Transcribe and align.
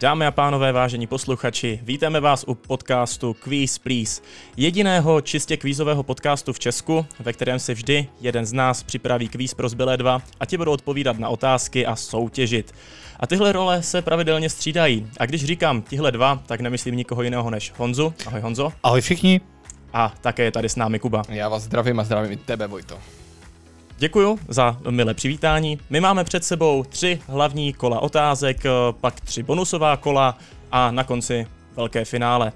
Dámy 0.00 0.26
a 0.26 0.30
pánové, 0.30 0.72
vážení 0.72 1.06
posluchači, 1.06 1.80
vítáme 1.82 2.20
vás 2.20 2.44
u 2.46 2.54
podcastu 2.54 3.34
Quiz 3.34 3.78
Please, 3.78 4.22
jediného 4.56 5.20
čistě 5.20 5.56
kvízového 5.56 6.02
podcastu 6.02 6.52
v 6.52 6.58
Česku, 6.58 7.06
ve 7.20 7.32
kterém 7.32 7.58
si 7.58 7.74
vždy 7.74 8.08
jeden 8.20 8.46
z 8.46 8.52
nás 8.52 8.82
připraví 8.82 9.28
kvíz 9.28 9.54
pro 9.54 9.68
zbylé 9.68 9.96
dva 9.96 10.22
a 10.40 10.46
ti 10.46 10.56
budou 10.56 10.72
odpovídat 10.72 11.18
na 11.18 11.28
otázky 11.28 11.86
a 11.86 11.96
soutěžit. 11.96 12.74
A 13.20 13.26
tyhle 13.26 13.52
role 13.52 13.82
se 13.82 14.02
pravidelně 14.02 14.50
střídají. 14.50 15.06
A 15.18 15.26
když 15.26 15.44
říkám 15.44 15.82
tihle 15.82 16.12
dva, 16.12 16.42
tak 16.46 16.60
nemyslím 16.60 16.96
nikoho 16.96 17.22
jiného 17.22 17.50
než 17.50 17.72
Honzu. 17.76 18.14
Ahoj 18.26 18.40
Honzo. 18.40 18.72
Ahoj 18.82 19.00
všichni. 19.00 19.40
A 19.92 20.14
také 20.20 20.44
je 20.44 20.52
tady 20.52 20.68
s 20.68 20.76
námi 20.76 20.98
Kuba. 20.98 21.22
Já 21.28 21.48
vás 21.48 21.62
zdravím 21.62 22.00
a 22.00 22.04
zdravím 22.04 22.32
i 22.32 22.36
tebe, 22.36 22.66
Vojto. 22.66 22.98
Děkuju 24.00 24.38
za 24.48 24.76
milé 24.90 25.14
přivítání. 25.14 25.78
My 25.90 26.00
máme 26.00 26.24
před 26.24 26.44
sebou 26.44 26.84
tři 26.88 27.20
hlavní 27.26 27.72
kola 27.72 28.00
otázek, 28.00 28.62
pak 29.00 29.20
tři 29.20 29.42
bonusová 29.42 29.96
kola 29.96 30.38
a 30.72 30.90
na 30.90 31.04
konci 31.04 31.46
velké 31.76 32.04
finále. 32.04 32.52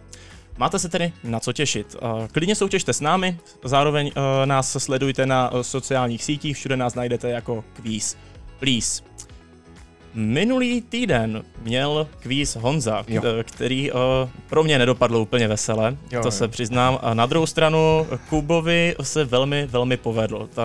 Máte 0.59 0.79
se 0.79 0.89
tedy 0.89 1.13
na 1.25 1.41
co 1.41 1.53
těšit. 1.53 1.97
Klidně 2.33 2.55
soutěžte 2.55 2.93
s 2.93 3.01
námi, 3.01 3.39
zároveň 3.65 4.13
nás 4.45 4.77
sledujte 4.79 5.27
na 5.27 5.51
sociálních 5.63 6.25
sítích, 6.25 6.57
všude 6.57 6.77
nás 6.77 6.95
najdete 6.95 7.31
jako 7.31 7.65
Quiz 7.73 8.17
Please. 8.59 9.03
Minulý 10.15 10.81
týden 10.81 11.43
měl 11.63 12.09
kvíz 12.21 12.57
Honza, 12.57 13.05
jo. 13.09 13.23
který 13.43 13.93
uh, 13.93 13.99
pro 14.49 14.65
mě 14.65 14.79
nedopadl 14.79 15.17
úplně 15.17 15.49
vesele, 15.49 15.97
jo, 16.11 16.23
to 16.23 16.29
jo. 16.29 16.33
se 16.33 16.49
přiznám. 16.49 16.99
A 17.03 17.15
na 17.15 17.27
druhou 17.27 17.47
stranu 17.47 18.07
Kubovi 18.29 18.97
se 19.03 19.25
velmi, 19.25 19.67
velmi 19.67 19.97
povedl. 19.97 20.49
Ta, 20.55 20.63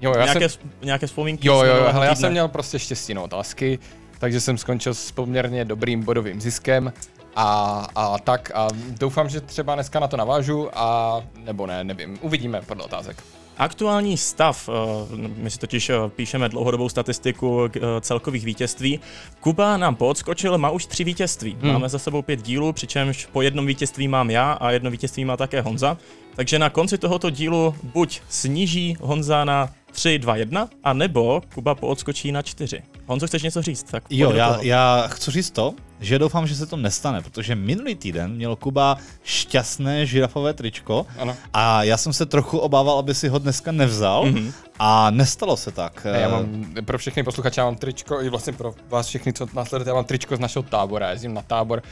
Jo, 0.00 0.12
já 0.16 0.24
nějaké, 0.24 0.48
jsem... 0.48 0.70
nějaké 0.82 1.06
vzpomínky? 1.06 1.48
Jo, 1.48 1.62
jo, 1.62 1.76
jo, 1.76 1.88
hele, 1.92 2.06
já 2.06 2.14
jsem 2.14 2.30
měl 2.30 2.48
prostě 2.48 2.78
štěstí 2.78 3.14
na 3.14 3.22
otázky, 3.22 3.78
takže 4.18 4.40
jsem 4.40 4.58
skončil 4.58 4.94
s 4.94 5.12
poměrně 5.12 5.64
dobrým 5.64 6.02
bodovým 6.02 6.40
ziskem 6.40 6.92
a, 7.36 7.86
a 7.94 8.18
tak 8.18 8.50
a 8.54 8.68
doufám, 9.00 9.28
že 9.28 9.40
třeba 9.40 9.74
dneska 9.74 10.00
na 10.00 10.08
to 10.08 10.16
navážu 10.16 10.68
a 10.78 11.20
nebo 11.44 11.66
ne, 11.66 11.84
nevím, 11.84 12.18
uvidíme 12.22 12.62
podle 12.62 12.84
otázek. 12.84 13.22
Aktuální 13.58 14.16
stav, 14.16 14.68
eh, 14.68 15.28
my 15.36 15.50
si 15.50 15.58
totiž 15.58 15.90
eh, 15.90 15.94
píšeme 16.08 16.48
dlouhodobou 16.48 16.88
statistiku 16.88 17.64
eh, 17.64 17.80
celkových 18.00 18.44
vítězství. 18.44 19.00
Kuba 19.40 19.76
nám 19.76 19.94
podskočil, 19.96 20.58
má 20.58 20.70
už 20.70 20.86
tři 20.86 21.04
vítězství. 21.04 21.56
Hmm. 21.60 21.72
Máme 21.72 21.88
za 21.88 21.98
sebou 21.98 22.22
pět 22.22 22.42
dílů, 22.42 22.72
přičemž 22.72 23.26
po 23.26 23.42
jednom 23.42 23.66
vítězství 23.66 24.08
mám 24.08 24.30
já 24.30 24.52
a 24.52 24.70
jedno 24.70 24.90
vítězství 24.90 25.24
má 25.24 25.36
také 25.36 25.60
Honza. 25.60 25.98
Takže 26.36 26.58
na 26.58 26.70
konci 26.70 26.98
tohoto 26.98 27.30
dílu 27.30 27.74
buď 27.82 28.20
sníží 28.28 28.96
Honza 29.00 29.44
na 29.44 29.68
3, 29.92 30.18
2, 30.18 30.36
1, 30.36 30.68
a 30.84 30.92
nebo 30.92 31.42
Kuba 31.54 31.74
poodskočí 31.74 32.32
na 32.32 32.42
4. 32.42 32.82
Honzo, 33.06 33.26
chceš 33.26 33.42
něco 33.42 33.62
říct? 33.62 33.82
Tak 33.82 34.04
jo, 34.10 34.32
já, 34.32 34.58
já 34.62 35.06
chci 35.06 35.30
říct 35.30 35.50
to, 35.50 35.74
že 36.00 36.18
doufám, 36.18 36.46
že 36.46 36.54
se 36.54 36.66
to 36.66 36.76
nestane, 36.76 37.22
protože 37.22 37.54
minulý 37.54 37.94
týden 37.94 38.34
měl 38.34 38.56
Kuba 38.56 38.96
šťastné 39.24 40.06
žirafové 40.06 40.54
tričko 40.54 41.06
ano. 41.18 41.36
a 41.54 41.82
já 41.82 41.96
jsem 41.96 42.12
se 42.12 42.26
trochu 42.26 42.58
obával, 42.58 42.98
aby 42.98 43.14
si 43.14 43.28
ho 43.28 43.38
dneska 43.38 43.72
nevzal 43.72 44.24
mm-hmm. 44.24 44.52
a 44.78 45.10
nestalo 45.10 45.56
se 45.56 45.70
tak. 45.70 46.06
Já 46.12 46.28
mám 46.28 46.64
pro 46.84 46.98
všechny 46.98 47.22
posluchače, 47.22 47.60
já 47.60 47.64
mám 47.64 47.76
tričko, 47.76 48.22
i 48.22 48.28
vlastně 48.28 48.52
pro 48.52 48.74
vás 48.88 49.06
všechny, 49.06 49.32
co 49.32 49.46
následujete, 49.54 49.90
já 49.90 49.94
mám 49.94 50.04
tričko 50.04 50.36
z 50.36 50.40
našeho 50.40 50.62
tábora, 50.62 51.06
já 51.06 51.12
jezdím 51.12 51.34
na 51.34 51.42
tábor 51.42 51.82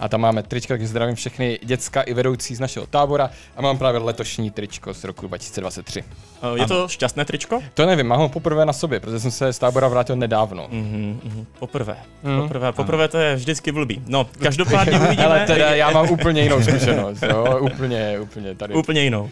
a 0.00 0.08
tam 0.08 0.20
máme 0.20 0.42
trička, 0.42 0.74
takže 0.74 0.86
zdravím 0.86 1.14
všechny 1.14 1.58
děcka 1.62 2.02
i 2.02 2.14
vedoucí 2.14 2.54
z 2.54 2.60
našeho 2.60 2.86
tábora 2.86 3.30
a 3.56 3.62
mám 3.62 3.78
právě 3.78 4.00
letošní 4.00 4.50
tričko 4.50 4.94
z 4.94 5.04
roku 5.04 5.26
2023. 5.26 6.04
Je 6.54 6.66
to 6.66 6.88
šťastné 6.88 7.24
tričko? 7.24 7.62
To 7.74 7.86
nevím, 7.86 8.06
mám 8.06 8.18
ho 8.18 8.28
poprvé 8.28 8.66
na 8.66 8.72
sobě, 8.72 9.00
protože 9.00 9.20
jsem 9.20 9.30
se 9.30 9.52
z 9.52 9.58
tábora 9.58 9.88
vrátil 9.88 10.16
nedávno. 10.16 10.68
Mm-hmm, 10.68 11.18
mm-hmm. 11.18 11.44
Poprvé. 11.58 11.96
Mm. 12.22 12.42
Poprvé, 12.42 12.72
poprvé 12.72 13.08
to 13.08 13.18
je 13.18 13.36
vždycky 13.54 13.72
blbý. 13.72 14.02
No, 14.06 14.28
každopádně 14.38 14.98
uvidíme. 15.00 15.24
Ale 15.24 15.46
teda 15.46 15.74
já 15.74 15.90
mám 15.90 16.10
úplně 16.10 16.42
jinou 16.42 16.62
zkušenost, 16.62 17.22
jo? 17.22 17.58
úplně, 17.60 18.18
úplně 18.20 18.54
tady. 18.54 18.74
Úplně 18.74 19.02
jinou. 19.02 19.30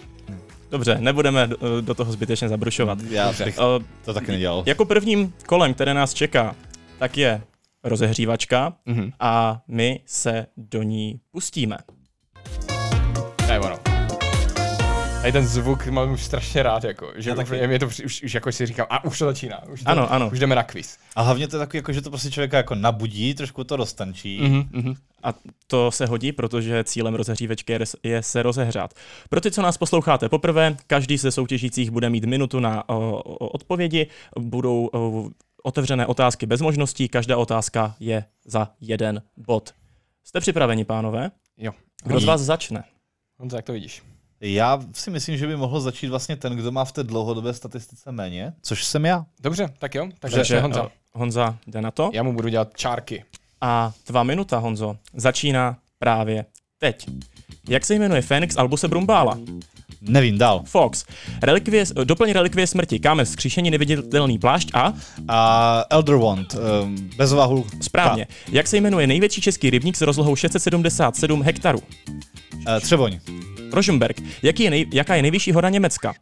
Dobře, 0.71 0.97
nebudeme 1.01 1.47
do, 1.47 1.81
do 1.81 1.95
toho 1.95 2.13
zbytečně 2.13 2.49
zabrušovat. 2.49 2.99
Já 3.11 3.33
bych 3.45 3.59
to 4.05 4.15
taky 4.15 4.33
nedělal. 4.33 4.63
Jako 4.67 4.85
prvním 4.85 5.33
kolem, 5.47 5.75
které 5.75 5.95
nás 5.95 6.15
čeká, 6.15 6.55
tak 6.99 7.19
je 7.19 7.43
rozehřívačka 7.85 8.73
mm-hmm. 8.87 9.13
a 9.21 9.61
my 9.69 10.01
se 10.07 10.47
do 10.57 10.83
ní 10.83 11.21
pustíme. 11.33 11.77
To 13.47 13.53
je 13.53 13.61
ono. 13.61 13.92
A 15.25 15.33
ten 15.33 15.47
zvuk 15.47 15.87
mám 15.87 16.13
už 16.13 16.25
strašně 16.25 16.63
rád, 16.63 16.85
jako, 16.85 17.13
že 17.17 17.35
tak 17.35 17.51
je 17.51 17.79
to 17.79 17.87
už, 17.87 18.01
už, 18.01 18.35
jako 18.35 18.53
si 18.53 18.67
říkám, 18.67 18.87
a 18.91 19.05
už 19.05 19.19
to 19.19 19.25
začíná, 19.25 19.63
už, 19.69 19.83
to, 19.83 19.89
ano, 19.89 20.13
ano. 20.13 20.31
už 20.33 20.39
jdeme 20.39 20.55
na 20.55 20.63
quiz. 20.63 20.99
A 21.17 21.23
hlavně 21.23 21.49
to 21.49 21.57
je 21.57 21.59
takový, 21.59 21.79
jako, 21.79 21.93
že 21.93 22.01
to 22.01 22.11
prostě 22.11 22.31
člověka 22.31 22.57
jako 22.57 22.75
nabudí, 22.75 23.35
trošku 23.35 23.65
to 23.65 23.77
roztančí. 23.77 24.41
Mm-hmm, 24.41 24.69
mm-hmm. 24.71 24.97
A 25.23 25.35
to 25.67 25.91
se 25.91 26.07
hodí, 26.07 26.33
protože 26.33 26.85
cílem 26.85 27.15
rozehřívečky 27.15 27.79
je 28.03 28.23
se 28.23 28.43
rozehřát. 28.43 28.95
Pro 29.29 29.41
ty, 29.41 29.51
co 29.51 29.63
nás 29.63 29.79
posloucháte 29.79 30.29
poprvé, 30.29 30.77
každý 30.87 31.17
ze 31.17 31.31
soutěžících 31.31 31.91
bude 31.91 32.11
mít 32.11 32.25
minutu 32.25 32.61
na 32.61 32.89
o, 32.89 33.23
o, 33.23 33.49
odpovědi, 33.49 34.07
budou 34.39 34.91
o, 34.93 35.29
otevřené 35.63 36.07
otázky 36.07 36.47
bez 36.47 36.61
možností, 36.61 37.09
každá 37.09 37.37
otázka 37.37 37.95
je 38.01 38.25
za 38.45 38.71
jeden 38.81 39.23
bod. 39.37 39.75
Jste 40.25 40.41
připraveni, 40.41 40.85
pánové? 40.85 41.31
Jo. 41.57 41.73
Kdo 42.05 42.21
z 42.21 42.25
vás 42.25 42.41
začne? 42.41 42.85
Honza, 43.39 43.57
jak 43.57 43.65
to 43.65 43.73
vidíš? 43.73 44.03
Já 44.45 44.81
si 44.93 45.11
myslím, 45.11 45.37
že 45.37 45.47
by 45.47 45.57
mohl 45.57 45.81
začít 45.81 46.09
vlastně 46.09 46.37
ten, 46.37 46.57
kdo 46.57 46.73
má 46.73 46.85
v 46.85 46.93
té 46.93 47.03
dlouhodobé 47.03 47.55
statistice 47.55 48.13
méně, 48.13 48.53
což 48.63 48.85
jsem 48.85 49.05
já. 49.05 49.27
Dobře, 49.41 49.69
tak 49.79 49.95
jo. 49.95 50.09
Takže, 50.19 50.37
Takže 50.37 50.61
Honza. 50.61 50.91
Honza 51.13 51.57
jde 51.67 51.81
na 51.81 51.91
to. 51.91 52.11
Já 52.15 52.23
mu 52.23 52.33
budu 52.33 52.49
dělat 52.49 52.69
čárky. 52.77 53.25
A 53.61 53.93
tvá 54.05 54.23
minuta, 54.23 54.59
Honzo, 54.59 54.97
začíná 55.15 55.77
právě 55.99 56.45
teď. 56.79 57.07
Jak 57.69 57.85
se 57.85 57.95
jmenuje 57.95 58.23
Fénix 58.23 58.57
Albuse 58.57 58.89
Brumbála? 58.89 59.39
Nevím, 60.01 60.39
dál. 60.39 60.63
Fox. 60.67 61.05
Relikvie, 61.43 61.85
doplň 62.05 62.33
relikvie 62.33 62.67
smrti. 62.67 62.99
Kámen 62.99 63.27
skříšení, 63.27 63.71
neviditelný 63.71 64.39
plášť 64.39 64.71
a... 64.75 64.93
A 65.29 65.85
Elder 65.91 66.17
Wand. 66.17 66.55
Um, 66.55 67.11
bez 67.17 67.33
váhu. 67.33 67.67
Správně. 67.81 68.27
Jak 68.53 68.67
se 68.67 68.77
jmenuje 68.77 69.07
největší 69.07 69.41
český 69.41 69.71
rybník 69.71 69.97
s 69.97 70.01
rozlohou 70.01 70.37
677 70.37 71.43
hektarů? 71.43 71.79
Uh, 72.55 72.63
Třeboň. 72.81 73.19
Rožmberg. 73.73 74.17
Jaký 74.43 74.63
je 74.63 74.71
nej, 74.71 74.87
jaká 74.93 75.15
je 75.15 75.23
nejvyšší 75.23 75.53
hora 75.53 75.69
Německa? 75.69 76.15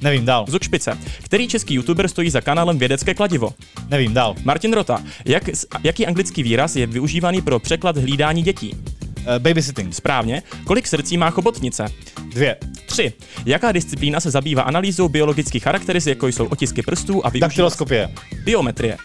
Nevím, 0.00 0.24
dál. 0.24 0.44
Zugšpice. 0.48 0.98
Který 1.24 1.48
český 1.48 1.74
youtuber 1.74 2.08
stojí 2.08 2.30
za 2.30 2.40
kanálem 2.40 2.78
Vědecké 2.78 3.14
kladivo? 3.14 3.54
Nevím, 3.88 4.14
dál. 4.14 4.34
Martin 4.44 4.72
Rota. 4.72 5.02
Jak, 5.24 5.42
jaký 5.84 6.06
anglický 6.06 6.42
výraz 6.42 6.76
je 6.76 6.86
využívaný 6.86 7.42
pro 7.42 7.58
překlad 7.58 7.96
hlídání 7.96 8.42
dětí? 8.42 8.70
Uh, 8.70 9.38
babysitting. 9.38 9.94
Správně. 9.94 10.42
Kolik 10.64 10.86
srdcí 10.86 11.16
má 11.16 11.30
chobotnice? 11.30 11.86
Dvě. 12.28 12.56
Tři. 12.86 13.12
Jaká 13.46 13.72
disciplína 13.72 14.20
se 14.20 14.30
zabývá 14.30 14.62
analýzou 14.62 15.08
biologických 15.08 15.62
charakteristik, 15.62 16.10
jako 16.10 16.26
jsou 16.26 16.46
otisky 16.46 16.82
prstů 16.82 17.26
a 17.26 17.28
využívá... 17.28 17.46
Daktyloskopie. 17.46 18.08
Biometrie. 18.44 18.96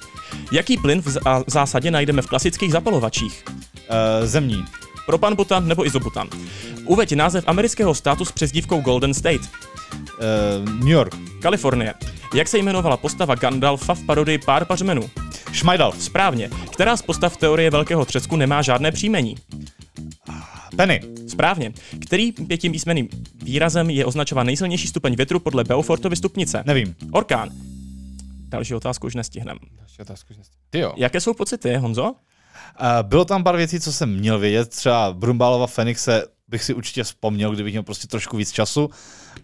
Jaký 0.52 0.78
plyn 0.78 1.02
v 1.02 1.18
zásadě 1.48 1.92
najdeme 1.92 2.22
v 2.22 2.28
klasických 2.28 2.72
zapalovačích? 2.72 3.44
Uh, 3.48 4.26
zemní. 4.28 4.66
Propanbutan 5.08 5.68
nebo 5.68 5.86
izobutan. 5.86 6.28
Uveď 6.86 7.16
název 7.16 7.44
amerického 7.48 7.96
státu 7.96 8.26
s 8.26 8.32
přezdívkou 8.32 8.82
Golden 8.82 9.14
State. 9.14 9.42
Uh, 9.42 10.70
New 10.70 10.88
York. 10.88 11.16
Kalifornie. 11.42 11.94
Jak 12.36 12.48
se 12.48 12.58
jmenovala 12.58 12.98
postava 12.98 13.36
Gandalfa 13.36 13.96
v 13.96 14.04
parodii 14.04 14.38
Pár 14.38 14.66
pařmenů? 14.66 15.10
Schmeidalf. 15.54 16.04
Správně. 16.04 16.50
Která 16.72 16.98
z 16.98 17.02
postav 17.02 17.38
teorie 17.38 17.70
Velkého 17.70 18.06
třesku 18.06 18.36
nemá 18.36 18.62
žádné 18.62 18.92
příjmení? 18.92 19.36
Penny. 20.76 21.02
Správně. 21.28 21.74
Který 22.06 22.32
pětimísmeným 22.32 23.10
výrazem 23.44 23.90
je 23.90 24.06
označován 24.06 24.46
nejsilnější 24.46 24.88
stupeň 24.88 25.16
větru 25.16 25.40
podle 25.40 25.64
Beaufortovy 25.64 26.16
stupnice? 26.16 26.64
Nevím. 26.66 26.96
Orkán. 27.12 27.50
Další 28.48 28.76
otázku 28.76 29.08
už 29.08 29.16
nestihneme. 29.16 29.60
Další 29.78 30.02
otázku 30.02 30.28
už 30.32 30.38
nestihneme. 30.38 30.68
Ty 30.70 30.80
jo. 30.80 30.94
Jaké 30.96 31.22
jsou 31.22 31.34
pocity, 31.34 31.76
Honzo? 31.76 32.16
Bylo 33.02 33.26
tam 33.26 33.44
pár 33.44 33.56
věcí, 33.56 33.80
co 33.80 33.94
jsem 33.94 34.14
měl 34.14 34.40
vědět. 34.40 34.70
Třeba 34.70 35.14
Brumbálova 35.14 35.68
Fenixe 35.68 36.24
bych 36.48 36.64
si 36.64 36.74
určitě 36.74 37.04
vzpomněl, 37.04 37.52
kdybych 37.52 37.74
měl 37.74 37.84
prostě 37.84 38.08
trošku 38.08 38.38
víc 38.38 38.52
času, 38.52 38.90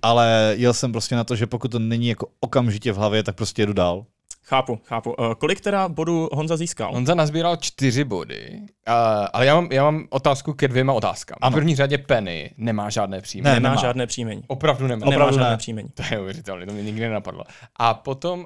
ale 0.01 0.53
jel 0.57 0.73
jsem 0.73 0.91
prostě 0.91 1.15
na 1.15 1.23
to, 1.23 1.35
že 1.35 1.47
pokud 1.47 1.71
to 1.71 1.79
není 1.79 2.07
jako 2.07 2.27
okamžitě 2.39 2.91
v 2.91 2.95
hlavě, 2.95 3.23
tak 3.23 3.35
prostě 3.35 3.61
jedu 3.61 3.73
dál. 3.73 4.05
Chápu, 4.45 4.79
chápu. 4.85 5.13
Uh, 5.13 5.33
kolik 5.33 5.61
teda 5.61 5.89
bodů 5.89 6.29
Honza 6.33 6.57
získal? 6.57 6.91
Honza 6.93 7.15
nazbíral 7.15 7.55
čtyři 7.55 8.03
body, 8.03 8.59
uh, 8.61 8.93
ale 9.33 9.45
já 9.45 9.55
mám, 9.55 9.67
já 9.71 9.83
mám 9.83 10.07
otázku 10.09 10.53
ke 10.53 10.67
dvěma 10.67 10.93
otázkám. 10.93 11.37
Ano. 11.41 11.51
V 11.51 11.53
první 11.53 11.75
řadě 11.75 11.97
Penny 11.97 12.51
nemá 12.57 12.89
žádné 12.89 13.21
příjmení. 13.21 13.53
Ne, 13.53 13.59
nemá, 13.59 13.69
nemá 13.69 13.81
žádné 13.81 14.07
příjmení. 14.07 14.43
Opravdu 14.47 14.87
nemá. 14.87 15.05
Nemá 15.05 15.15
Opravdu 15.15 15.35
žádné 15.35 15.51
ne. 15.51 15.57
příjmení. 15.57 15.89
To 15.93 16.03
je 16.11 16.19
uvěřitelné, 16.19 16.65
to 16.65 16.73
mi 16.73 16.83
nikdy 16.83 17.01
nenapadlo. 17.01 17.43
A 17.75 17.93
potom 17.93 18.39
uh, 18.39 18.45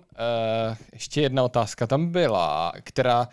ještě 0.93 1.21
jedna 1.21 1.43
otázka 1.43 1.87
tam 1.87 2.11
byla, 2.11 2.71
která 2.83 3.19
uh, 3.19 3.25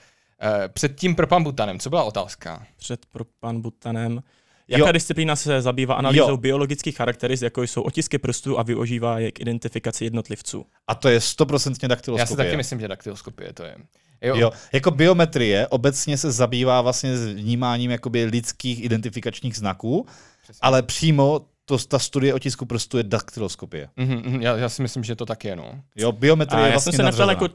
před 0.73 0.97
tím 0.97 1.17
Butanem, 1.43 1.79
co 1.79 1.91
byla 1.91 2.05
otázka? 2.05 2.67
Před 2.77 3.07
Propan 3.07 3.61
Butanem 3.61 4.23
Jaká 4.69 4.87
jo. 4.87 4.93
disciplína 4.93 5.37
se 5.37 5.63
zabývá 5.63 5.95
analýzou 5.95 6.31
jo. 6.31 6.37
biologických 6.37 6.97
charakteristik, 6.97 7.45
jako 7.45 7.63
jsou 7.63 7.83
otisky 7.83 8.19
prstů 8.19 8.59
a 8.59 8.63
využívá 8.63 9.19
je 9.19 9.33
k 9.33 9.41
identifikaci 9.41 10.05
jednotlivců? 10.05 10.67
A 10.87 10.95
to 10.95 11.09
je 11.09 11.21
stoprocentně 11.21 11.89
daktyloskopie. 11.89 12.23
Já 12.23 12.27
si 12.27 12.37
taky 12.37 12.57
myslím, 12.57 12.81
že 12.81 12.89
daktyloskopie 12.89 13.53
to 13.53 13.65
je. 13.65 13.77
Jo. 14.23 14.37
jo. 14.37 14.51
Jako 14.73 14.91
biometrie 14.91 15.69
obecně 15.69 16.19
se 16.19 16.33
zabývá 16.33 16.81
vlastně 16.81 17.17
s 17.17 17.27
vnímáním 17.27 17.91
jakoby 17.91 18.25
lidských 18.25 18.85
identifikačních 18.85 19.57
znaků, 19.57 20.07
Přesně. 20.43 20.59
ale 20.63 20.83
přímo 20.83 21.41
to, 21.65 21.79
ta 21.79 21.99
studie 21.99 22.35
otisku 22.35 22.67
prstu 22.67 22.99
je 22.99 23.03
daktyloskopie. 23.03 23.89
Mm-hmm, 23.99 24.41
já, 24.41 24.57
já 24.57 24.69
si 24.69 24.83
myslím, 24.83 25.05
že 25.05 25.17
to 25.17 25.27
tak 25.27 25.45
je, 25.45 25.57
no. 25.57 25.81
Jo, 25.97 26.13
biometrie 26.13 26.63
a 26.63 26.67
je 26.67 26.73
vlastně 26.73 26.91
Já 26.91 26.93
jsem 26.93 26.99
se 26.99 27.03
neptal, 27.03 27.31
jako, 27.31 27.49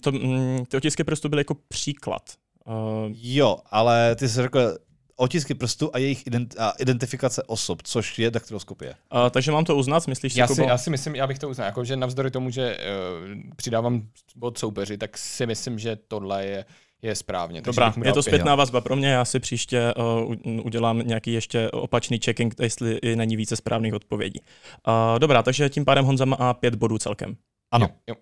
to, 0.00 0.12
mm, 0.12 0.64
ty 0.68 0.76
otisky 0.76 1.04
prstu 1.04 1.28
byly 1.28 1.40
jako 1.40 1.54
příklad. 1.68 2.22
Uh... 2.66 2.74
Jo, 3.12 3.58
ale 3.70 4.16
ty 4.16 4.28
jsi 4.28 4.42
řekl, 4.42 4.78
otisky 5.16 5.54
prstů 5.54 5.90
a 5.92 5.98
jejich 5.98 6.26
ident- 6.26 6.54
a 6.58 6.70
identifikace 6.70 7.42
osob, 7.42 7.82
což 7.82 8.18
je 8.18 8.30
daktyloskopie. 8.30 8.94
Uh, 9.14 9.30
takže 9.30 9.52
mám 9.52 9.64
to 9.64 9.76
uznat, 9.76 10.06
myslíš 10.06 10.32
si, 10.32 10.40
já 10.40 10.46
si, 10.46 10.62
já 10.62 10.78
si 10.78 10.90
myslím, 10.90 11.14
já 11.14 11.26
bych 11.26 11.38
to 11.38 11.48
uznal, 11.48 11.66
jako, 11.66 11.84
že 11.84 11.96
navzdory 11.96 12.30
tomu, 12.30 12.50
že 12.50 12.76
uh, 12.76 13.40
přidávám 13.56 14.08
bod 14.36 14.58
soupeři, 14.58 14.98
tak 14.98 15.18
si 15.18 15.46
myslím, 15.46 15.78
že 15.78 15.96
tohle 16.08 16.46
je 16.46 16.64
je 17.04 17.14
správně. 17.14 17.62
Dobrá, 17.62 17.94
je 18.04 18.12
to 18.12 18.22
zpětná 18.22 18.54
vazba 18.54 18.80
pro 18.80 18.96
mě, 18.96 19.08
já 19.08 19.24
si 19.24 19.40
příště 19.40 19.94
uh, 19.94 20.34
udělám 20.66 20.98
nějaký 20.98 21.32
ještě 21.32 21.70
opačný 21.70 22.20
checking, 22.24 22.54
jestli 22.60 22.98
není 23.14 23.36
více 23.36 23.56
správných 23.56 23.94
odpovědí. 23.94 24.40
Uh, 24.88 25.18
dobrá, 25.18 25.42
takže 25.42 25.68
tím 25.68 25.84
pádem 25.84 26.04
Honza 26.04 26.24
má 26.24 26.54
pět 26.54 26.74
bodů 26.74 26.98
celkem. 26.98 27.36
Ano. 27.70 27.86
Jo, 27.86 27.94
jo. 28.08 28.14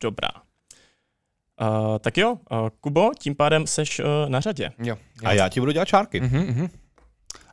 Dobrá. 0.00 0.28
Uh, 1.62 1.98
tak 1.98 2.16
jo, 2.16 2.32
uh, 2.32 2.68
Kubo, 2.80 3.10
tím 3.18 3.34
pádem 3.34 3.66
seš 3.66 4.00
uh, 4.00 4.06
na 4.28 4.40
řadě. 4.40 4.72
Jo, 4.78 4.86
jo. 4.86 4.96
A 5.24 5.32
já 5.32 5.48
ti 5.48 5.60
budu 5.60 5.72
dělat 5.72 5.88
čárky. 5.88 6.20
Uh-huh, 6.20 6.46
uh-huh. 6.46 6.70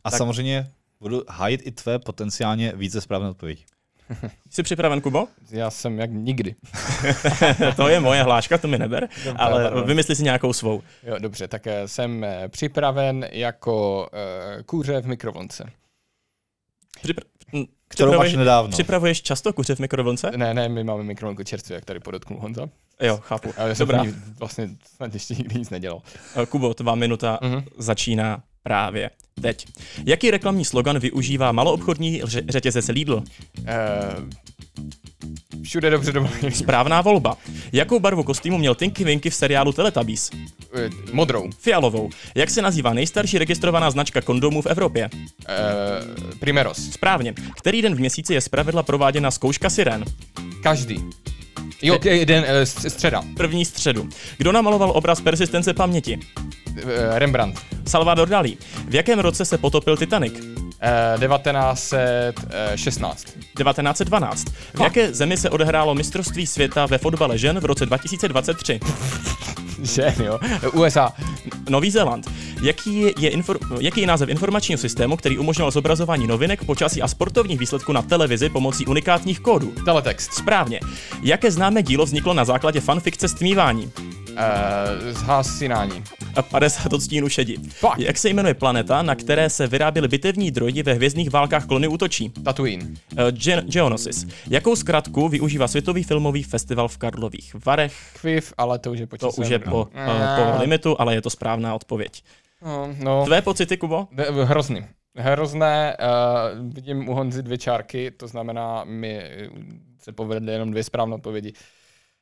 A 0.04 0.10
tak. 0.12 0.18
samozřejmě 0.18 0.72
budu 1.02 1.24
hájit 1.30 1.62
i 1.68 1.72
tvé 1.72 2.00
potenciálně 2.00 2.74
více 2.76 3.02
správné 3.02 3.30
odpovědi. 3.30 3.64
Jsi 4.50 4.64
připraven, 4.64 5.02
Kubo? 5.02 5.28
Já 5.50 5.70
jsem 5.70 6.00
jak 6.00 6.12
nikdy. 6.12 6.56
to 7.76 7.88
je 7.88 8.00
moje 8.00 8.24
hláška, 8.24 8.58
to 8.58 8.68
mi 8.68 8.78
neber, 8.78 9.10
Dobře, 9.26 9.34
ale 9.38 9.64
pardon. 9.64 9.88
vymysli 9.88 10.16
si 10.16 10.24
nějakou 10.24 10.54
svou. 10.54 10.82
Jo, 11.04 11.16
dobře, 11.20 11.48
tak 11.48 11.68
jsem 11.86 12.26
připraven 12.48 13.28
jako 13.32 14.08
uh, 14.14 14.64
kůře 14.64 15.02
v 15.02 15.08
mikrovlnce. 15.08 15.72
Připra- 17.04 17.24
kterou 17.90 18.18
máš 18.18 18.34
nedávno. 18.34 18.72
Připravuješ 18.72 19.22
často 19.22 19.54
kuře 19.54 19.76
v 19.76 19.80
mikrovlnce? 19.80 20.32
Ne, 20.36 20.54
ne, 20.54 20.70
my 20.70 20.84
máme 20.84 21.04
mikrovlnku 21.04 21.44
čerstvě, 21.44 21.76
jak 21.76 21.86
tady 21.86 22.00
podotknul 22.00 22.40
Honza. 22.40 22.70
Jo, 23.02 23.18
chápu. 23.18 23.54
Ale 23.58 23.70
já 23.70 23.76
jsem 23.76 23.88
Dobrá. 23.88 24.04
vlastně 24.40 24.70
snad 24.96 25.14
ještě 25.14 25.36
nikdy 25.36 25.60
nic 25.60 25.70
nedělal. 25.70 26.02
Eh, 26.36 26.46
Kubo, 26.46 26.74
tvá 26.74 26.96
minuta 26.96 27.40
uh-huh. 27.42 27.64
začíná 27.78 28.44
právě 28.64 29.10
teď. 29.42 29.66
Jaký 30.06 30.32
reklamní 30.32 30.66
slogan 30.66 31.00
využívá 31.00 31.52
maloobchodní 31.52 32.22
řetězec 32.26 32.88
Lidl? 32.88 33.16
Uh, 33.60 33.66
všude 35.69 35.89
dobře 35.89 36.12
doma. 36.12 36.30
Správná 36.54 37.01
volba. 37.01 37.38
Jakou 37.71 38.00
barvu 38.00 38.24
kostýmu 38.24 38.57
měl 38.57 38.75
Tinky 38.75 39.04
Winky 39.04 39.30
v 39.30 39.36
seriálu 39.36 39.71
Teletubbies? 39.71 40.30
Uh, 40.30 41.13
modrou. 41.13 41.50
Fialovou. 41.60 42.10
Jak 42.36 42.50
se 42.50 42.62
nazývá 42.62 42.94
nejstarší 42.94 43.38
registrovaná 43.38 43.92
značka 43.92 44.21
kondomů 44.21 44.62
v 44.62 44.66
Evropě? 44.66 45.10
Uh, 45.13 46.33
Primeros. 46.39 46.92
Správně. 46.92 47.33
Který 47.57 47.81
den 47.81 47.95
v 47.95 48.00
měsíci 48.00 48.33
je 48.33 48.42
zpravidla 48.42 48.83
prováděna 48.83 49.31
zkouška 49.31 49.69
siren? 49.69 50.06
Každý. 50.63 51.06
Jo, 51.81 52.00
jeden 52.04 52.44
uh, 52.44 52.48
středa. 52.63 53.24
První 53.38 53.66
středu. 53.66 54.10
Kdo 54.38 54.51
namaloval 54.51 54.92
obraz 54.95 55.21
persistence 55.21 55.74
paměti? 55.74 56.19
Rembrandt. 57.13 57.60
Salvador 57.88 58.30
Dalí. 58.30 58.57
V 58.88 58.95
jakém 58.95 59.19
roce 59.19 59.45
se 59.45 59.57
potopil 59.57 59.98
Titanic? 59.98 60.33
Uh, 60.80 61.20
1916. 61.20 63.24
1912. 63.24 64.50
V 64.50 64.80
jaké 64.80 65.14
zemi 65.14 65.38
se 65.38 65.50
odehrálo 65.50 65.96
mistrovství 65.96 66.48
světa 66.48 66.86
ve 66.86 66.98
fotbale 66.98 67.38
žen 67.38 67.60
v 67.60 67.66
roce 67.66 67.86
2023? 67.86 68.80
Žen, 69.96 70.14
jo. 70.24 70.40
USA. 70.74 71.14
Nový 71.70 71.92
Zéland. 71.92 72.31
Jaký 72.62 73.02
je, 73.02 73.30
infor- 73.31 73.78
jaký 73.80 74.02
je 74.02 74.08
název 74.08 74.30
informačního 74.30 74.78
systému, 74.78 75.18
který 75.18 75.38
umožňoval 75.38 75.72
zobrazování 75.72 76.28
novinek, 76.28 76.64
počasí 76.64 77.02
a 77.02 77.08
sportovních 77.08 77.60
výsledků 77.60 77.92
na 77.94 78.02
televizi 78.02 78.50
pomocí 78.50 78.86
unikátních 78.86 79.40
kódů? 79.40 79.74
Teletext. 79.86 80.34
Správně. 80.34 80.80
Jaké 81.22 81.52
známé 81.52 81.84
dílo 81.84 82.06
vzniklo 82.06 82.34
na 82.34 82.46
základě 82.46 82.80
fanfikce 82.81 83.28
stmívání? 83.28 83.92
Uh, 84.30 85.12
zhasínání. 85.12 86.04
A 86.36 86.42
50 86.42 86.94
odstínů 86.94 87.30
šedi. 87.30 87.58
Fuck. 87.70 87.94
Jak 87.98 88.18
se 88.18 88.30
jmenuje 88.30 88.54
planeta, 88.54 89.02
na 89.02 89.16
které 89.16 89.50
se 89.50 89.68
vyráběly 89.68 90.08
bitevní 90.08 90.52
droidi 90.52 90.84
ve 90.84 90.94
hvězdných 90.94 91.31
válkách 91.31 91.66
klony 91.66 91.88
útočí? 91.88 92.30
Tatooine. 92.44 92.84
Uh, 92.84 93.20
Ge- 93.20 93.64
Geonosis. 93.66 94.28
Jakou 94.50 94.76
zkratku 94.76 95.30
využívá 95.30 95.68
Světový 95.68 96.04
filmový 96.04 96.44
festival 96.44 96.88
v 96.88 96.98
Karlových 96.98 97.56
Varech? 97.66 97.94
Kviv, 98.22 98.54
ale 98.58 98.80
to 98.80 98.92
už 98.92 99.00
je 99.00 99.08
po 99.08 99.18
To 99.18 99.30
už 99.30 99.50
je 99.50 99.60
po, 99.69 99.81
uh, 99.81 100.54
po 100.54 100.62
limitu, 100.62 101.01
ale 101.01 101.16
je 101.16 101.21
to 101.21 101.30
správná 101.30 101.75
odpověď. 101.75 102.24
No, 102.62 102.95
no. 103.00 103.25
Tvé 103.25 103.42
pocity, 103.42 103.77
Kubo? 103.77 104.07
Hrozný. 104.44 104.86
Hrozné, 105.16 105.98
uh, 106.00 106.74
vidím 106.74 107.10
u 107.10 107.13
Honzy 107.13 107.44
dvě 107.44 107.57
čárky, 107.57 108.12
to 108.12 108.27
znamená, 108.27 108.83
mi 108.83 109.24
se 110.00 110.12
povedly 110.12 110.54
jenom 110.54 110.71
dvě 110.71 110.83
správné 110.83 111.16
odpovědi. 111.16 111.54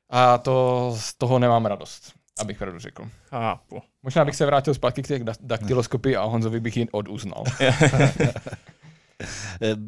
A 0.09 0.38
to 0.38 0.91
z 0.97 1.13
toho 1.13 1.39
nemám 1.39 1.65
radost, 1.65 2.13
abych 2.39 2.57
pravdu 2.57 2.79
řekl. 2.79 3.09
Chápu. 3.29 3.81
Možná 4.03 4.25
bych 4.25 4.35
se 4.35 4.45
vrátil 4.45 4.73
zpátky 4.73 5.03
k 5.03 5.07
těch 5.07 5.23
daktyloskopii 5.41 6.15
a 6.15 6.23
Honzovi 6.23 6.59
bych 6.59 6.77
jen 6.77 6.88
oduznal. 6.91 7.44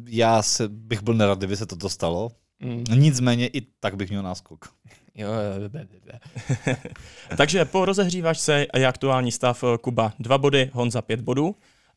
Já 0.06 0.42
se, 0.42 0.68
bych 0.68 1.02
byl 1.02 1.14
nerad, 1.14 1.38
kdyby 1.38 1.56
se 1.56 1.66
toto 1.66 1.88
stalo. 1.88 2.30
Mm. 2.60 2.84
Nicméně 2.94 3.48
i 3.48 3.60
tak 3.60 3.96
bych 3.96 4.10
měl 4.10 4.22
náskok. 4.22 4.68
Jo, 5.14 5.28
Takže 7.36 7.64
po 7.64 7.84
rozehřívačce 7.84 8.66
je 8.76 8.86
aktuální 8.86 9.32
stav 9.32 9.64
eh, 9.64 9.78
Kuba 9.78 10.12
dva 10.18 10.38
body, 10.38 10.70
Honza 10.72 11.02
pět 11.02 11.20
bodů. 11.20 11.56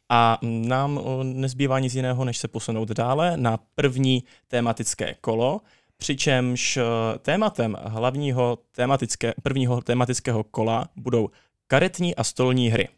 A 0.09 0.37
nám 0.41 0.99
eh, 0.99 1.23
nezbývá 1.23 1.79
nic 1.79 1.95
jiného, 1.95 2.25
než 2.25 2.37
se 2.37 2.47
posunout 2.47 2.89
dále 2.89 3.37
na 3.37 3.59
první 3.75 4.23
tematické 4.47 5.15
kolo, 5.21 5.61
přičemž 5.97 6.77
eh, 6.77 6.83
tématem 7.19 7.77
hlavního 7.81 8.57
tematické, 8.71 9.33
prvního 9.43 9.81
tematického 9.81 10.43
kola 10.43 10.89
budou 10.95 11.29
karetní 11.67 12.15
a 12.15 12.23
stolní 12.23 12.69
hry. 12.69 12.89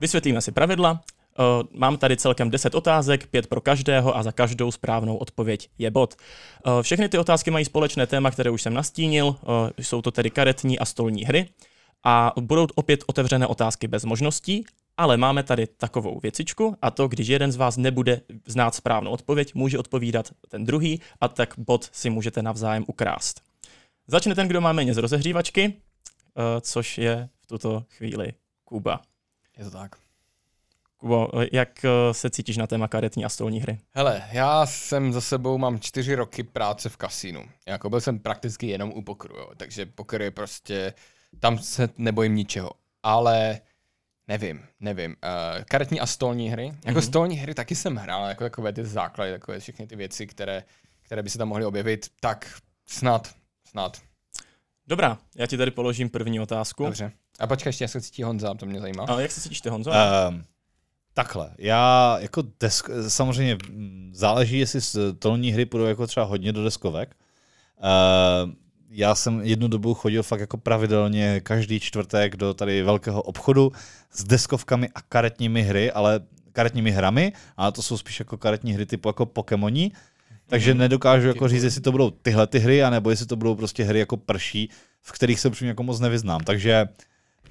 Vysvětlíme 0.00 0.40
si 0.40 0.52
pravidla. 0.52 1.00
Uh, 1.38 1.66
mám 1.72 1.96
tady 1.96 2.16
celkem 2.16 2.50
10 2.50 2.74
otázek, 2.74 3.26
5 3.26 3.46
pro 3.46 3.60
každého 3.60 4.16
a 4.16 4.22
za 4.22 4.32
každou 4.32 4.72
správnou 4.72 5.16
odpověď 5.16 5.68
je 5.78 5.90
bod. 5.90 6.14
Uh, 6.66 6.82
všechny 6.82 7.08
ty 7.08 7.18
otázky 7.18 7.50
mají 7.50 7.64
společné 7.64 8.06
téma, 8.06 8.30
které 8.30 8.50
už 8.50 8.62
jsem 8.62 8.74
nastínil, 8.74 9.26
uh, 9.26 9.36
jsou 9.78 10.02
to 10.02 10.10
tedy 10.10 10.30
karetní 10.30 10.78
a 10.78 10.84
stolní 10.84 11.24
hry 11.24 11.48
a 12.04 12.32
budou 12.40 12.66
opět 12.74 13.04
otevřené 13.06 13.46
otázky 13.46 13.88
bez 13.88 14.04
možností, 14.04 14.64
ale 14.96 15.16
máme 15.16 15.42
tady 15.42 15.66
takovou 15.66 16.20
věcičku 16.20 16.76
a 16.82 16.90
to, 16.90 17.08
když 17.08 17.28
jeden 17.28 17.52
z 17.52 17.56
vás 17.56 17.76
nebude 17.76 18.20
znát 18.46 18.74
správnou 18.74 19.10
odpověď, 19.10 19.54
může 19.54 19.78
odpovídat 19.78 20.30
ten 20.48 20.64
druhý 20.64 21.00
a 21.20 21.28
tak 21.28 21.54
bod 21.58 21.88
si 21.92 22.10
můžete 22.10 22.42
navzájem 22.42 22.84
ukrást. 22.86 23.40
Začne 24.06 24.34
ten, 24.34 24.48
kdo 24.48 24.60
má 24.60 24.72
méně 24.72 24.94
z 24.94 24.96
rozehřívačky, 24.96 25.74
což 26.60 26.98
je 26.98 27.28
v 27.40 27.46
tuto 27.46 27.84
chvíli 27.90 28.32
Kuba. 28.64 29.00
Je 29.58 29.64
to 29.64 29.70
tak. 29.70 30.05
Kubo, 30.96 31.28
jak 31.52 31.84
eh, 31.84 32.14
se 32.14 32.30
cítíš 32.30 32.56
na 32.56 32.66
téma 32.66 32.88
karetní 32.88 33.24
a 33.24 33.28
stolní 33.28 33.60
hry? 33.60 33.78
Hele, 33.90 34.24
já 34.32 34.66
jsem 34.66 35.12
za 35.12 35.20
sebou, 35.20 35.58
mám 35.58 35.80
čtyři 35.80 36.14
roky 36.14 36.42
práce 36.42 36.88
v 36.88 36.96
kasínu. 36.96 37.44
Jako 37.66 37.90
byl 37.90 38.00
jsem 38.00 38.18
prakticky 38.18 38.66
jenom 38.66 38.92
u 38.94 39.02
pokru, 39.02 39.36
jo. 39.36 39.50
takže 39.56 39.86
poker 39.86 40.22
je 40.22 40.30
prostě, 40.30 40.94
tam 41.40 41.58
se 41.58 41.88
nebojím 41.98 42.34
ničeho. 42.34 42.70
Ale 43.02 43.60
nevím, 44.28 44.64
nevím. 44.80 45.10
Uh, 45.10 45.64
karetní 45.64 46.00
a 46.00 46.06
stolní 46.06 46.50
hry. 46.50 46.74
Jako 46.84 46.98
mm-hmm. 46.98 47.08
stolní 47.08 47.36
hry 47.36 47.54
taky 47.54 47.74
jsem 47.74 47.96
hrál, 47.96 48.28
jako 48.28 48.44
takové 48.44 48.72
ty 48.72 48.84
základy, 48.84 49.32
takové 49.32 49.60
všechny 49.60 49.86
ty 49.86 49.96
věci, 49.96 50.26
které, 50.26 50.62
které 51.02 51.22
by 51.22 51.30
se 51.30 51.38
tam 51.38 51.48
mohly 51.48 51.64
objevit, 51.64 52.06
tak 52.20 52.60
snad, 52.86 53.34
snad. 53.68 54.00
Dobrá, 54.86 55.18
já 55.36 55.46
ti 55.46 55.56
tady 55.56 55.70
položím 55.70 56.10
první 56.10 56.40
otázku. 56.40 56.84
Dobře. 56.84 57.12
A 57.38 57.46
počkej, 57.46 57.68
ještě 57.68 57.84
jak 57.84 57.90
se 57.90 58.00
cítí 58.00 58.22
Honza, 58.22 58.54
to 58.54 58.66
mě 58.66 58.80
zajímá. 58.80 59.04
A 59.04 59.20
jak 59.20 59.30
se 59.30 59.40
cítíš 59.40 59.60
ty 59.60 59.68
Honzo? 59.68 59.90
Um, 59.90 60.44
Takhle, 61.16 61.50
já 61.58 62.16
jako 62.20 62.42
desk, 62.60 62.90
samozřejmě 63.08 63.58
záleží, 64.12 64.58
jestli 64.58 64.80
stolní 64.80 65.50
hry 65.50 65.66
půjdou 65.66 65.84
jako 65.84 66.06
třeba 66.06 66.26
hodně 66.26 66.52
do 66.52 66.64
deskovek. 66.64 67.16
Uh, 67.78 68.50
já 68.90 69.14
jsem 69.14 69.40
jednu 69.40 69.68
dobu 69.68 69.94
chodil 69.94 70.22
fakt 70.22 70.40
jako 70.40 70.56
pravidelně 70.56 71.40
každý 71.40 71.80
čtvrtek 71.80 72.36
do 72.36 72.54
tady 72.54 72.82
velkého 72.82 73.22
obchodu 73.22 73.72
s 74.12 74.24
deskovkami 74.24 74.88
a 74.94 75.00
karetními 75.00 75.62
hry, 75.62 75.92
ale 75.92 76.20
karetními 76.52 76.90
hrami, 76.90 77.32
ale 77.56 77.72
to 77.72 77.82
jsou 77.82 77.98
spíš 77.98 78.18
jako 78.18 78.36
karetní 78.36 78.72
hry 78.72 78.86
typu 78.86 79.08
jako 79.08 79.26
Pokémoni. 79.26 79.92
Takže 80.46 80.74
mm. 80.74 80.80
nedokážu 80.80 81.28
jako 81.28 81.48
říct, 81.48 81.62
jestli 81.62 81.80
to 81.80 81.92
budou 81.92 82.10
tyhle 82.10 82.46
ty 82.46 82.58
hry, 82.58 82.82
anebo 82.82 83.10
jestli 83.10 83.26
to 83.26 83.36
budou 83.36 83.54
prostě 83.54 83.84
hry 83.84 83.98
jako 83.98 84.16
prší, 84.16 84.70
v 85.02 85.12
kterých 85.12 85.40
se 85.40 85.50
přímě 85.50 85.68
jako 85.68 85.82
moc 85.82 86.00
nevyznám. 86.00 86.40
Takže 86.40 86.88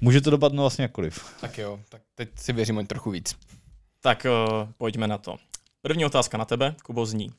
Může 0.00 0.20
to 0.20 0.30
dopadnout 0.30 0.62
vlastně 0.62 0.82
jakkoliv. 0.82 1.24
Tak 1.40 1.58
jo, 1.58 1.80
tak 1.88 2.02
teď 2.14 2.28
si 2.36 2.52
věřím 2.52 2.76
jen 2.76 2.86
trochu 2.86 3.10
víc. 3.10 3.36
Tak 4.00 4.26
uh, 4.26 4.68
pojďme 4.78 5.08
na 5.08 5.18
to. 5.18 5.36
První 5.82 6.04
otázka 6.04 6.38
na 6.38 6.44
tebe, 6.44 6.74
Kubo, 6.82 7.06
zní. 7.06 7.30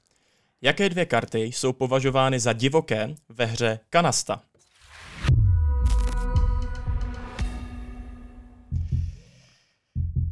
Jaké 0.62 0.90
dvě 0.90 1.06
karty 1.06 1.42
jsou 1.42 1.74
považovány 1.74 2.40
za 2.40 2.54
divoké 2.54 3.16
ve 3.30 3.46
hře 3.46 3.80
Kanasta? 3.90 4.42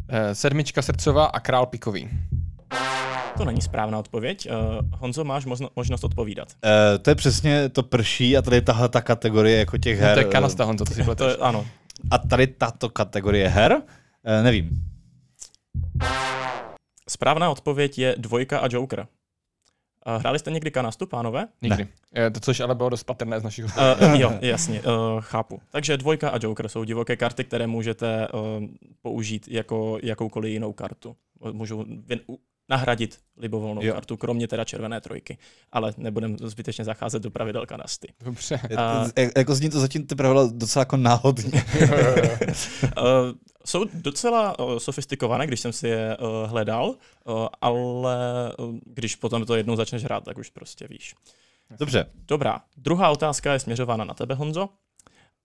Eh, 0.09 0.35
sedmička 0.35 0.81
srdcová 0.81 1.25
a 1.25 1.39
král 1.39 1.65
pikový. 1.65 2.09
To 3.37 3.45
není 3.45 3.61
správná 3.61 3.99
odpověď. 3.99 4.47
Uh, 4.49 4.99
Honzo, 4.99 5.23
máš 5.23 5.45
možno, 5.45 5.69
možnost 5.75 6.03
odpovídat. 6.03 6.47
Uh, 6.63 6.97
to 7.01 7.09
je 7.09 7.15
přesně 7.15 7.69
to 7.69 7.83
prší 7.83 8.37
a 8.37 8.41
tady 8.41 8.61
tahle 8.61 8.89
ta 8.89 9.01
kategorie 9.01 9.59
jako 9.59 9.77
těch 9.77 9.99
her. 9.99 10.09
No, 10.09 10.13
to 10.15 10.27
je 10.27 10.31
kanasta, 10.31 10.63
Honzo, 10.63 10.85
to 10.85 10.93
si 10.93 11.15
to 11.15 11.29
je, 11.29 11.35
ano. 11.35 11.65
A 12.11 12.17
tady 12.17 12.47
tato 12.47 12.89
kategorie 12.89 13.47
her? 13.47 13.73
Uh, 13.73 14.43
nevím. 14.43 14.69
Správná 17.09 17.49
odpověď 17.49 17.97
je 17.97 18.15
dvojka 18.17 18.59
a 18.59 18.67
Joker. 18.71 19.07
Uh, 20.07 20.19
hráli 20.19 20.39
jste 20.39 20.51
někdy 20.51 20.71
kanastu, 20.71 21.07
pánové? 21.07 21.47
Nikdy. 21.61 21.87
Ne. 22.13 22.31
To, 22.31 22.39
což 22.39 22.59
ale 22.59 22.75
bylo 22.75 22.89
dost 22.89 23.03
patrné 23.03 23.39
z 23.39 23.43
našich 23.43 23.65
uh, 23.65 23.71
Jo, 24.19 24.33
jasně, 24.41 24.81
uh, 24.81 25.21
chápu. 25.21 25.61
Takže 25.69 25.97
dvojka 25.97 26.29
a 26.29 26.39
Joker 26.41 26.67
jsou 26.67 26.83
divoké 26.83 27.15
karty, 27.15 27.43
které 27.43 27.67
můžete 27.67 28.27
uh, 28.27 28.41
použít 29.01 29.47
jako 29.47 29.97
jakoukoliv 30.03 30.51
jinou 30.51 30.73
kartu. 30.73 31.15
Můžou 31.51 31.85
nahradit 32.69 33.17
libovolnou 33.37 33.83
jo. 33.83 33.93
kartu, 33.93 34.17
kromě 34.17 34.47
teda 34.47 34.63
červené 34.63 35.01
trojky. 35.01 35.37
Ale 35.71 35.93
nebudem 35.97 36.37
zbytečně 36.37 36.85
zacházet 36.85 37.23
do 37.23 37.31
pravidel 37.31 37.65
kanasty. 37.65 38.07
Dobře. 38.25 38.59
A, 38.77 39.05
jako 39.37 39.55
zní 39.55 39.69
to 39.69 39.79
zatím 39.79 40.07
ty 40.07 40.15
pravidla 40.15 40.49
docela 40.53 40.81
jako 40.81 40.97
náhodně. 40.97 41.63
jsou 43.65 43.85
docela 43.93 44.55
sofistikované, 44.77 45.47
když 45.47 45.59
jsem 45.59 45.73
si 45.73 45.87
je 45.87 46.17
hledal, 46.45 46.95
ale 47.61 48.17
když 48.85 49.15
potom 49.15 49.45
to 49.45 49.55
jednou 49.55 49.75
začneš 49.75 50.03
hrát, 50.03 50.23
tak 50.23 50.37
už 50.37 50.49
prostě 50.49 50.87
víš. 50.87 51.15
Dobře. 51.79 52.05
Dobrá. 52.15 52.61
Druhá 52.77 53.09
otázka 53.09 53.53
je 53.53 53.59
směřována 53.59 54.03
na 54.03 54.13
tebe, 54.13 54.35
Honzo. 54.35 54.69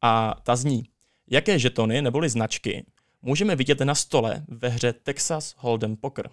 A 0.03 0.35
ta 0.43 0.57
zní, 0.57 0.85
jaké 1.31 1.59
žetony 1.59 2.03
neboli 2.03 2.29
značky 2.29 2.87
můžeme 3.23 3.57
vidět 3.57 3.81
na 3.81 3.95
stole 3.95 4.45
ve 4.49 4.69
hře 4.69 4.93
Texas 4.93 5.55
Hold'em 5.59 5.97
Poker? 5.97 6.31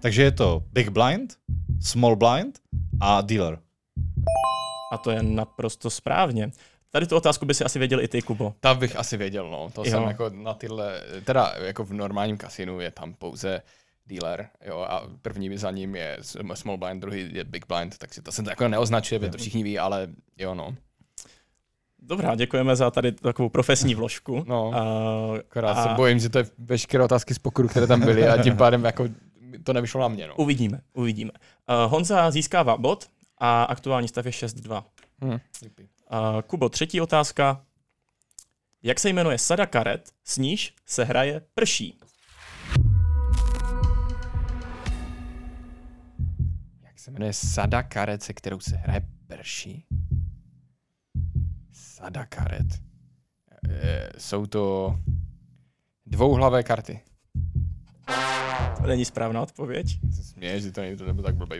Takže 0.00 0.22
je 0.22 0.32
to 0.32 0.62
Big 0.72 0.88
Blind, 0.88 1.36
Small 1.80 2.16
Blind 2.16 2.58
a 3.00 3.20
Dealer. 3.20 3.58
A 4.92 4.98
to 4.98 5.10
je 5.10 5.22
naprosto 5.22 5.90
správně. 5.90 6.50
Tady 6.90 7.06
tu 7.06 7.16
otázku 7.16 7.46
by 7.46 7.54
si 7.54 7.64
asi 7.64 7.78
věděl 7.78 8.00
i 8.00 8.08
ty, 8.08 8.22
Kubo. 8.22 8.54
Ta 8.60 8.74
bych 8.74 8.96
asi 8.96 9.16
věděl, 9.16 9.50
no. 9.50 9.70
To 9.74 9.84
jo. 9.84 9.90
jsem 9.90 10.02
jako 10.02 10.30
na 10.30 10.54
tyhle, 10.54 11.00
teda 11.24 11.54
jako 11.64 11.84
v 11.84 11.92
normálním 11.92 12.36
kasinu 12.36 12.80
je 12.80 12.90
tam 12.90 13.14
pouze 13.14 13.62
dealer, 14.06 14.48
jo, 14.66 14.78
a 14.78 15.02
první 15.22 15.56
za 15.58 15.70
ním 15.70 15.96
je 15.96 16.18
small 16.54 16.76
blind, 16.76 17.00
druhý 17.00 17.28
je 17.32 17.44
big 17.44 17.66
blind, 17.66 17.98
takže 17.98 18.22
to 18.22 18.32
se 18.32 18.42
to 18.42 18.50
jako 18.50 18.68
neoznačuje, 18.68 19.30
to 19.30 19.38
všichni 19.38 19.62
ví, 19.62 19.78
ale 19.78 20.08
jo, 20.38 20.54
no. 20.54 20.74
Dobrá, 22.02 22.34
děkujeme 22.34 22.76
za 22.76 22.90
tady 22.90 23.12
takovou 23.12 23.48
profesní 23.48 23.94
vložku. 23.94 24.44
No, 24.48 24.72
akorát 25.38 25.72
a... 25.72 25.82
se 25.82 25.88
bojím, 25.94 26.18
že 26.18 26.28
to 26.28 26.38
je 26.38 26.44
veškeré 26.58 27.04
otázky 27.04 27.34
z 27.34 27.38
pokoru, 27.38 27.68
které 27.68 27.86
tam 27.86 28.00
byly 28.00 28.28
a 28.28 28.42
tím 28.42 28.56
pádem 28.56 28.84
jako 28.84 29.08
to 29.64 29.72
nevyšlo 29.72 30.00
na 30.00 30.08
mě. 30.08 30.26
No. 30.26 30.34
Uvidíme, 30.34 30.80
uvidíme. 30.92 31.30
Uh, 31.68 31.92
Honza 31.92 32.30
získává 32.30 32.76
bod 32.76 33.06
a 33.38 33.64
aktuální 33.64 34.08
stav 34.08 34.26
je 34.26 34.32
6-2. 34.32 34.84
Hmm. 35.20 35.38
Uh, 36.12 36.42
Kubo, 36.42 36.68
třetí 36.68 37.00
otázka. 37.00 37.64
Jak 38.82 39.00
se 39.00 39.08
jmenuje 39.08 39.38
sada 39.38 39.66
karet, 39.66 40.12
s 40.24 40.38
níž 40.38 40.74
se 40.86 41.04
hraje 41.04 41.40
prší? 41.54 42.00
Jak 46.82 46.98
se 46.98 47.10
jmenuje 47.10 47.32
sada 47.32 47.82
karet, 47.82 48.22
se 48.22 48.32
kterou 48.32 48.60
se 48.60 48.76
hraje 48.76 49.06
prší? 49.26 49.86
Sada 51.72 52.26
karet. 52.26 52.66
E, 53.68 54.08
jsou 54.18 54.46
to 54.46 54.96
dvouhlavé 56.06 56.62
karty. 56.62 57.00
To 58.80 58.86
není 58.86 59.04
správná 59.04 59.42
odpověď. 59.42 59.86
Se 60.14 60.24
směješ, 60.24 60.62
že 60.62 60.72
to 60.72 60.80
není 60.80 60.96
to 60.96 61.04
nebo 61.04 61.22
tak 61.22 61.34
blbý. 61.34 61.56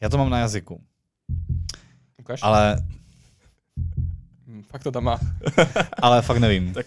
Já 0.00 0.08
to 0.08 0.18
mám 0.18 0.30
na 0.30 0.38
jazyku. 0.38 0.84
Ukaž. 2.26 2.40
Ale... 2.42 2.76
Hmm, 4.46 4.62
fakt 4.62 4.82
to 4.82 4.90
tam 4.90 5.04
má. 5.04 5.20
ale 6.02 6.22
fakt 6.22 6.38
nevím. 6.38 6.72
Tak 6.72 6.86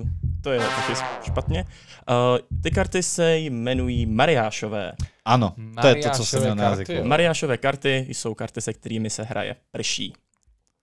uh, 0.00 0.08
to 0.42 0.52
je 0.52 0.58
taky 0.58 0.92
špatně. 1.22 1.64
Uh, 1.64 2.60
ty 2.62 2.70
karty 2.70 3.02
se 3.02 3.38
jmenují 3.38 4.06
Mariášové. 4.06 4.92
Ano, 5.24 5.54
to 5.80 5.86
je 5.86 5.94
to, 5.94 6.10
co 6.10 6.24
jsem 6.24 6.40
měl 6.40 6.54
na 6.54 6.64
jazyku. 6.64 6.92
Mariášové 7.02 7.56
karty 7.56 8.06
jsou 8.08 8.34
karty, 8.34 8.60
se 8.60 8.72
kterými 8.72 9.10
se 9.10 9.22
hraje 9.22 9.56
prší. 9.70 10.12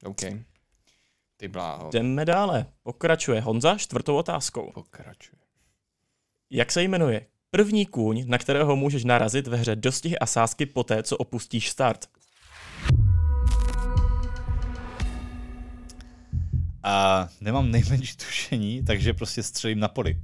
OK. 0.05 0.21
Ty 1.37 1.47
bláho. 1.47 1.89
Jdeme 1.93 2.25
dále. 2.25 2.65
Pokračuje 2.83 3.41
Honza 3.41 3.77
čtvrtou 3.77 4.15
otázkou. 4.15 4.71
Pokračuje. 4.73 5.39
Jak 6.51 6.71
se 6.71 6.83
jmenuje? 6.83 7.25
První 7.51 7.85
kůň, 7.85 8.23
na 8.27 8.37
kterého 8.37 8.75
můžeš 8.75 9.03
narazit 9.03 9.47
ve 9.47 9.57
hře 9.57 9.75
dostihy 9.75 10.19
a 10.19 10.25
sázky 10.25 10.65
poté, 10.65 11.03
co 11.03 11.17
opustíš 11.17 11.69
start. 11.69 12.05
A 16.87 17.29
nemám 17.41 17.71
nejmenší 17.71 18.17
tušení, 18.17 18.83
takže 18.83 19.13
prostě 19.13 19.43
střelím 19.43 19.79
na 19.79 19.87
poli. 19.87 20.17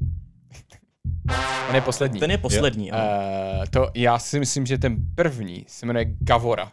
Ten 1.67 1.75
je 1.75 1.81
poslední. 1.81 2.19
Ten 2.19 2.31
je 2.31 2.37
poslední. 2.37 2.91
Uh, 2.91 2.97
to 3.69 3.89
já 3.95 4.19
si 4.19 4.39
myslím, 4.39 4.65
že 4.65 4.77
ten 4.77 4.97
první 5.15 5.65
se 5.67 5.85
jmenuje 5.85 6.05
Gavora. 6.19 6.71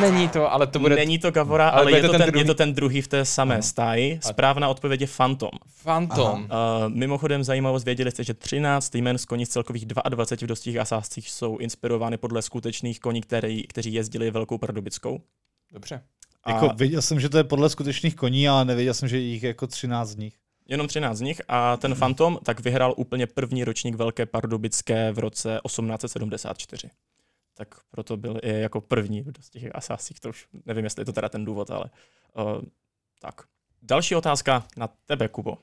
Není 0.00 0.28
to, 0.28 0.52
ale 0.52 0.66
to 0.66 0.78
bude... 0.78 0.96
Není 0.96 1.18
to 1.18 1.30
Gavora, 1.30 1.68
ale, 1.68 1.82
ale 1.82 1.92
je, 1.92 2.02
to 2.02 2.08
ten, 2.08 2.20
ten 2.20 2.30
druhý... 2.30 2.40
je 2.40 2.44
to 2.44 2.54
ten 2.54 2.74
druhý 2.74 3.02
v 3.02 3.08
té 3.08 3.24
samé 3.24 3.54
ano. 3.54 3.62
stáji. 3.62 4.18
Správná 4.22 4.68
odpověď 4.68 5.00
je 5.00 5.06
Phantom. 5.16 5.50
Phantom. 5.82 6.40
Uh, 6.40 6.48
mimochodem 6.88 7.44
zajímavost, 7.44 7.84
věděli 7.84 8.10
jste, 8.10 8.24
že 8.24 8.34
13 8.34 8.94
jmen 8.94 9.18
z 9.18 9.24
koní 9.24 9.46
z 9.46 9.48
celkových 9.48 9.86
22 9.86 10.46
v 10.46 10.48
dostích 10.48 10.76
a 10.76 10.84
sázcích 10.84 11.30
jsou 11.30 11.56
inspirovány 11.56 12.16
podle 12.16 12.42
skutečných 12.42 13.00
koní, 13.00 13.20
který, 13.20 13.66
kteří 13.66 13.92
jezdili 13.92 14.30
Velkou 14.30 14.58
Pardubickou. 14.58 15.20
Dobře. 15.72 16.02
A... 16.44 16.50
Jako 16.50 16.68
věděl 16.76 17.02
jsem, 17.02 17.20
že 17.20 17.28
to 17.28 17.36
je 17.36 17.44
podle 17.44 17.70
skutečných 17.70 18.16
koní, 18.16 18.48
ale 18.48 18.64
nevěděl 18.64 18.94
jsem, 18.94 19.08
že 19.08 19.18
jich 19.18 19.42
jako 19.42 19.66
13 19.66 20.08
z 20.08 20.16
nich. 20.16 20.34
Jenom 20.68 20.88
13 20.88 21.16
z 21.16 21.20
nich 21.20 21.40
a 21.48 21.76
ten 21.76 21.94
Phantom 21.94 22.38
tak 22.44 22.60
vyhrál 22.60 22.94
úplně 22.96 23.26
první 23.26 23.64
ročník 23.64 23.94
Velké 23.94 24.26
Pardubické 24.26 25.12
v 25.12 25.18
roce 25.18 25.60
1874 25.66 26.90
tak 27.60 27.74
proto 27.90 28.16
byl 28.16 28.40
i 28.42 28.60
jako 28.60 28.80
první 28.80 29.22
v 29.22 29.50
těch 29.50 29.74
asásích, 29.74 30.20
to 30.20 30.28
už 30.28 30.46
nevím, 30.66 30.84
jestli 30.84 31.00
je 31.00 31.04
to 31.04 31.12
teda 31.12 31.28
ten 31.28 31.44
důvod, 31.44 31.70
ale 31.70 31.84
uh, 32.36 32.62
tak. 33.20 33.42
Další 33.82 34.14
otázka 34.14 34.66
na 34.76 34.88
tebe, 35.06 35.28
Kubo. 35.28 35.58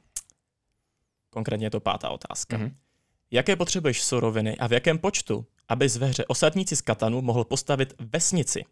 Konkrétně 1.30 1.66
je 1.66 1.70
to 1.70 1.80
pátá 1.80 2.10
otázka. 2.10 2.58
Mm-hmm. 2.58 2.72
Jaké 3.32 3.56
potřebuješ 3.56 4.04
suroviny 4.04 4.58
a 4.58 4.68
v 4.68 4.74
jakém 4.74 5.00
počtu, 5.00 5.46
aby 5.68 5.88
ve 5.88 6.08
hře 6.08 6.26
osadníci 6.26 6.76
z 6.76 6.82
Katanu 6.82 7.22
mohl 7.22 7.44
postavit 7.44 7.94
vesnici? 8.00 8.66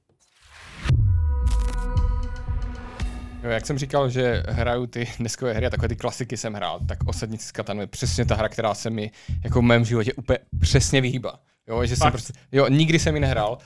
Jo, 3.45 3.51
jak 3.51 3.65
jsem 3.65 3.77
říkal, 3.77 4.09
že 4.09 4.43
hraju 4.49 4.87
ty 4.87 5.07
dneskové 5.19 5.53
hry 5.53 5.65
a 5.65 5.69
takové 5.69 5.87
ty 5.87 5.95
klasiky 5.95 6.37
jsem 6.37 6.53
hrál, 6.53 6.79
tak 6.87 6.97
Osadníci 7.05 7.47
z 7.47 7.51
Katanu 7.51 7.81
je 7.81 7.87
přesně 7.87 8.25
ta 8.25 8.35
hra, 8.35 8.49
která 8.49 8.73
se 8.73 8.89
mi 8.89 9.11
jako 9.43 9.59
v 9.59 9.63
mém 9.63 9.85
životě 9.85 10.13
úplně 10.13 10.39
přesně 10.59 11.01
vyhýbá. 11.01 11.39
Jo, 11.67 11.85
že 11.85 11.95
jsem 11.95 12.11
prostě, 12.11 12.33
jo, 12.51 12.67
nikdy 12.67 12.99
jsem 12.99 13.15
ji 13.15 13.21
nehrál 13.21 13.57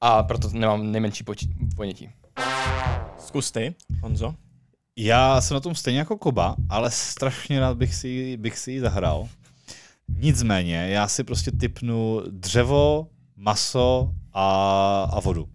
a 0.00 0.22
proto 0.22 0.48
nemám 0.52 0.92
nejmenší 0.92 1.24
poč- 1.24 1.48
ponětí. 1.76 2.10
Zkus 3.18 3.50
ty, 3.50 3.74
Honzo. 4.02 4.34
Já 4.96 5.40
jsem 5.40 5.54
na 5.54 5.60
tom 5.60 5.74
stejně 5.74 5.98
jako 5.98 6.16
Koba, 6.18 6.56
ale 6.68 6.90
strašně 6.90 7.60
rád 7.60 7.76
bych 7.76 7.94
si, 7.94 8.36
bych 8.36 8.58
si 8.58 8.72
ji 8.72 8.80
zahrál. 8.80 9.28
Nicméně, 10.08 10.88
já 10.88 11.08
si 11.08 11.24
prostě 11.24 11.52
typnu 11.52 12.22
dřevo, 12.30 13.06
maso 13.36 14.10
a, 14.32 15.10
a 15.12 15.20
vodu. 15.20 15.48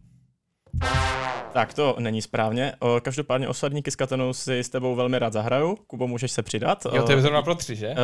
Tak 1.54 1.74
to 1.74 1.96
není 2.00 2.22
správně. 2.22 2.74
Každopádně 3.02 3.48
osadníky 3.48 3.92
s 3.92 3.96
katanou 3.96 4.34
si 4.34 4.60
s 4.60 4.70
tebou 4.70 4.96
velmi 4.96 5.20
rád 5.20 5.34
zahraju. 5.34 5.76
Kubo, 5.88 6.08
můžeš 6.08 6.32
se 6.32 6.44
přidat. 6.44 6.88
Jo, 6.94 7.04
to 7.04 7.12
je 7.12 7.22
zrovna 7.22 7.42
pro 7.42 7.56
tři, 7.56 7.76
že? 7.76 7.96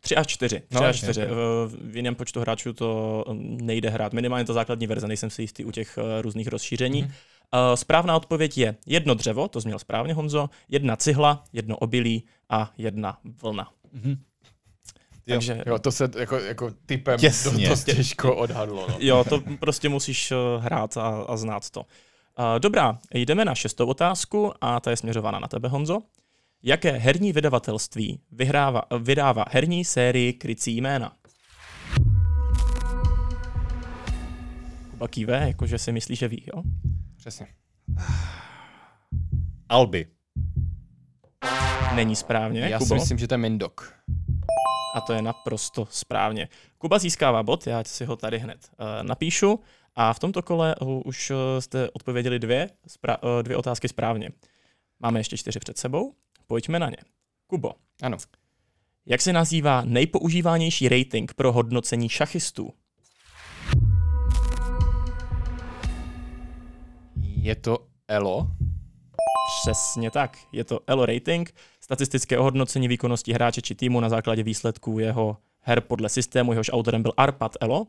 Tři 0.00 0.16
až 0.16 0.26
čtyři. 0.26 0.60
Tři 0.68 0.80
no, 0.80 0.84
až 0.84 0.96
čtyři. 0.96 1.26
V 1.66 1.96
jiném 1.96 2.14
počtu 2.14 2.40
hráčů 2.40 2.72
to 2.72 3.24
nejde 3.42 3.90
hrát. 3.90 4.12
Minimálně 4.12 4.44
to 4.44 4.52
základní 4.52 4.86
verze, 4.86 5.08
nejsem 5.08 5.30
si 5.30 5.42
jistý 5.42 5.64
u 5.64 5.70
těch 5.70 5.98
různých 6.20 6.48
rozšíření. 6.48 7.04
Mm-hmm. 7.04 7.74
Správná 7.74 8.16
odpověď 8.16 8.58
je 8.58 8.76
jedno 8.86 9.14
dřevo, 9.14 9.48
to 9.48 9.60
změl 9.60 9.78
správně 9.78 10.14
Honzo, 10.14 10.50
jedna 10.68 10.96
cihla, 10.96 11.44
jedno 11.52 11.76
obilí 11.76 12.24
a 12.50 12.72
jedna 12.78 13.18
vlna. 13.42 13.68
Mm-hmm. 13.96 14.16
Takže... 15.28 15.62
Jo, 15.66 15.78
to 15.78 15.92
se 15.92 16.10
jako, 16.18 16.36
jako 16.36 16.70
typem 16.86 17.18
Těsně. 17.18 17.68
dost 17.68 17.84
těžko 17.84 18.36
odhadlo. 18.36 18.86
No. 18.88 18.96
Jo, 18.98 19.24
to 19.28 19.42
prostě 19.60 19.88
musíš 19.88 20.32
hrát 20.58 20.96
a, 20.96 21.24
a 21.28 21.36
znát 21.36 21.70
to. 21.70 21.84
Dobrá, 22.58 22.98
jdeme 23.14 23.44
na 23.44 23.54
šestou 23.54 23.86
otázku 23.86 24.52
a 24.60 24.80
ta 24.80 24.90
je 24.90 24.96
směřována 24.96 25.38
na 25.38 25.48
tebe, 25.48 25.68
Honzo. 25.68 25.98
Jaké 26.62 26.90
herní 26.90 27.32
vydavatelství 27.32 28.20
vyhrává, 28.32 28.82
vydává 28.98 29.44
herní 29.50 29.84
sérii 29.84 30.32
Krycí 30.32 30.76
jména? 30.76 31.12
Kuba 34.90 35.08
kýve, 35.08 35.44
jakože 35.46 35.78
si 35.78 35.92
myslí, 35.92 36.16
že 36.16 36.28
ví, 36.28 36.44
jo? 36.54 36.62
Přesně. 37.16 37.46
Albi. 39.68 40.06
Není 41.94 42.16
správně, 42.16 42.60
Já 42.60 42.78
Kubo? 42.78 42.88
si 42.88 42.94
myslím, 42.94 43.18
že 43.18 43.28
to 43.28 43.34
je 43.34 43.38
Mindok. 43.38 43.94
A 44.94 45.00
to 45.00 45.12
je 45.12 45.22
naprosto 45.22 45.86
správně. 45.90 46.48
Kuba 46.78 46.98
získává 46.98 47.42
bod, 47.42 47.66
já 47.66 47.84
si 47.84 48.04
ho 48.04 48.16
tady 48.16 48.38
hned 48.38 48.70
uh, 48.80 48.86
napíšu. 49.02 49.60
A 49.94 50.12
v 50.12 50.18
tomto 50.18 50.42
kole 50.42 50.74
už 51.04 51.30
uh, 51.30 51.36
jste 51.58 51.90
odpověděli 51.90 52.38
dvě, 52.38 52.70
spra- 52.88 53.18
uh, 53.22 53.42
dvě 53.42 53.56
otázky 53.56 53.88
správně. 53.88 54.30
Máme 55.00 55.20
ještě 55.20 55.36
čtyři 55.36 55.58
před 55.58 55.78
sebou, 55.78 56.14
pojďme 56.46 56.78
na 56.78 56.90
ně. 56.90 56.96
Kubo, 57.46 57.72
Ano. 58.02 58.16
jak 59.06 59.20
se 59.20 59.32
nazývá 59.32 59.82
nejpoužívanější 59.84 60.88
rating 60.88 61.34
pro 61.34 61.52
hodnocení 61.52 62.08
šachistů? 62.08 62.72
Je 67.22 67.54
to 67.56 67.86
Elo. 68.08 68.46
Přesně 69.62 70.10
tak. 70.10 70.38
Je 70.52 70.64
to 70.64 70.80
ELO 70.86 71.06
rating, 71.06 71.54
statistické 71.80 72.38
ohodnocení 72.38 72.88
výkonnosti 72.88 73.32
hráče 73.32 73.62
či 73.62 73.74
týmu 73.74 74.00
na 74.00 74.08
základě 74.08 74.42
výsledků 74.42 74.98
jeho 74.98 75.36
her 75.60 75.80
podle 75.80 76.08
systému, 76.08 76.52
jehož 76.52 76.70
autorem 76.72 77.02
byl 77.02 77.12
Arpad 77.16 77.56
ELO. 77.60 77.86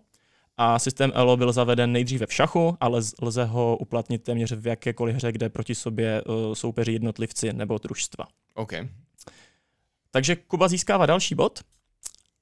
A 0.57 0.79
systém 0.79 1.11
ELO 1.15 1.37
byl 1.37 1.51
zaveden 1.51 1.91
nejdříve 1.91 2.25
v 2.25 2.33
šachu, 2.33 2.77
ale 2.79 3.01
lze 3.21 3.45
ho 3.45 3.77
uplatnit 3.77 4.23
téměř 4.23 4.51
v 4.51 4.67
jakékoliv 4.67 5.15
hře, 5.15 5.31
kde 5.31 5.49
proti 5.49 5.75
sobě 5.75 6.23
uh, 6.23 6.53
soupeří 6.53 6.93
jednotlivci 6.93 7.53
nebo 7.53 7.77
družstva. 7.77 8.25
OK. 8.53 8.73
Takže 10.11 10.35
Kuba 10.35 10.67
získává 10.67 11.05
další 11.05 11.35
bod 11.35 11.59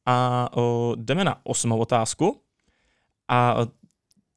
a 0.05 0.47
uh, 0.57 0.95
jdeme 0.95 1.23
na 1.23 1.45
osmou 1.45 1.79
otázku. 1.79 2.41
A 3.27 3.61
uh, 3.61 3.65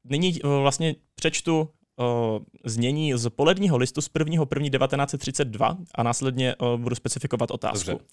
nyní 0.04 0.40
vlastně 0.42 0.94
přečtu 1.14 1.60
uh, 1.60 2.06
znění 2.64 3.14
z 3.14 3.30
poledního 3.30 3.76
listu 3.76 4.00
z 4.00 4.10
1.1.1932 4.10 5.76
a 5.94 6.02
následně 6.02 6.54
budu 6.76 6.94
specifikovat 6.94 7.50
otázku. 7.50 7.90
Dobře. 7.90 8.04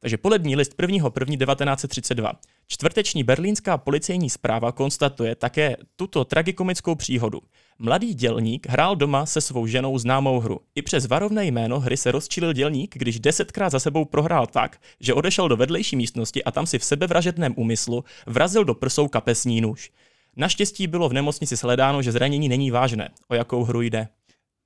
Takže 0.00 0.16
polední 0.16 0.56
list 0.56 0.74
1.1.1932. 0.78 2.32
Čtvrteční 2.66 3.24
berlínská 3.24 3.78
policejní 3.78 4.30
zpráva 4.30 4.72
konstatuje 4.72 5.34
také 5.34 5.76
tuto 5.96 6.24
tragikomickou 6.24 6.94
příhodu. 6.94 7.40
Mladý 7.78 8.14
dělník 8.14 8.66
hrál 8.68 8.96
doma 8.96 9.26
se 9.26 9.40
svou 9.40 9.66
ženou 9.66 9.98
známou 9.98 10.40
hru. 10.40 10.60
I 10.74 10.82
přes 10.82 11.06
varovné 11.06 11.44
jméno 11.44 11.80
hry 11.80 11.96
se 11.96 12.12
rozčilil 12.12 12.52
dělník, 12.52 12.94
když 12.98 13.20
desetkrát 13.20 13.72
za 13.72 13.80
sebou 13.80 14.04
prohrál 14.04 14.46
tak, 14.46 14.80
že 15.00 15.14
odešel 15.14 15.48
do 15.48 15.56
vedlejší 15.56 15.96
místnosti 15.96 16.44
a 16.44 16.50
tam 16.50 16.66
si 16.66 16.78
v 16.78 16.84
sebevražedném 16.84 17.54
úmyslu 17.56 18.04
vrazil 18.26 18.64
do 18.64 18.74
prsou 18.74 19.08
kapesní 19.08 19.60
nůž. 19.60 19.90
Naštěstí 20.36 20.86
bylo 20.86 21.08
v 21.08 21.12
nemocnici 21.12 21.56
shledáno, 21.56 22.02
že 22.02 22.12
zranění 22.12 22.48
není 22.48 22.70
vážné. 22.70 23.08
O 23.28 23.34
jakou 23.34 23.64
hru 23.64 23.82
jde? 23.82 24.08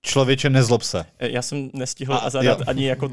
Člověče, 0.02 0.50
nezlob 0.50 0.82
se. 0.82 1.04
Já 1.20 1.42
jsem 1.42 1.70
nestihl 1.73 2.14
a, 2.14 2.30
zadat 2.30 2.58
jo. 2.58 2.64
ani 2.68 2.87
jako, 2.87 3.12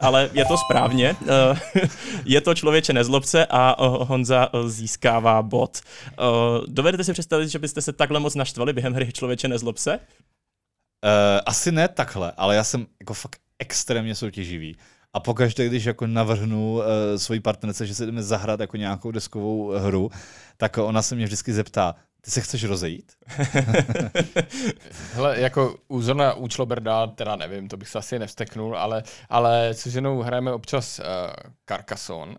ale 0.00 0.30
je 0.32 0.44
to 0.44 0.56
správně. 0.58 1.16
Eh, 1.28 1.88
je 2.24 2.40
to 2.40 2.54
člověče 2.54 2.92
nezlobce 2.92 3.46
a 3.46 3.76
eh, 3.78 4.04
Honza 4.04 4.48
eh, 4.52 4.68
získává 4.68 5.42
bod. 5.42 5.80
Dovedete 6.66 7.04
si 7.04 7.12
představit, 7.12 7.48
že 7.48 7.58
byste 7.58 7.82
se 7.82 7.92
takhle 7.92 8.20
moc 8.20 8.34
naštvali 8.34 8.72
během 8.72 8.94
hry 8.94 9.12
člověče 9.12 9.48
nezlobce? 9.48 10.00
Uh, 11.04 11.40
asi 11.46 11.72
ne 11.72 11.88
takhle, 11.88 12.32
ale 12.36 12.56
já 12.56 12.64
jsem 12.64 12.86
jako 13.00 13.14
fakt 13.14 13.40
extrémně 13.58 14.14
soutěživý. 14.14 14.76
A 15.12 15.20
pokaždé, 15.20 15.66
když 15.66 15.84
jako 15.84 16.06
navrhnu 16.06 16.74
uh, 16.74 16.82
svojí 17.16 17.40
partnerce, 17.40 17.86
že 17.86 17.94
se 17.94 18.06
jdeme 18.06 18.22
zahrát 18.22 18.60
jako 18.60 18.76
nějakou 18.76 19.10
deskovou 19.10 19.68
hru, 19.68 20.10
tak 20.56 20.78
ona 20.78 21.02
se 21.02 21.14
mě 21.14 21.24
vždycky 21.24 21.52
zeptá, 21.52 21.94
ty 22.20 22.30
se 22.30 22.40
chceš 22.40 22.64
rozejít? 22.64 23.12
Hele, 25.14 25.40
jako 25.40 25.76
u 25.88 26.02
zrovna 26.02 26.34
u 26.34 26.48
Čloberda, 26.48 27.06
teda 27.06 27.36
nevím, 27.36 27.68
to 27.68 27.76
bych 27.76 27.88
se 27.88 27.98
asi 27.98 28.18
nevsteknul, 28.18 28.78
ale, 28.78 29.02
ale 29.28 29.74
se 29.74 29.90
ženou 29.90 30.22
hrajeme 30.22 30.52
občas 30.52 30.98
uh, 30.98 31.04
Carcassonne 31.68 32.32
uh, 32.32 32.38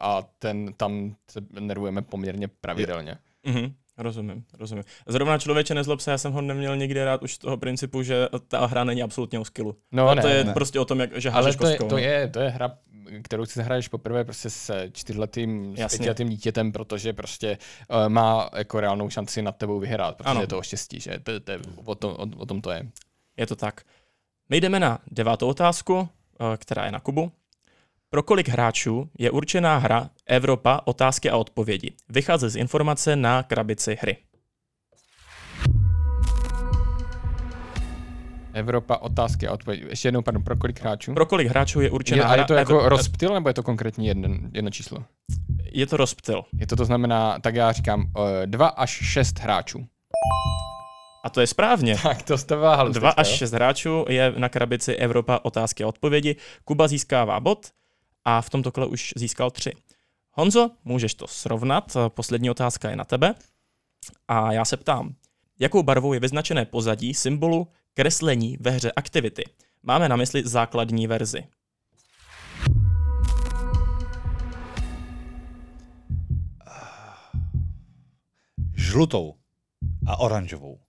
a 0.00 0.22
ten 0.38 0.72
tam 0.72 1.16
se 1.30 1.40
nervujeme 1.60 2.02
poměrně 2.02 2.48
pravidelně. 2.48 3.18
Mhm, 3.44 3.74
rozumím, 3.98 4.44
rozumím. 4.58 4.84
Zrovna 5.06 5.38
člověče 5.38 5.74
nezlob 5.74 6.00
se, 6.00 6.10
já 6.10 6.18
jsem 6.18 6.32
ho 6.32 6.40
neměl 6.40 6.76
nikdy 6.76 7.04
rád 7.04 7.22
už 7.22 7.34
z 7.34 7.38
toho 7.38 7.56
principu, 7.56 8.02
že 8.02 8.28
ta 8.48 8.66
hra 8.66 8.84
není 8.84 9.02
absolutně 9.02 9.38
o 9.38 9.44
skillu. 9.44 9.76
No 9.92 10.08
A 10.08 10.14
ne, 10.14 10.22
to 10.22 10.28
je 10.28 10.44
ne. 10.44 10.52
prostě 10.52 10.80
o 10.80 10.84
tom, 10.84 11.00
jak, 11.00 11.20
že 11.20 11.30
Ale 11.30 11.54
to 11.54 11.66
je, 11.66 11.76
to, 11.78 11.88
no. 11.88 11.98
je, 11.98 12.28
to 12.28 12.40
je 12.40 12.48
hra, 12.48 12.78
kterou 13.22 13.46
si 13.46 13.58
zahraješ 13.58 13.88
poprvé 13.88 14.24
prostě 14.24 14.50
s 14.50 14.88
čtyřletým, 14.92 15.76
s 15.76 15.90
pětiletým 15.90 16.28
dítětem, 16.28 16.72
protože 16.72 17.12
prostě 17.12 17.58
uh, 17.90 18.08
má 18.08 18.50
jako 18.56 18.80
reálnou 18.80 19.10
šanci 19.10 19.42
nad 19.42 19.56
tebou 19.56 19.78
vyhrát, 19.78 20.16
protože 20.16 20.28
Ano. 20.30 20.40
je 20.40 20.46
to 20.46 20.58
o 20.58 20.62
štěstí, 20.62 21.00
že 21.00 21.18
to, 21.22 21.40
to, 21.40 21.52
je- 21.52 21.58
o, 21.84 21.94
tom, 21.94 22.10
o, 22.12 22.26
o 22.42 22.46
tom 22.46 22.60
to 22.60 22.70
je. 22.70 22.86
Je 23.36 23.46
to 23.46 23.56
tak. 23.56 23.80
My 24.48 24.60
jdeme 24.60 24.80
na 24.80 24.98
devátou 25.10 25.48
otázku, 25.48 26.08
eh, 26.40 26.56
která 26.56 26.84
je 26.86 26.92
na 26.92 27.00
Kubu. 27.00 27.32
Pro 28.14 28.22
kolik 28.22 28.48
hráčů 28.48 29.10
je 29.18 29.30
určená 29.30 29.78
hra 29.78 30.10
Evropa 30.26 30.80
otázky 30.84 31.30
a 31.30 31.36
odpovědi? 31.36 31.92
Vychází 32.08 32.48
z 32.48 32.56
informace 32.56 33.16
na 33.16 33.42
krabici 33.42 33.98
hry. 34.00 34.16
Evropa, 38.52 38.96
otázky 38.96 39.48
a 39.48 39.52
odpovědi. 39.52 39.86
Ještě 39.88 40.08
jednou, 40.08 40.22
pardon, 40.22 40.42
pro 40.42 40.56
kolik 40.56 40.80
hráčů? 40.80 41.14
Pro 41.14 41.26
kolik 41.26 41.48
hráčů 41.48 41.80
je 41.80 41.86
je, 41.86 41.90
určená 41.90 42.24
a 42.24 42.28
hra 42.28 42.42
je 42.42 42.44
to 42.44 42.54
jako 42.54 42.72
Evro- 42.72 42.88
rozptyl, 42.88 43.34
nebo 43.34 43.48
je 43.48 43.54
to 43.54 43.62
konkrétně 43.62 44.08
jeden, 44.08 44.50
jedno 44.52 44.70
číslo? 44.70 45.04
Je 45.72 45.86
to 45.86 45.96
rozptyl. 45.96 46.42
Je 46.60 46.66
to 46.66 46.76
to 46.76 46.84
znamená, 46.84 47.38
tak 47.38 47.54
já 47.54 47.72
říkám, 47.72 48.00
uh, 48.00 48.06
dva 48.46 48.68
až 48.68 48.90
šest 48.90 49.38
hráčů. 49.38 49.86
A 51.24 51.30
to 51.30 51.40
je 51.40 51.46
správně. 51.46 51.96
Tak 52.02 52.22
to 52.22 52.38
jste 52.38 52.56
váhal. 52.56 52.88
Dva 52.88 53.10
až 53.10 53.28
šest 53.28 53.52
hráčů 53.52 54.04
je 54.08 54.32
na 54.36 54.48
krabici 54.48 54.94
Evropa 54.94 55.40
otázky 55.42 55.84
a 55.84 55.86
odpovědi. 55.86 56.36
Kuba 56.64 56.88
získává 56.88 57.40
bod 57.40 57.66
a 58.24 58.40
v 58.40 58.50
tomto 58.50 58.72
kole 58.72 58.86
už 58.86 59.12
získal 59.16 59.50
tři. 59.50 59.72
Honzo, 60.30 60.70
můžeš 60.84 61.14
to 61.14 61.26
srovnat. 61.26 61.96
Poslední 62.08 62.50
otázka 62.50 62.90
je 62.90 62.96
na 62.96 63.04
tebe. 63.04 63.34
A 64.28 64.52
já 64.52 64.64
se 64.64 64.76
ptám, 64.76 65.14
jakou 65.60 65.82
barvou 65.82 66.12
je 66.12 66.20
vyznačené 66.20 66.64
pozadí 66.64 67.14
symbolu 67.14 67.68
kreslení 67.94 68.56
ve 68.60 68.70
hře 68.70 68.92
Activity? 68.92 69.44
Máme 69.82 70.08
na 70.08 70.16
mysli 70.16 70.42
základní 70.46 71.06
verzi. 71.06 71.46
Žlutou 78.74 79.34
a 80.06 80.20
oranžovou. 80.20 80.80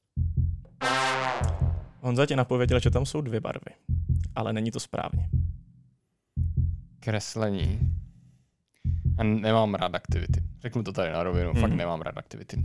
Honza 2.01 2.25
ti 2.25 2.35
napověděl, 2.35 2.79
že 2.79 2.89
tam 2.89 3.05
jsou 3.05 3.21
dvě 3.21 3.39
barvy, 3.39 3.75
ale 4.35 4.53
není 4.53 4.71
to 4.71 4.79
správně. 4.79 5.29
Kreslení. 7.05 7.79
A 9.17 9.23
nemám 9.23 9.73
rád 9.73 9.95
aktivity. 9.95 10.43
Řeknu 10.61 10.83
to 10.83 10.91
tady 10.91 11.11
na 11.11 11.23
rovinu, 11.23 11.53
mm. 11.53 11.61
fakt 11.61 11.71
nemám 11.71 12.01
rád 12.01 12.17
aktivity. 12.17 12.57
Uh, 12.57 12.63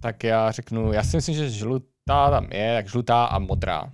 tak 0.00 0.24
já 0.24 0.50
řeknu, 0.50 0.92
já 0.92 1.02
si 1.02 1.16
myslím, 1.16 1.34
že 1.34 1.50
žlutá 1.50 2.30
tam 2.30 2.52
je, 2.52 2.74
tak 2.74 2.88
žlutá 2.88 3.24
a 3.24 3.38
modrá. 3.38 3.92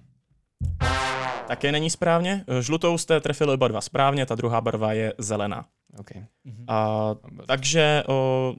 Také 1.49 1.73
není 1.73 1.91
správně. 1.91 2.45
Žlutou 2.61 2.99
jste 2.99 3.21
trefili 3.21 3.53
oba 3.55 3.69
dva 3.69 3.81
správně, 3.81 4.27
ta 4.27 4.35
druhá 4.35 4.61
barva 4.61 4.93
je 4.93 5.15
zelená. 5.19 5.65
Okay. 5.99 6.25
A, 6.69 7.11
takže 7.47 8.03
o, 8.09 8.55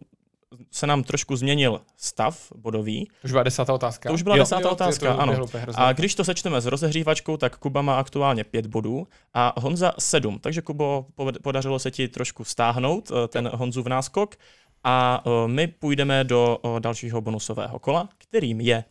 se 0.71 0.87
nám 0.87 1.03
trošku 1.03 1.35
změnil 1.35 1.81
stav 1.97 2.51
bodový. 2.55 3.07
To 3.21 3.25
už 3.25 3.31
byla 3.31 3.43
desátá 3.43 3.73
otázka. 3.73 4.09
To 4.09 4.13
už 4.13 4.21
byla 4.21 4.37
desátá 4.37 4.69
otázka, 4.69 5.13
ano. 5.13 5.23
uběhlo 5.23 5.45
úplně 5.45 5.63
hrozně. 5.63 5.83
A 5.83 5.93
když 5.93 6.15
to 6.15 6.23
sečteme 6.23 6.61
s 6.61 6.65
rozehřívačkou, 6.65 7.37
tak 7.37 7.57
Kuba 7.57 7.81
má 7.81 7.95
aktuálně 7.95 8.43
pět 8.43 8.67
bodů 8.67 9.07
a 9.33 9.53
Honza 9.57 9.93
sedm. 9.99 10.39
Takže 10.39 10.61
Kubo, 10.61 11.05
podařilo 11.41 11.79
se 11.79 11.91
ti 11.91 12.07
trošku 12.07 12.43
stáhnout 12.43 13.11
eh, 13.11 13.27
ten 13.27 13.51
Honzu 13.53 13.83
v 13.83 13.89
náskok 13.89 14.35
a 14.83 15.23
eh, 15.25 15.47
my 15.47 15.67
půjdeme 15.67 16.23
do 16.23 16.57
eh, 16.63 16.79
dalšího 16.79 17.21
bonusového 17.21 17.79
kola, 17.79 18.09
kterým 18.17 18.61
je 18.61 18.83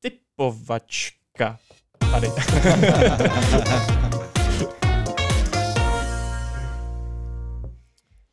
typovačka. 0.00 1.58
Tady. 2.10 2.28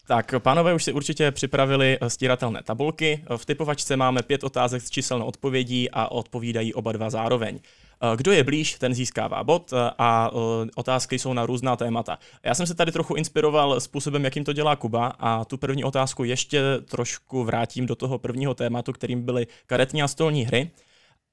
Tak, 0.07 0.33
pánové 0.39 0.73
už 0.73 0.83
si 0.83 0.93
určitě 0.93 1.31
připravili 1.31 1.97
eh, 2.01 2.09
stíratelné 2.09 2.63
tabulky. 2.63 3.23
V 3.37 3.45
typovačce 3.45 3.97
máme 3.97 4.23
pět 4.23 4.43
otázek 4.43 4.81
s 4.81 4.89
číselnou 4.89 5.25
odpovědí 5.25 5.89
a 5.91 6.07
odpovídají 6.07 6.73
oba 6.73 6.91
dva 6.91 7.09
zároveň. 7.09 7.59
Eh, 8.03 8.17
Kdo 8.17 8.31
je 8.31 8.43
blíž, 8.43 8.75
ten 8.79 8.93
získává 8.93 9.43
bod 9.43 9.73
eh, 9.73 9.91
a 9.97 10.31
eh, 10.33 10.69
otázky 10.75 11.19
jsou 11.19 11.33
na 11.33 11.45
různá 11.45 11.75
témata. 11.75 12.19
Já 12.43 12.55
jsem 12.55 12.67
se 12.67 12.75
tady 12.75 12.91
trochu 12.91 13.15
inspiroval 13.15 13.79
způsobem, 13.79 14.23
jakým 14.23 14.43
to 14.43 14.53
dělá 14.53 14.75
Kuba 14.75 15.07
a 15.07 15.45
tu 15.45 15.57
první 15.57 15.83
otázku 15.83 16.23
ještě 16.23 16.61
trošku 16.85 17.43
vrátím 17.43 17.85
do 17.85 17.95
toho 17.95 18.19
prvního 18.19 18.53
tématu, 18.53 18.93
kterým 18.93 19.21
byly 19.25 19.47
karetní 19.65 20.03
a 20.03 20.07
stolní 20.07 20.45
hry. 20.45 20.71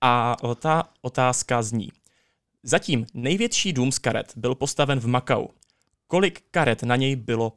A 0.01 0.37
ta 0.59 0.89
otázka 1.03 1.63
zní. 1.63 1.93
Zatím 2.63 3.07
největší 3.15 3.73
dům 3.73 3.93
z 3.93 3.99
karet 3.99 4.33
byl 4.37 4.55
postaven 4.55 5.01
v 5.01 5.07
Makau. 5.07 5.47
Kolik 6.07 6.43
karet 6.51 6.83
na 6.83 6.97
něj 6.97 7.17
bylo 7.17 7.53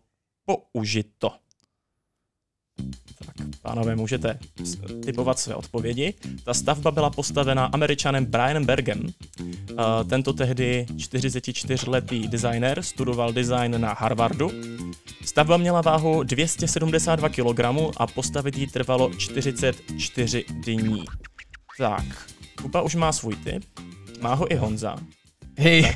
použito? 0.46 1.32
Tak, 3.26 3.48
pánové, 3.62 3.96
můžete 3.96 4.40
typovat 5.06 5.40
své 5.40 5.56
odpovědi. 5.56 6.14
Ta 6.44 6.54
stavba 6.54 6.92
byla 6.92 7.10
postavena 7.10 7.66
američanem 7.66 8.26
Brianem 8.26 8.66
Bergem. 8.66 9.02
Uh, 9.02 9.78
tento 10.10 10.34
tehdy 10.34 10.86
44-letý 10.96 12.28
designer 12.28 12.82
studoval 12.82 13.34
design 13.34 13.82
na 13.82 13.94
Harvardu. 13.94 14.52
Stavba 15.26 15.58
měla 15.58 15.82
váhu 15.82 16.24
272 16.24 17.30
kg 17.30 17.60
a 17.98 18.08
postavit 18.08 18.58
ji 18.58 18.68
trvalo 18.68 19.10
44 19.18 20.46
dní. 20.50 21.06
Tak, 21.78 22.30
Kuba 22.62 22.82
už 22.82 22.96
má 22.96 23.12
svůj 23.12 23.36
typ, 23.36 23.64
má 24.22 24.34
ho 24.34 24.52
i 24.52 24.56
Honza. 24.56 24.96
Hej. 25.58 25.96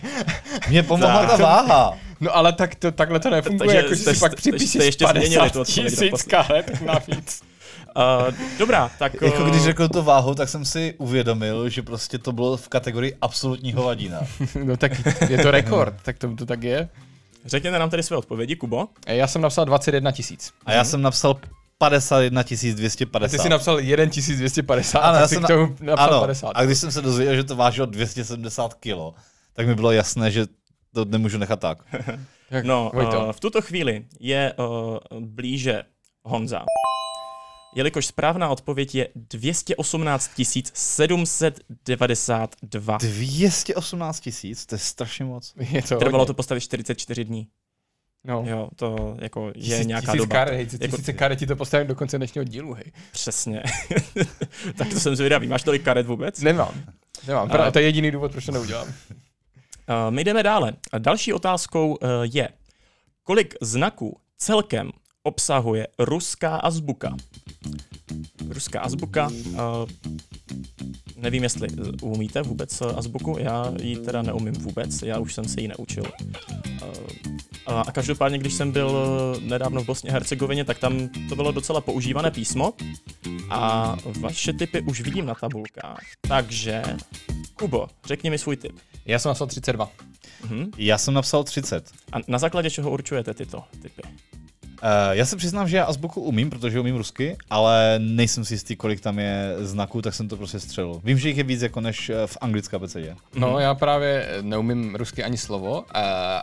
Mě 0.69 0.83
pomohla 0.83 1.25
ta 1.25 1.37
váha. 1.37 2.06
No 2.19 2.35
ale 2.35 2.53
tak 2.53 2.75
to, 2.75 2.91
takhle 2.91 3.19
to 3.19 3.29
nefunguje, 3.29 3.59
Takže 3.59 3.77
jako 3.77 3.89
že 3.89 3.95
jste- 3.95 4.13
si 4.13 4.19
pak 4.19 4.35
připíšeš 4.35 4.85
ještě 4.85 5.05
změnili 5.07 5.49
tu 5.51 5.59
50 5.59 5.59
odpověď 5.61 5.89
tisíc 5.89 6.23
karet 6.23 6.81
navíc. 6.81 7.41
Uh, 7.97 8.33
dobrá, 8.59 8.91
tak... 8.99 9.21
Jako 9.21 9.43
když 9.43 9.63
řekl 9.63 9.87
to 9.87 10.03
váhu, 10.03 10.35
tak 10.35 10.49
jsem 10.49 10.65
si 10.65 10.93
uvědomil, 10.97 11.69
že 11.69 11.81
prostě 11.81 12.17
to 12.17 12.31
bylo 12.31 12.57
v 12.57 12.69
kategorii 12.69 13.15
absolutní 13.21 13.73
hovadina. 13.73 14.19
No 14.63 14.77
tak 14.77 14.91
je 15.29 15.37
to 15.37 15.51
rekord, 15.51 15.95
tak 16.03 16.17
to, 16.17 16.35
to 16.35 16.45
tak 16.45 16.63
je. 16.63 16.89
Řekněte 17.45 17.79
nám 17.79 17.89
tedy 17.89 18.03
své 18.03 18.17
odpovědi, 18.17 18.55
Kubo. 18.55 18.87
Já 19.07 19.27
jsem 19.27 19.41
napsal 19.41 19.65
21 19.65 20.11
tisíc. 20.11 20.53
A 20.65 20.71
já 20.71 20.83
jsem 20.83 21.01
napsal 21.01 21.39
51 21.77 22.41
A 22.41 22.43
ty 22.43 22.55
250. 22.73 23.37
jsi 23.41 23.49
napsal 23.49 23.81
1250 23.81 24.99
Ano, 24.99 25.07
a 25.09 25.15
já 25.15 25.19
tak 25.21 25.29
jsi 25.29 25.35
jsem 25.35 25.43
k 25.43 25.47
tomu 25.47 25.75
napsal 25.81 26.09
ano, 26.09 26.19
50. 26.19 26.51
a 26.55 26.65
když 26.65 26.77
jsem 26.77 26.91
se 26.91 27.01
dozvěděl, 27.01 27.35
že 27.35 27.43
to 27.43 27.55
vážilo 27.55 27.85
270 27.85 28.73
kg, 28.73 29.17
tak 29.53 29.67
mi 29.67 29.75
bylo 29.75 29.91
jasné, 29.91 30.31
že 30.31 30.45
to 30.97 31.05
nemůžu 31.11 31.37
nechat 31.37 31.59
tak. 31.59 31.77
Tak, 32.49 32.65
No, 32.65 32.91
Vojto. 32.93 33.25
uh, 33.25 33.31
v 33.31 33.39
tuto 33.39 33.61
chvíli 33.61 34.05
je 34.19 34.53
uh, 34.53 34.65
blíže 35.19 35.83
Honza. 36.23 36.65
Jelikož 37.75 38.05
správná 38.05 38.49
odpověď 38.49 38.95
je 38.95 39.07
218 39.15 40.31
792. 40.73 42.97
218 42.97 44.19
tisíc, 44.19 44.65
to 44.65 44.75
je 44.75 44.79
strašně 44.79 45.25
moc. 45.25 45.53
je 45.59 45.81
to 45.81 45.87
Trvalo 45.97 46.17
hodně. 46.19 46.27
to 46.27 46.33
postavit 46.33 46.61
44 46.61 47.23
dní. 47.25 47.47
No. 48.23 48.43
Jo, 48.47 48.69
to 48.75 49.15
jako 49.21 49.47
je 49.47 49.53
Tisíc- 49.53 49.85
nějaká 49.87 50.05
tisíc 50.11 50.17
doba. 50.17 50.35
Karet, 50.35 50.53
hej, 50.55 50.67
Jako- 50.81 50.95
tisíce 50.95 51.13
karet 51.13 51.39
ti 51.39 51.47
to 51.47 51.55
postavím 51.55 51.87
do 51.87 51.95
konce 51.95 52.17
dnešního 52.17 52.43
dílu, 52.45 52.73
hej. 52.73 52.91
Přesně. 53.11 53.63
tak 54.77 54.87
to 54.89 54.99
jsem 54.99 55.15
zvědavý. 55.15 55.47
Máš 55.47 55.63
tolik 55.63 55.83
karet 55.83 56.05
vůbec? 56.07 56.41
Nemám. 56.41 56.83
Nemám, 57.27 57.49
a... 57.51 57.71
to 57.71 57.79
je 57.79 57.85
jediný 57.85 58.11
důvod, 58.11 58.31
proč 58.31 58.45
to 58.45 58.51
neudělám. 58.51 58.87
Uh, 59.89 60.11
my 60.11 60.23
jdeme 60.23 60.43
dále. 60.43 60.73
Další 60.97 61.33
otázkou 61.33 61.89
uh, 61.89 62.09
je, 62.23 62.49
kolik 63.23 63.55
znaků 63.61 64.19
celkem 64.37 64.91
obsahuje 65.23 65.87
ruská 65.99 66.55
azbuka? 66.55 67.15
Ruská 68.49 68.79
azbuka, 68.79 69.27
uh, 69.27 69.57
nevím, 71.17 71.43
jestli 71.43 71.67
umíte 72.01 72.41
vůbec 72.41 72.81
azbuku, 72.81 73.35
já 73.39 73.73
ji 73.81 73.95
teda 73.95 74.21
neumím 74.21 74.53
vůbec, 74.53 75.01
já 75.01 75.19
už 75.19 75.33
jsem 75.33 75.45
se 75.45 75.61
ji 75.61 75.67
neučil. 75.67 76.03
A 77.65 77.91
každopádně, 77.91 78.37
když 78.37 78.53
jsem 78.53 78.71
byl 78.71 78.91
nedávno 79.41 79.81
v 79.81 79.85
Bosně 79.85 80.11
Hercegovině, 80.11 80.65
tak 80.65 80.79
tam 80.79 81.09
to 81.29 81.35
bylo 81.35 81.51
docela 81.51 81.81
používané 81.81 82.31
písmo 82.31 82.73
a 83.49 83.95
vaše 84.19 84.53
typy 84.53 84.81
už 84.81 85.01
vidím 85.01 85.25
na 85.25 85.35
tabulkách. 85.35 86.01
Takže, 86.27 86.83
Kubo, 87.53 87.87
řekni 88.05 88.29
mi 88.29 88.37
svůj 88.37 88.57
tip. 88.57 88.79
Já 89.07 89.19
jsem 89.19 89.29
napsal 89.29 89.47
32. 89.47 89.89
Mhm. 90.49 90.71
Já 90.77 90.97
jsem 90.97 91.13
napsal 91.13 91.43
30. 91.43 91.91
A 92.11 92.17
na 92.27 92.37
základě 92.37 92.69
čeho 92.69 92.91
určujete 92.91 93.33
tyto 93.33 93.63
typy? 93.81 94.01
Uh, 94.83 94.89
já 95.11 95.25
se 95.25 95.35
přiznám, 95.35 95.67
že 95.67 95.77
já 95.77 95.83
azbuku 95.83 96.21
umím, 96.21 96.49
protože 96.49 96.79
umím 96.79 96.95
rusky, 96.95 97.37
ale 97.49 97.95
nejsem 97.99 98.45
si 98.45 98.53
jistý, 98.53 98.75
kolik 98.75 99.01
tam 99.01 99.19
je 99.19 99.55
znaků, 99.59 100.01
tak 100.01 100.13
jsem 100.13 100.27
to 100.27 100.37
prostě 100.37 100.59
střelil. 100.59 101.01
Vím, 101.03 101.17
že 101.17 101.27
jich 101.27 101.37
je 101.37 101.43
víc 101.43 101.61
jako 101.61 101.81
než 101.81 102.09
eh, 102.09 102.27
v 102.27 102.37
anglické 102.41 102.75
abecedě. 102.75 103.15
No, 103.35 103.59
já 103.59 103.75
právě 103.75 104.29
neumím 104.41 104.95
rusky 104.95 105.23
ani 105.23 105.37
slovo, 105.37 105.79
uh, 105.79 105.85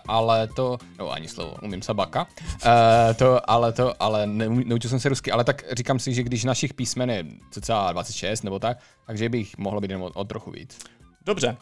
ale 0.08 0.48
to, 0.48 0.78
no 0.98 1.12
ani 1.12 1.28
slovo, 1.28 1.54
umím 1.62 1.82
sabaka, 1.82 2.26
uh, 2.42 2.70
to, 3.16 3.50
ale 3.50 3.72
to, 3.72 4.02
ale 4.02 4.26
neumí, 4.26 4.64
neučil 4.66 4.90
jsem 4.90 5.00
se 5.00 5.08
rusky, 5.08 5.32
ale 5.32 5.44
tak 5.44 5.64
říkám 5.72 5.98
si, 5.98 6.14
že 6.14 6.22
když 6.22 6.44
našich 6.44 6.74
písmen 6.74 7.10
je 7.10 7.24
cca 7.50 7.92
26 7.92 8.42
nebo 8.42 8.58
tak, 8.58 8.78
takže 9.06 9.28
bych 9.28 9.58
mohlo 9.58 9.80
být 9.80 9.90
jenom 9.90 10.02
o, 10.02 10.08
o 10.08 10.24
trochu 10.24 10.50
víc. 10.50 10.78
Dobře. 11.26 11.56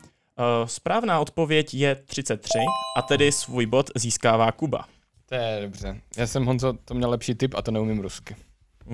Uh, 0.62 0.68
správná 0.68 1.20
odpověď 1.20 1.74
je 1.74 1.96
33 1.96 2.50
a 2.98 3.02
tedy 3.02 3.32
svůj 3.32 3.66
bod 3.66 3.90
získává 3.96 4.52
Kuba. 4.52 4.86
To 5.26 5.36
je 5.36 5.60
dobře. 5.62 6.02
Já 6.18 6.28
jsem 6.28 6.46
Honzo, 6.46 6.74
to 6.86 6.94
měl 6.94 7.10
lepší 7.10 7.36
tip 7.36 7.56
a 7.56 7.62
to 7.62 7.72
neumím 7.72 8.00
rusky. 8.00 8.36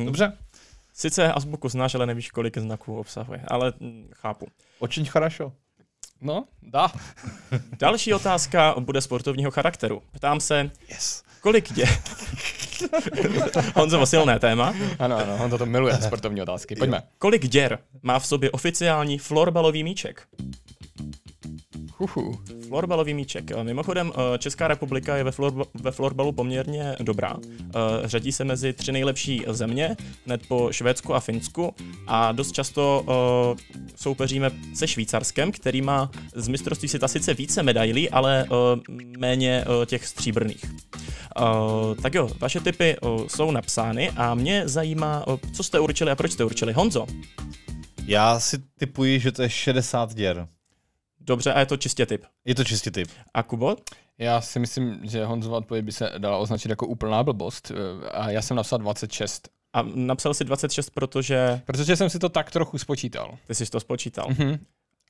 Dobře. 0.06 0.38
Sice 0.94 1.34
azbuku 1.34 1.70
znáš, 1.70 1.96
ale 1.96 2.06
nevíš, 2.06 2.32
kolik 2.32 2.58
znaků 2.58 2.98
obsahuje, 3.00 3.42
ale 3.48 3.74
mm, 3.80 4.10
chápu. 4.14 4.48
Očiň 4.80 5.06
хорошо. 5.06 5.54
No, 6.22 6.46
dá. 6.62 6.92
Další 7.80 8.14
otázka 8.14 8.76
bude 8.80 9.02
sportovního 9.02 9.52
charakteru. 9.52 10.02
Ptám 10.12 10.40
se, 10.40 10.72
Yes. 10.90 11.24
kolik 11.42 11.78
je... 11.78 11.86
Honzovo 13.76 14.06
silné 14.06 14.40
téma. 14.40 14.74
Ano, 15.00 15.18
ano, 15.18 15.38
Honzo 15.38 15.58
to 15.58 15.66
miluje, 15.66 15.98
sportovní 16.02 16.42
otázky. 16.42 16.76
Pojďme. 16.76 17.04
Kolik 17.18 17.48
děr 17.48 17.80
má 18.02 18.20
v 18.20 18.26
sobě 18.28 18.52
oficiální 18.52 19.18
florbalový 19.20 19.84
míček? 19.84 20.28
Huhu. 21.99 22.39
Florbalový 22.69 23.15
míček. 23.15 23.51
Eh, 23.51 23.65
Mimochodem, 23.65 24.13
eh, 24.35 24.39
Česká 24.39 24.69
republika 24.69 25.17
je 25.17 25.25
ve, 25.25 25.31
florba, 25.33 25.65
ve 25.83 25.91
florbalu 25.91 26.33
poměrně 26.33 26.97
dobrá. 27.01 27.37
Eh, 27.63 28.09
Řadí 28.09 28.33
se 28.33 28.45
mezi 28.45 28.73
tři 28.73 28.93
nejlepší 28.93 29.45
země, 29.49 29.97
hned 30.27 30.47
po 30.49 30.69
Švédsku 30.73 31.15
a 31.15 31.21
Finsku 31.21 31.75
a 32.07 32.33
dost 32.33 32.53
často 32.53 33.05
eh, 33.09 33.79
soupeříme 33.97 34.51
se 34.75 34.89
Švýcarskem, 34.89 35.53
který 35.53 35.83
má 35.83 36.11
z 36.35 36.49
mistrovství 36.49 36.89
světa 36.89 37.09
sice 37.09 37.35
více 37.35 37.63
medailí, 37.63 38.11
ale 38.11 38.45
eh, 38.45 38.81
méně 39.19 39.65
těch 39.87 40.07
stříbrných. 40.07 40.65
Eh, 40.65 41.95
Tak 42.03 42.15
jo, 42.15 42.29
vaše 42.41 42.61
typy 42.61 42.97
jsou 43.27 43.51
napsány 43.51 44.11
a 44.11 44.35
mě 44.35 44.63
zajímá, 44.69 45.25
co 45.53 45.63
jste 45.63 45.81
určili 45.81 46.11
a 46.11 46.17
proč 46.17 46.33
jste 46.33 46.45
určili. 46.45 46.73
Honzo, 46.73 47.07
Já 48.07 48.41
si 48.41 48.59
typuji, 48.79 49.21
že 49.21 49.33
to 49.33 49.43
je 49.43 49.51
60 49.51 50.15
děr. 50.15 50.47
Dobře, 51.29 51.53
a 51.53 51.61
je 51.61 51.67
to 51.67 51.77
čistě 51.77 52.07
typ. 52.07 52.25
Je 52.45 52.55
to 52.55 52.65
čistý 52.65 52.91
typ. 52.91 53.09
A 53.35 53.43
Kubo? 53.43 53.77
Já 54.19 54.41
si 54.41 54.59
myslím, 54.59 55.01
že 55.03 55.25
Honzova 55.25 55.59
odpověď 55.59 55.85
by 55.85 55.93
se 55.93 56.13
dala 56.19 56.37
označit 56.39 56.69
jako 56.71 56.87
úplná 56.87 57.23
blbost 57.25 57.73
eh, 57.75 58.09
a 58.09 58.31
já 58.31 58.43
jsem 58.43 58.57
napsal 58.57 58.79
26. 58.79 59.49
A 59.73 59.83
napsal 59.95 60.35
si 60.35 60.45
26, 60.45 60.91
protože 60.91 61.61
Protože 61.65 61.97
jsem 61.97 62.11
si 62.11 62.19
to 62.19 62.29
tak 62.29 62.51
trochu 62.51 62.79
spočítal. 62.79 63.39
ty 63.47 63.55
jsi 63.55 63.67
to 63.71 63.81
spočítal. 63.81 64.27
Mhm. 64.29 64.59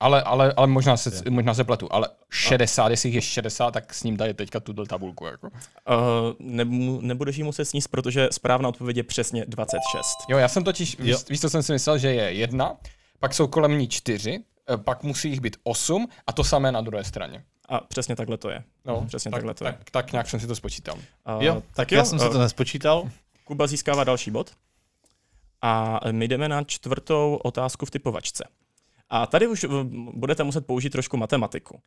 Ale, 0.00 0.22
ale, 0.22 0.52
ale 0.56 0.66
možná, 0.66 0.96
se, 0.96 1.30
možná 1.30 1.54
se 1.54 1.64
pletu, 1.64 1.88
ale 1.90 2.08
60, 2.30 2.88
jestli 2.88 3.08
jich 3.08 3.14
je 3.14 3.20
60, 3.22 3.70
tak 3.70 3.94
s 3.94 4.02
ním 4.02 4.16
tady 4.16 4.34
teďka 4.34 4.60
tuhle 4.60 4.86
tabulku. 4.86 5.26
Jako. 5.26 5.46
Uh, 5.48 5.52
nebu, 6.38 7.00
nebudeš 7.02 7.36
jí 7.36 7.42
muset 7.42 7.64
sníst, 7.64 7.88
protože 7.90 8.28
správná 8.32 8.68
odpověď 8.68 8.96
je 8.96 9.02
přesně 9.02 9.44
26. 9.48 10.08
Jo, 10.28 10.38
já 10.38 10.48
jsem 10.48 10.64
totiž, 10.64 10.96
Jo. 10.98 11.04
víš, 11.04 11.16
víš, 11.30 11.40
co 11.40 11.50
jsem 11.50 11.62
si 11.62 11.72
myslel, 11.72 11.98
že 11.98 12.12
je 12.14 12.32
jedna, 12.32 12.76
pak 13.18 13.34
jsou 13.34 13.46
kolem 13.46 13.78
ní 13.78 13.88
čtyři, 13.88 14.38
eh, 14.40 14.57
pak 14.76 15.02
musí 15.02 15.30
jich 15.30 15.40
být 15.40 15.56
osm 15.62 16.08
a 16.26 16.32
to 16.32 16.44
samé 16.44 16.72
na 16.72 16.80
druhé 16.80 17.04
straně. 17.04 17.44
A 17.68 17.80
přesně 17.80 18.16
takhle 18.16 18.38
to 18.38 18.50
je. 18.50 18.64
No, 18.84 19.04
přesně 19.06 19.30
tak, 19.30 19.38
takhle 19.38 19.54
to 19.54 19.64
je. 19.64 19.72
tak, 19.72 19.90
tak 19.90 20.12
nějak 20.12 20.28
jsem 20.28 20.40
si 20.40 20.46
to 20.46 20.56
spočítal. 20.56 20.94
Uh, 21.36 21.44
Jo, 21.44 21.62
tak 21.74 21.92
já 21.92 22.04
jsem 22.04 22.18
si 22.18 22.28
to 22.28 22.38
nespočítal. 22.38 23.10
Kuba 23.44 23.66
získává 23.66 24.04
další 24.04 24.30
bod. 24.30 24.50
A 25.62 26.00
my 26.12 26.28
jdeme 26.28 26.48
na 26.48 26.64
čtvrtou 26.64 27.40
otázku 27.44 27.86
v 27.86 27.90
typovačce. 27.90 28.44
A 29.10 29.26
tady 29.26 29.46
už 29.46 29.64
uh, 29.64 29.82
budete 30.14 30.44
muset 30.44 30.66
použít 30.66 30.90
trošku 30.90 31.16
matematiku. 31.16 31.80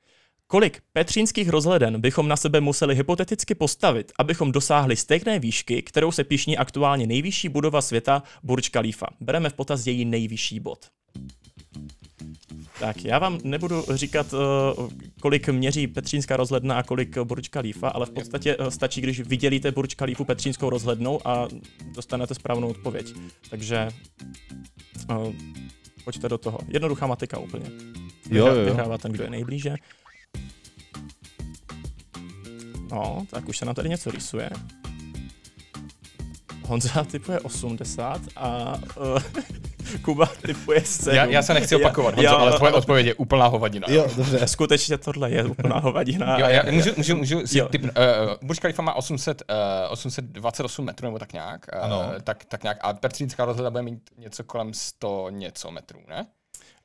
Kolik 0.47 0.81
petřínských 0.93 1.49
rozhleden 1.49 2.01
bychom 2.01 2.27
na 2.27 2.37
sebe 2.37 2.61
museli 2.61 2.95
hypoteticky 2.95 3.55
postavit, 3.55 4.11
abychom 4.19 4.51
dosáhli 4.51 4.95
stejné 4.95 5.39
výšky, 5.39 5.81
kterou 5.81 6.11
se 6.11 6.23
pišní 6.23 6.57
aktuálně 6.57 7.07
nejvyšší 7.07 7.49
budova 7.49 7.81
světa 7.81 8.23
Burj 8.43 8.61
Khalifa? 8.61 9.07
Bereme 9.19 9.49
v 9.49 9.53
potaz 9.53 9.87
její 9.87 10.05
nejvyšší 10.05 10.59
bod. 10.59 10.85
Tak, 12.79 13.05
já 13.05 13.19
vám 13.19 13.39
nebudu 13.43 13.83
říkat, 13.93 14.33
uh, 14.33 14.89
kolik 15.21 15.49
měří 15.49 15.87
Petřínská 15.87 16.37
rozhledna 16.37 16.75
a 16.75 16.83
kolik 16.83 17.17
Burj 17.17 17.41
Khalifa, 17.41 17.89
ale 17.89 18.05
v 18.05 18.11
podstatě 18.11 18.57
uh, 18.57 18.67
stačí, 18.67 19.01
když 19.01 19.19
vydělíte 19.19 19.71
Burj 19.71 19.87
Khalifu 19.95 20.25
Petřínskou 20.25 20.69
rozhlednou 20.69 21.27
a 21.27 21.47
dostanete 21.95 22.35
správnou 22.35 22.67
odpověď. 22.67 23.13
Takže 23.49 23.89
uh, 25.09 25.33
pojďte 26.03 26.29
do 26.29 26.37
toho. 26.37 26.59
Jednoduchá 26.67 27.07
matika 27.07 27.39
úplně. 27.39 27.65
Jo, 28.29 28.47
jo, 28.47 28.55
jo. 28.55 28.65
Vyhrává 28.65 28.97
ten, 28.97 29.11
kdo 29.11 29.23
je 29.23 29.29
nejblíže. 29.29 29.75
No, 32.91 33.25
tak 33.29 33.49
už 33.49 33.57
se 33.57 33.65
nám 33.65 33.75
tady 33.75 33.89
něco 33.89 34.11
rýsuje. 34.11 34.49
Honza 36.65 37.03
typuje 37.03 37.39
80 37.39 38.21
a 38.35 38.79
uh, 38.97 39.19
Kuba 40.01 40.25
typuje 40.41 40.81
sedm. 40.85 41.15
Já, 41.15 41.25
já 41.25 41.41
se 41.41 41.53
nechci 41.53 41.75
opakovat, 41.75 42.15
Honzo, 42.15 42.23
já, 42.23 42.31
ale 42.35 42.57
tvoje 42.57 42.73
odpověď 42.73 43.05
je 43.07 43.13
úplná 43.13 43.47
hovadina. 43.47 43.87
Jo, 43.89 44.07
dobře. 44.15 44.47
Skutečně 44.47 44.97
tohle 44.97 45.31
je 45.31 45.43
úplná 45.43 45.79
hovadina. 45.79 46.39
Jo, 46.39 46.45
já 46.49 46.63
můžu, 46.71 46.89
můžu, 46.97 47.15
můžu 47.15 47.47
si 47.47 47.57
Jo. 47.57 47.67
typ, 47.67 47.83
uh, 47.83 47.89
Burj 48.41 48.59
Khalifa 48.59 48.81
má 48.81 48.93
800, 48.93 49.41
uh, 49.49 49.55
828 49.91 50.85
metrů 50.85 51.05
nebo 51.07 51.19
tak 51.19 51.33
nějak, 51.33 51.65
uh, 51.75 51.83
Ano. 51.83 52.11
tak, 52.23 52.45
tak 52.45 52.63
nějak, 52.63 52.77
a 52.81 52.93
Petřínská 52.93 53.45
rozhleda 53.45 53.69
bude 53.69 53.83
mít 53.83 54.09
něco 54.17 54.43
kolem 54.43 54.73
100 54.73 55.27
něco 55.29 55.71
metrů, 55.71 55.99
ne? 56.09 56.25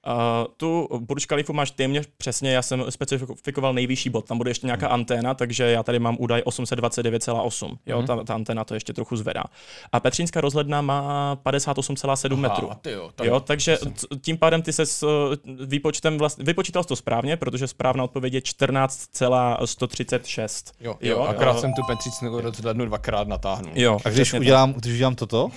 Uh, 0.07 0.13
tu 0.57 0.89
Burj 1.01 1.21
Khalifu 1.21 1.53
máš 1.53 1.71
téměř 1.71 2.07
přesně, 2.17 2.53
já 2.53 2.63
jsem 2.63 2.85
specifikoval 2.91 3.75
nejvyšší 3.75 4.11
bod, 4.11 4.29
tam 4.29 4.39
bude 4.39 4.51
ještě 4.51 4.67
nějaká 4.67 4.89
anténa, 4.89 5.35
takže 5.35 5.65
já 5.65 5.83
tady 5.83 5.99
mám 5.99 6.17
údaj 6.21 6.43
829,8. 6.47 7.77
Jo, 7.87 8.03
ta, 8.03 8.25
ta 8.25 8.35
anténa 8.35 8.65
to 8.65 8.75
ještě 8.75 8.93
trochu 8.93 9.17
zvedá. 9.17 9.45
A 9.93 10.01
Petřínská 10.01 10.41
rozhledna 10.41 10.81
má 10.81 11.37
58,7 11.37 12.37
metrů. 12.37 12.73
A 12.73 12.75
ty 12.75 12.91
jo, 12.91 13.11
tak, 13.15 13.27
Jo, 13.27 13.41
takže 13.41 13.79
tím 14.21 14.39
pádem 14.39 14.63
ty 14.63 14.73
se 14.73 14.87
s 14.87 15.07
výpočtem 15.67 16.19
vlastně, 16.19 16.45
vypočítal 16.45 16.83
jsi 16.83 16.89
to 16.89 16.97
správně, 16.97 17.37
protože 17.37 17.69
správná 17.69 18.05
odpověď 18.05 18.35
je 18.35 18.41
14,136. 18.41 20.73
jo, 20.81 20.97
jo, 21.01 21.21
akorát 21.21 21.53
uh, 21.53 21.59
jsem 21.61 21.73
tu 21.73 21.83
Petřínskou 21.87 22.41
rozhlednu 22.41 22.87
dvakrát 22.87 23.29
natáhnul. 23.29 23.73
Jo, 23.75 23.99
A 24.05 24.11
když 24.11 24.33
udělám, 24.33 24.73
když 24.73 24.95
udělám 24.95 25.15
toto, 25.15 25.37
Jo. 25.37 25.51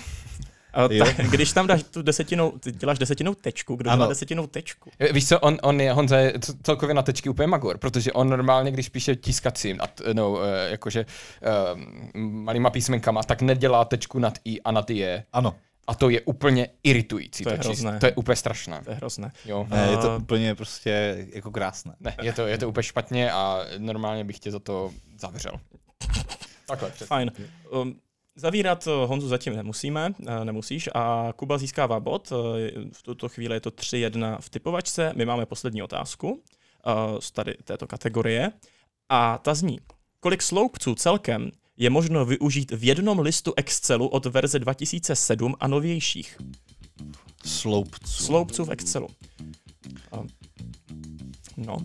Tak, 0.99 1.15
když 1.29 1.53
tam 1.53 1.67
dáš 1.67 1.83
tu 1.83 2.01
desetinou, 2.01 2.51
ty 2.51 2.71
děláš 2.71 2.99
desetinou 2.99 3.33
tečku, 3.33 3.75
kdo 3.75 3.89
Ano. 3.89 3.97
dělá 3.97 4.09
desetinou 4.09 4.47
tečku? 4.47 4.91
Víš 5.11 5.27
co, 5.27 5.39
on, 5.39 5.57
on 5.63 5.81
je, 5.81 5.93
Honza 5.93 6.17
je 6.17 6.33
celkově 6.63 6.95
na 6.95 7.01
tečky 7.01 7.29
úplně 7.29 7.47
magor, 7.47 7.77
protože 7.77 8.13
on 8.13 8.29
normálně, 8.29 8.71
když 8.71 8.89
píše 8.89 9.15
tiskacím, 9.15 9.77
a 9.81 9.87
t, 9.87 10.13
no, 10.13 10.31
uh, 10.31 10.39
jakože 10.69 11.05
uh, 11.05 11.79
malýma 12.21 12.69
písmenkama, 12.69 13.23
tak 13.23 13.41
nedělá 13.41 13.85
tečku 13.85 14.19
nad 14.19 14.33
i 14.45 14.61
a 14.61 14.71
nad 14.71 14.89
je. 14.89 15.23
ano. 15.33 15.55
A 15.87 15.95
to 15.95 16.09
je 16.09 16.21
úplně 16.21 16.67
iritující. 16.83 17.43
To 17.43 17.49
je 17.49 17.57
číst. 17.57 17.65
hrozné. 17.65 17.99
To 17.99 18.05
je 18.05 18.11
úplně 18.11 18.35
strašné. 18.35 18.81
To 18.83 18.89
je 18.91 18.95
hrozné. 18.95 19.31
Jo. 19.45 19.67
Ne, 19.69 19.87
je 19.91 19.97
to 19.97 20.17
úplně 20.17 20.55
prostě 20.55 21.25
jako 21.33 21.51
krásné. 21.51 21.95
Ne, 21.99 22.15
je 22.21 22.33
to, 22.33 22.47
je 22.47 22.57
to 22.57 22.69
úplně 22.69 22.83
špatně 22.83 23.31
a 23.31 23.65
normálně 23.77 24.23
bych 24.23 24.39
tě 24.39 24.51
za 24.51 24.59
to 24.59 24.91
zavřel. 25.19 25.51
Takhle 26.67 26.89
přesně. 26.89 27.07
Fajn. 27.07 27.31
Um, 27.71 27.95
zavírat 28.39 28.87
uh, 28.87 28.93
Honzu 28.93 29.27
zatím 29.27 29.55
nemusíme, 29.55 30.13
uh, 30.19 30.45
nemusíš 30.45 30.89
a 30.93 31.33
Kuba 31.35 31.57
získává 31.57 31.99
bod. 31.99 32.31
Uh, 32.31 32.37
v 32.93 33.03
tuto 33.03 33.29
chvíli 33.29 33.55
je 33.55 33.59
to 33.59 33.69
3-1 33.69 34.37
v 34.39 34.49
typovačce. 34.49 35.13
My 35.15 35.25
máme 35.25 35.45
poslední 35.45 35.83
otázku 35.83 36.43
z 37.19 37.31
tady 37.31 37.53
této 37.63 37.87
kategorie 37.87 38.51
a 39.09 39.37
ta 39.37 39.53
zní, 39.53 39.79
kolik 40.19 40.41
sloupců 40.41 40.95
celkem 40.95 41.51
je 41.77 41.89
možno 41.89 42.25
využít 42.25 42.71
v 42.71 42.83
jednom 42.83 43.19
listu 43.19 43.53
Excelu 43.57 44.07
od 44.07 44.25
verze 44.25 44.59
2007 44.59 45.55
a 45.59 45.67
novějších? 45.67 46.37
Sloupců. 47.45 48.23
Sloupců 48.23 48.65
v 48.65 48.71
Excelu. 48.71 49.07
A, 50.11 50.23
no, 51.57 51.77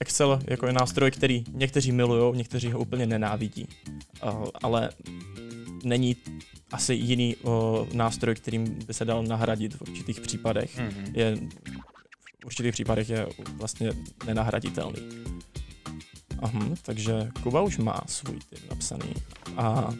Excel 0.00 0.40
jako 0.46 0.66
je 0.66 0.72
nástroj, 0.72 1.10
který 1.10 1.44
někteří 1.50 1.92
milují, 1.92 2.36
někteří 2.36 2.72
ho 2.72 2.80
úplně 2.80 3.06
nenávidí. 3.06 3.68
A, 4.22 4.42
ale 4.62 4.90
není 5.84 6.16
asi 6.72 6.94
jiný 6.94 7.36
o, 7.42 7.86
nástroj, 7.92 8.34
kterým 8.34 8.64
by 8.86 8.94
se 8.94 9.04
dal 9.04 9.22
nahradit 9.22 9.74
v 9.74 9.82
určitých 9.82 10.20
případech. 10.20 10.78
Mhm. 10.78 11.12
Je, 11.14 11.36
v 12.42 12.46
určitých 12.46 12.72
případech 12.72 13.08
je 13.10 13.26
vlastně 13.56 13.90
nenahraditelný. 14.26 14.98
Aha, 16.38 16.68
takže 16.82 17.28
Kuba 17.42 17.62
už 17.62 17.78
má 17.78 18.00
svůj 18.06 18.38
typ 18.50 18.70
napsaný. 18.70 19.14
A 19.56 19.94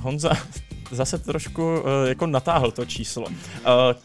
Honza 0.00 0.30
zase 0.90 1.18
trošku 1.18 1.80
uh, 1.80 1.86
jako 2.08 2.26
natáhl 2.26 2.70
to 2.70 2.84
číslo. 2.84 3.24
Uh, 3.26 3.32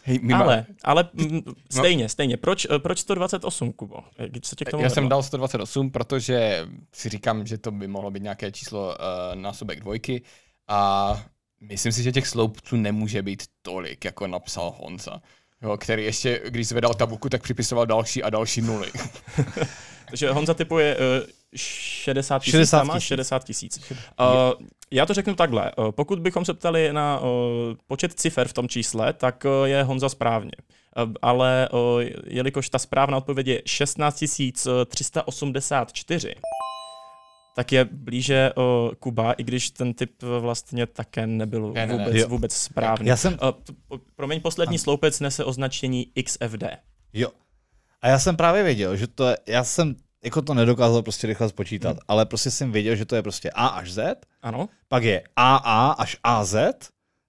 Hej, 0.04 0.18
my 0.22 0.32
má- 0.34 0.40
ale, 0.40 0.66
ale 0.84 1.08
mm, 1.12 1.40
stejně, 1.70 2.08
stejně. 2.08 2.36
Proč, 2.36 2.66
uh, 2.66 2.78
proč 2.78 2.98
128, 2.98 3.72
Kubo? 3.72 3.96
Eh, 4.18 4.40
Co 4.40 4.56
tě 4.56 4.64
k 4.64 4.70
tomu 4.70 4.82
Já 4.82 4.90
jsem 4.90 5.04
vedlo? 5.04 5.10
dal 5.10 5.22
128, 5.22 5.90
protože 5.90 6.66
si 6.92 7.08
říkám, 7.08 7.46
že 7.46 7.58
to 7.58 7.70
by 7.70 7.88
mohlo 7.88 8.10
být 8.10 8.22
nějaké 8.22 8.52
číslo 8.52 8.88
uh, 8.88 8.94
násobek 9.40 9.80
dvojky 9.80 10.22
a 10.68 11.22
myslím 11.60 11.92
si, 11.92 12.02
že 12.02 12.12
těch 12.12 12.26
sloupců 12.26 12.76
nemůže 12.76 13.22
být 13.22 13.42
tolik, 13.62 14.04
jako 14.04 14.26
napsal 14.26 14.74
Honza. 14.78 15.20
Jo, 15.62 15.76
který 15.76 16.04
ještě, 16.04 16.40
když 16.48 16.68
zvedal 16.68 16.94
tabulku, 16.94 17.28
tak 17.28 17.42
připisoval 17.42 17.86
další 17.86 18.22
a 18.22 18.30
další 18.30 18.60
nuly. 18.60 18.88
Takže 20.08 20.30
Honza 20.30 20.54
typuje 20.54 20.96
uh, 20.96 21.02
60 21.56 22.38
tisíc. 22.38 22.52
60 22.52 22.78
tam 22.78 22.86
máš 22.86 23.02
tisíc. 23.02 23.08
60 23.08 23.44
tisíc. 23.44 23.80
Uh, 23.90 24.66
já 24.92 25.06
to 25.06 25.14
řeknu 25.14 25.34
takhle. 25.34 25.72
Uh, 25.78 25.90
pokud 25.90 26.18
bychom 26.18 26.44
se 26.44 26.54
ptali 26.54 26.92
na 26.92 27.20
uh, 27.20 27.26
počet 27.86 28.12
cifer 28.12 28.48
v 28.48 28.52
tom 28.52 28.68
čísle, 28.68 29.12
tak 29.12 29.44
uh, 29.44 29.66
je 29.68 29.82
Honza 29.82 30.08
správně. 30.08 30.50
Ale 31.22 31.68
jelikož 32.26 32.68
ta 32.68 32.78
správná 32.78 33.16
odpověď 33.16 33.46
je 33.46 33.62
16 33.66 34.22
384, 34.86 36.34
tak 37.56 37.72
je 37.72 37.84
blíže 37.84 38.50
uh, 38.56 38.62
Kuba, 38.98 39.32
i 39.32 39.44
když 39.44 39.70
ten 39.70 39.94
typ 39.94 40.22
vlastně 40.40 40.86
také 40.86 41.26
nebyl 41.26 41.72
Ne, 41.72 41.86
ne, 41.86 41.96
ne. 41.96 42.04
vůbec, 42.04 42.16
Jo. 42.16 42.28
vůbec 42.28 42.52
správný. 42.52 43.08
Já 43.08 43.16
jsem, 43.16 43.38
Uh, 43.90 43.98
promiň, 44.16 44.40
poslední 44.40 44.78
sloupec 44.78 45.20
nese 45.20 45.44
označení 45.44 46.06
XFD. 46.24 46.64
jo. 47.12 47.28
A 48.02 48.08
já 48.08 48.18
jsem 48.18 48.36
právě 48.36 48.62
věděl, 48.62 48.96
že 48.96 49.06
to 49.06 49.28
je, 49.28 49.36
já 49.46 49.64
jsem 49.64 49.94
jako 50.24 50.42
to 50.42 50.54
nedokázal 50.54 51.02
prostě 51.02 51.26
rychle 51.26 51.48
spočítat, 51.48 51.90
Hmm. 51.90 51.98
ale 52.08 52.26
prostě 52.26 52.50
jsem 52.50 52.72
věděl, 52.72 52.96
že 52.96 53.04
to 53.04 53.16
je 53.16 53.22
prostě 53.22 53.50
A 53.50 53.66
až 53.66 53.92
Z, 53.92 54.16
Ano? 54.42 54.68
pak 54.88 55.02
je 55.04 55.22
AA 55.36 55.90
až 55.90 56.16
AZ, 56.24 56.54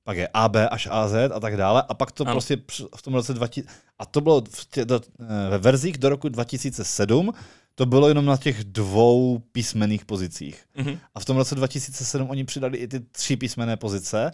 pak 0.03 0.17
je 0.17 0.27
AB 0.33 0.55
až 0.71 0.87
AZ 0.91 1.13
a 1.35 1.39
tak 1.39 1.57
dále 1.57 1.83
a 1.89 1.93
pak 1.93 2.11
to 2.11 2.23
Ano. 2.23 2.31
prostě 2.33 2.57
v 2.95 3.01
tom 3.01 3.13
roce 3.13 3.33
2000, 3.33 3.69
a 3.99 4.05
to 4.05 4.21
bylo 4.21 4.41
v 4.49 4.65
tě, 4.65 4.85
do, 4.85 5.01
eh, 5.19 5.49
ve 5.49 5.57
verzích 5.57 5.97
do 5.97 6.09
roku 6.09 6.29
2007, 6.29 7.33
to 7.75 7.85
bylo 7.85 8.07
jenom 8.07 8.25
na 8.25 8.37
těch 8.37 8.63
dvou 8.63 9.39
písmených 9.51 10.05
pozicích. 10.05 10.65
Mhm. 10.75 10.99
A 11.15 11.19
v 11.19 11.25
tom 11.25 11.37
roce 11.37 11.55
2007 11.55 12.29
oni 12.29 12.43
přidali 12.43 12.77
i 12.77 12.87
ty 12.87 12.99
tři 12.99 13.35
písmené 13.37 13.77
pozice, 13.77 14.31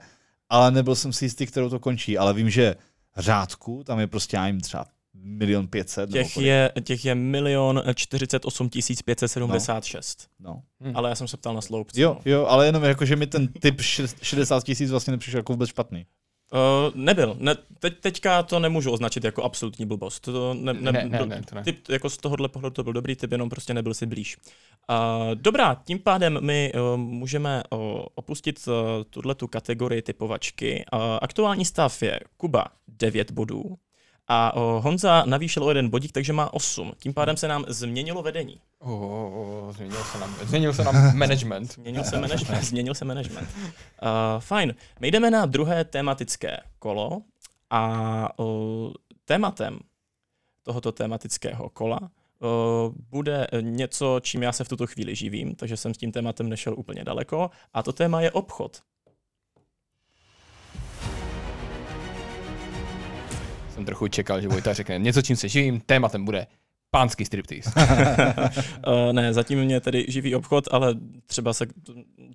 ale 0.49 0.71
nebyl 0.71 0.95
jsem 0.95 1.13
si 1.13 1.25
jistý, 1.25 1.45
kterou 1.45 1.69
to 1.69 1.79
končí, 1.79 2.17
ale 2.17 2.33
vím, 2.33 2.49
že 2.49 2.75
řádku, 3.17 3.83
tam 3.83 3.99
je 3.99 4.07
prostě, 4.07 4.37
já 4.37 4.47
jim 4.47 4.61
třeba 4.61 4.85
milion 5.23 5.67
pětset. 5.67 6.11
Těch 6.11 6.37
je, 6.37 6.71
těch 6.83 7.05
je 7.05 7.15
milion 7.15 7.83
48 7.95 8.69
576. 9.05 10.27
No. 10.39 10.61
No. 10.79 10.91
Ale 10.95 11.09
já 11.09 11.15
jsem 11.15 11.27
se 11.27 11.37
ptal 11.37 11.53
na 11.53 11.61
sloupce. 11.61 12.01
Jo, 12.01 12.17
jo, 12.25 12.45
ale 12.45 12.65
jenom 12.65 12.83
jako, 12.83 13.05
že 13.05 13.15
mi 13.15 13.27
ten 13.27 13.47
typ 13.47 13.81
šest- 13.81 14.17
60 14.21 14.63
tisíc 14.63 14.91
vlastně 14.91 15.11
nepřišel 15.11 15.39
jako 15.39 15.53
vůbec 15.53 15.69
špatný. 15.69 16.05
Uh, 16.53 16.95
nebyl. 16.95 17.35
Ne, 17.39 17.55
teď, 17.79 17.99
teďka 17.99 18.43
to 18.43 18.59
nemůžu 18.59 18.91
označit 18.91 19.23
jako 19.23 19.43
absolutní 19.43 19.85
blbost. 19.85 20.19
To 20.19 20.53
ne, 20.53 20.73
ne, 20.73 20.91
Ne, 20.91 21.05
ne, 21.09 21.25
ne, 21.25 21.41
to 21.49 21.55
ne. 21.55 21.63
Typ, 21.63 21.89
jako 21.89 22.09
z 22.09 22.17
tohohle 22.17 22.49
pohledu 22.49 22.73
to 22.73 22.83
byl 22.83 22.93
dobrý 22.93 23.15
typ, 23.15 23.31
jenom 23.31 23.49
prostě 23.49 23.73
nebyl 23.73 23.93
si 23.93 24.05
blíž. 24.05 24.37
Uh, 24.89 25.35
dobrá, 25.35 25.81
tím 25.85 25.99
pádem 25.99 26.45
my 26.45 26.71
uh, 26.75 26.97
můžeme 26.97 27.63
uh, 27.71 27.79
opustit 28.15 28.67
uh, 28.67 28.73
tuhle 29.09 29.35
tu 29.35 29.47
kategorii 29.47 30.01
typovačky. 30.01 30.85
Uh, 30.93 30.99
aktuální 31.21 31.65
stav 31.65 32.03
je 32.03 32.19
Kuba 32.37 32.65
9 32.87 33.31
bodů 33.31 33.77
a 34.29 34.53
Honza 34.79 35.23
navýšil 35.25 35.63
o 35.63 35.69
jeden 35.69 35.89
bodík, 35.89 36.11
takže 36.11 36.33
má 36.33 36.53
8. 36.53 36.91
Tím 36.97 37.13
pádem 37.13 37.37
se 37.37 37.47
nám 37.47 37.65
změnilo 37.67 38.21
vedení. 38.21 38.59
Oh, 38.79 39.03
oh, 39.03 39.33
oh, 39.33 39.73
změnil 39.73 40.03
se 40.03 40.19
nám, 40.19 40.35
změnil 40.43 40.73
se 40.73 40.83
nám 40.83 41.17
management. 41.17 41.71
Změnil 41.71 42.03
se 42.03 42.19
management. 42.19 42.63
Změnil 42.63 42.95
se 42.95 43.05
management. 43.05 43.49
Uh, 43.49 44.39
fajn. 44.39 44.75
My 44.99 45.11
jdeme 45.11 45.31
na 45.31 45.45
druhé 45.45 45.83
tematické 45.83 46.57
kolo 46.79 47.21
a 47.69 48.39
uh, 48.39 48.91
tématem 49.25 49.79
tohoto 50.63 50.91
tematického 50.91 51.69
kola 51.69 51.99
uh, 52.01 52.95
bude 53.09 53.47
něco, 53.61 54.19
čím 54.19 54.43
já 54.43 54.51
se 54.51 54.63
v 54.63 54.69
tuto 54.69 54.87
chvíli 54.87 55.15
živím, 55.15 55.55
takže 55.55 55.77
jsem 55.77 55.93
s 55.93 55.97
tím 55.97 56.11
tématem 56.11 56.49
nešel 56.49 56.73
úplně 56.77 57.03
daleko 57.03 57.49
a 57.73 57.83
to 57.83 57.93
téma 57.93 58.21
je 58.21 58.31
obchod. 58.31 58.81
Jsem 63.79 63.85
trochu 63.85 64.07
čekal, 64.07 64.41
že 64.41 64.47
Vojta 64.47 64.73
řekne 64.73 64.99
něco, 64.99 65.21
čím 65.21 65.35
se 65.35 65.47
živím, 65.47 65.79
tématem 65.79 66.25
bude 66.25 66.47
pánský 66.91 67.25
striptease. 67.25 67.71
Uh, 68.87 69.11
ne, 69.13 69.33
zatím 69.33 69.59
mě 69.59 69.79
tedy 69.79 70.05
živí 70.07 70.35
obchod, 70.35 70.67
ale 70.71 70.95
třeba, 71.27 71.53
se, 71.53 71.65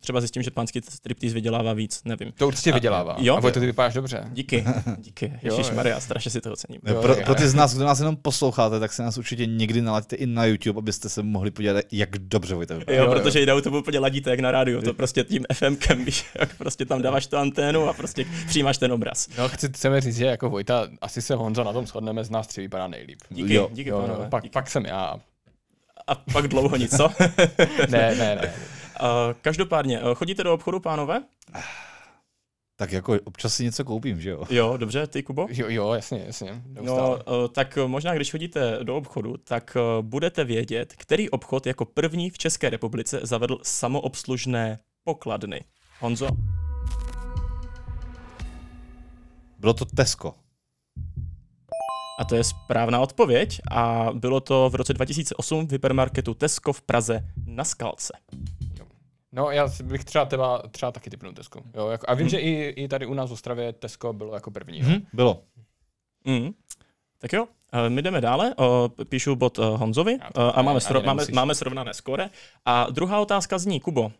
třeba 0.00 0.20
zjistím, 0.20 0.42
že 0.42 0.50
pánský 0.50 0.80
striptease 0.88 1.34
vydělává 1.34 1.72
víc, 1.72 2.00
nevím. 2.04 2.32
To 2.38 2.46
určitě 2.46 2.72
vydělává. 2.72 3.16
jo. 3.18 3.36
A 3.36 3.40
Vojto, 3.40 3.60
ty 3.60 3.66
vypadáš 3.66 3.94
dobře. 3.94 4.24
Díky, 4.32 4.64
díky. 4.98 5.32
Jo, 5.42 5.56
Ježíš. 5.56 5.70
Maria, 5.72 6.00
strašně 6.00 6.30
si 6.30 6.40
to 6.40 6.52
ocením. 6.52 6.80
Jo, 6.86 7.02
pro, 7.02 7.14
jo, 7.14 7.22
pro 7.24 7.34
ty 7.34 7.42
jo. 7.42 7.48
z 7.48 7.54
nás, 7.54 7.74
kdo 7.74 7.84
nás 7.84 7.98
jenom 7.98 8.16
posloucháte, 8.16 8.80
tak 8.80 8.92
se 8.92 9.02
nás 9.02 9.18
určitě 9.18 9.46
někdy 9.46 9.82
nalaďte 9.82 10.16
i 10.16 10.26
na 10.26 10.44
YouTube, 10.46 10.78
abyste 10.78 11.08
se 11.08 11.22
mohli 11.22 11.50
podívat, 11.50 11.84
jak 11.92 12.18
dobře 12.18 12.54
Vojta 12.54 12.74
vypadá. 12.74 12.96
Jo, 12.98 13.04
Jo, 13.04 13.12
jo. 13.12 13.20
protože 13.20 13.40
jde 13.40 13.62
to 13.62 13.70
úplně 13.70 13.98
ladíte 13.98 14.30
jak 14.30 14.40
na 14.40 14.50
rádiu, 14.50 14.82
to 14.82 14.94
prostě 14.94 15.24
tím 15.24 15.44
FMkem, 15.52 16.04
víš, 16.04 16.26
jak 16.40 16.56
prostě 16.56 16.84
tam 16.84 17.02
dáváš 17.02 17.26
tu 17.26 17.36
anténu 17.36 17.88
a 17.88 17.92
prostě 17.92 18.24
přijímáš 18.46 18.78
ten 18.78 18.92
obraz. 18.92 19.28
No, 19.38 19.48
chci, 19.48 19.68
chceme 19.68 20.00
říct, 20.00 20.16
že 20.16 20.24
jako 20.26 20.50
Vojta, 20.50 20.88
asi 21.00 21.22
se 21.22 21.34
Honzo 21.34 21.64
na 21.64 21.72
tom 21.72 21.86
shodneme, 21.86 22.24
z 22.24 22.30
nás 22.30 22.46
tři 22.46 22.60
vypadá 22.60 22.86
nejlíp. 22.88 23.18
Díky, 23.30 23.54
Jo, 23.54 23.68
díky 23.72 23.90
Jo, 23.90 24.04
jo, 24.08 24.26
pak, 24.30 24.43
díky. 24.44 24.52
pak 24.52 24.70
jsem 24.70 24.86
já. 24.86 25.20
A 26.06 26.14
pak 26.14 26.48
dlouho 26.48 26.76
nic, 26.76 26.96
co? 26.96 27.08
Ne, 27.88 28.14
ne, 28.14 28.36
ne. 28.36 28.54
Uh, 29.02 29.08
každopádně, 29.42 30.00
uh, 30.00 30.14
chodíte 30.14 30.44
do 30.44 30.54
obchodu, 30.54 30.80
pánové? 30.80 31.22
Tak 32.76 32.92
jako 32.92 33.18
občas 33.24 33.54
si 33.54 33.64
něco 33.64 33.84
koupím, 33.84 34.20
že 34.20 34.30
jo? 34.30 34.44
Jo, 34.50 34.76
dobře, 34.76 35.06
ty 35.06 35.22
Kubo? 35.22 35.46
Jo, 35.50 35.66
jo, 35.68 35.92
jasně, 35.92 36.22
jasně. 36.26 36.62
No, 36.80 37.18
eh, 37.18 37.48
tak 37.48 37.78
možná, 37.86 38.14
když 38.14 38.30
chodíte 38.30 38.78
do 38.82 38.96
obchodu, 38.96 39.36
tak 39.36 39.76
eh, 39.76 40.02
budete 40.02 40.44
vědět, 40.44 40.94
který 40.96 41.30
obchod 41.30 41.66
jako 41.66 41.84
první 41.84 42.30
v 42.30 42.38
České 42.38 42.70
republice 42.70 43.20
zavedl 43.22 43.58
samoobslužné 43.62 44.78
pokladny. 45.04 45.64
Honzo? 46.00 46.28
Bylo 49.58 49.74
to 49.74 49.84
Tesco. 49.84 50.34
A 52.18 52.24
to 52.24 52.34
je 52.36 52.44
správná 52.44 53.00
odpověď 53.00 53.60
a 53.70 54.08
bylo 54.12 54.40
to 54.40 54.70
v 54.70 54.74
roce 54.74 54.94
2008 54.94 55.66
v 55.66 55.72
hypermarketu 55.72 56.34
Tesco 56.34 56.72
v 56.72 56.82
Praze 56.82 57.24
na 57.46 57.64
Skalce. 57.64 58.12
No, 59.32 59.50
já 59.50 59.68
bych 59.82 60.04
třeba 60.04 60.24
teba, 60.24 60.62
třeba 60.70 60.92
taky 60.92 61.10
typnul 61.10 61.32
Tesco. 61.32 61.60
Jo, 61.74 61.88
jako, 61.88 62.06
a 62.08 62.14
vím, 62.14 62.24
hmm. 62.24 62.30
že 62.30 62.38
i, 62.38 62.68
i 62.68 62.88
tady 62.88 63.06
u 63.06 63.14
nás 63.14 63.30
v 63.30 63.32
Ostravě 63.32 63.72
Tesco 63.72 64.12
bylo 64.12 64.34
jako 64.34 64.50
první. 64.50 64.82
Hmm, 64.82 65.06
bylo. 65.12 65.42
Hmm. 66.26 66.50
Tak 67.18 67.32
jo, 67.32 67.46
my 67.88 68.02
jdeme 68.02 68.20
dále, 68.20 68.54
píšu 69.08 69.36
bod 69.36 69.58
Honzovi 69.58 70.18
a 70.54 70.62
máme, 70.62 70.78
sro- 70.78 71.04
máme, 71.04 71.24
máme 71.32 71.54
srovnané 71.54 71.94
skore. 71.94 72.30
A 72.64 72.90
druhá 72.90 73.20
otázka 73.20 73.58
zní, 73.58 73.80
Kubo, 73.80 74.12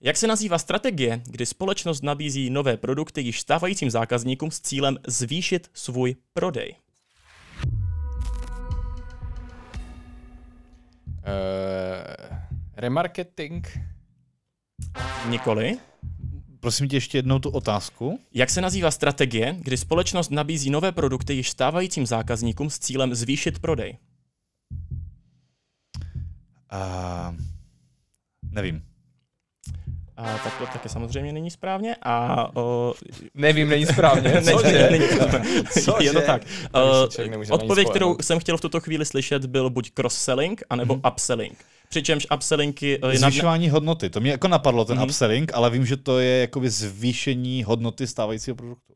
jak 0.00 0.16
se 0.16 0.26
nazývá 0.26 0.58
strategie, 0.58 1.22
kdy 1.26 1.46
společnost 1.46 2.02
nabízí 2.02 2.50
nové 2.50 2.76
produkty 2.76 3.20
již 3.20 3.40
stávajícím 3.40 3.90
zákazníkům 3.90 4.50
s 4.50 4.60
cílem 4.60 4.98
zvýšit 5.06 5.70
svůj 5.74 6.16
prodej? 6.32 6.74
Uh, 11.26 12.36
remarketing? 12.76 13.66
Nikoli. 15.28 15.78
Prosím 16.60 16.88
tě 16.88 16.96
ještě 16.96 17.18
jednou 17.18 17.38
tu 17.38 17.50
otázku. 17.50 18.20
Jak 18.34 18.50
se 18.50 18.60
nazývá 18.60 18.90
strategie, 18.90 19.56
kdy 19.60 19.76
společnost 19.76 20.30
nabízí 20.30 20.70
nové 20.70 20.92
produkty 20.92 21.34
již 21.34 21.50
stávajícím 21.50 22.06
zákazníkům 22.06 22.70
s 22.70 22.78
cílem 22.78 23.14
zvýšit 23.14 23.58
prodej? 23.58 23.98
Uh, 26.72 27.36
nevím. 28.50 28.93
A 30.16 30.38
tak 30.38 30.58
to 30.58 30.66
taky 30.66 30.88
samozřejmě 30.88 31.32
není 31.32 31.50
správně. 31.50 31.96
A, 32.02 32.48
o, 32.56 32.94
Nevím, 33.34 33.68
není 33.68 33.86
správně. 33.86 34.42
Cože? 34.42 34.88
není 34.90 35.08
správně. 35.08 35.50
Je 36.00 36.12
to 36.12 36.20
tak. 36.20 36.42
Uh, 36.74 37.54
odpověď, 37.54 37.90
kterou 37.90 38.16
jsem 38.20 38.38
chtěl 38.38 38.56
v 38.56 38.60
tuto 38.60 38.80
chvíli 38.80 39.04
slyšet, 39.04 39.46
byl 39.46 39.70
buď 39.70 39.90
cross-selling, 39.90 40.62
anebo 40.70 40.94
hmm. 40.94 41.02
upselling. 41.12 41.58
Přičemž 41.88 42.26
upsellingy... 42.34 42.98
Uh, 43.04 43.12
Zvyšování 43.12 43.68
hodnoty. 43.68 44.10
To 44.10 44.20
mě 44.20 44.30
jako 44.30 44.48
napadlo, 44.48 44.84
ten 44.84 44.96
hmm. 44.96 45.06
upselling, 45.06 45.54
ale 45.54 45.70
vím, 45.70 45.86
že 45.86 45.96
to 45.96 46.18
je 46.18 46.40
jakoby 46.40 46.70
zvýšení 46.70 47.64
hodnoty 47.64 48.06
stávajícího 48.06 48.54
produktu. 48.54 48.94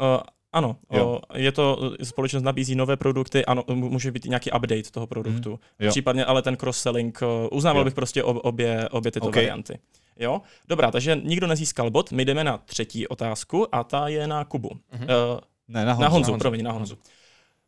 Uh, 0.00 0.20
ano, 0.52 0.76
o, 0.88 1.20
je 1.34 1.52
to, 1.52 1.92
společnost 2.02 2.42
nabízí 2.42 2.74
nové 2.74 2.96
produkty, 2.96 3.44
ano, 3.44 3.64
může 3.74 4.12
být 4.12 4.24
nějaký 4.24 4.50
update 4.50 4.90
toho 4.90 5.06
produktu. 5.06 5.58
Mm, 5.80 5.88
Případně 5.88 6.24
ale 6.24 6.42
ten 6.42 6.56
cross-selling, 6.56 7.22
uznával 7.50 7.80
jo. 7.80 7.84
bych 7.84 7.94
prostě 7.94 8.24
obě, 8.24 8.88
obě 8.88 9.12
tyto 9.12 9.26
okay. 9.26 9.42
varianty. 9.42 9.78
Jo? 10.18 10.42
Dobrá, 10.68 10.90
takže 10.90 11.20
nikdo 11.24 11.46
nezískal 11.46 11.90
bod, 11.90 12.12
my 12.12 12.24
jdeme 12.24 12.44
na 12.44 12.58
třetí 12.58 13.08
otázku 13.08 13.74
a 13.74 13.84
ta 13.84 14.08
je 14.08 14.26
na 14.26 14.44
Kubu. 14.44 14.68
Mm-hmm. 14.68 15.02
Uh, 15.02 15.40
ne, 15.68 15.84
na 15.84 15.92
Honzu. 15.92 16.02
Na 16.02 16.08
Honzu, 16.08 16.38
promiň, 16.38 16.62
na 16.62 16.72
Honzu. 16.72 16.98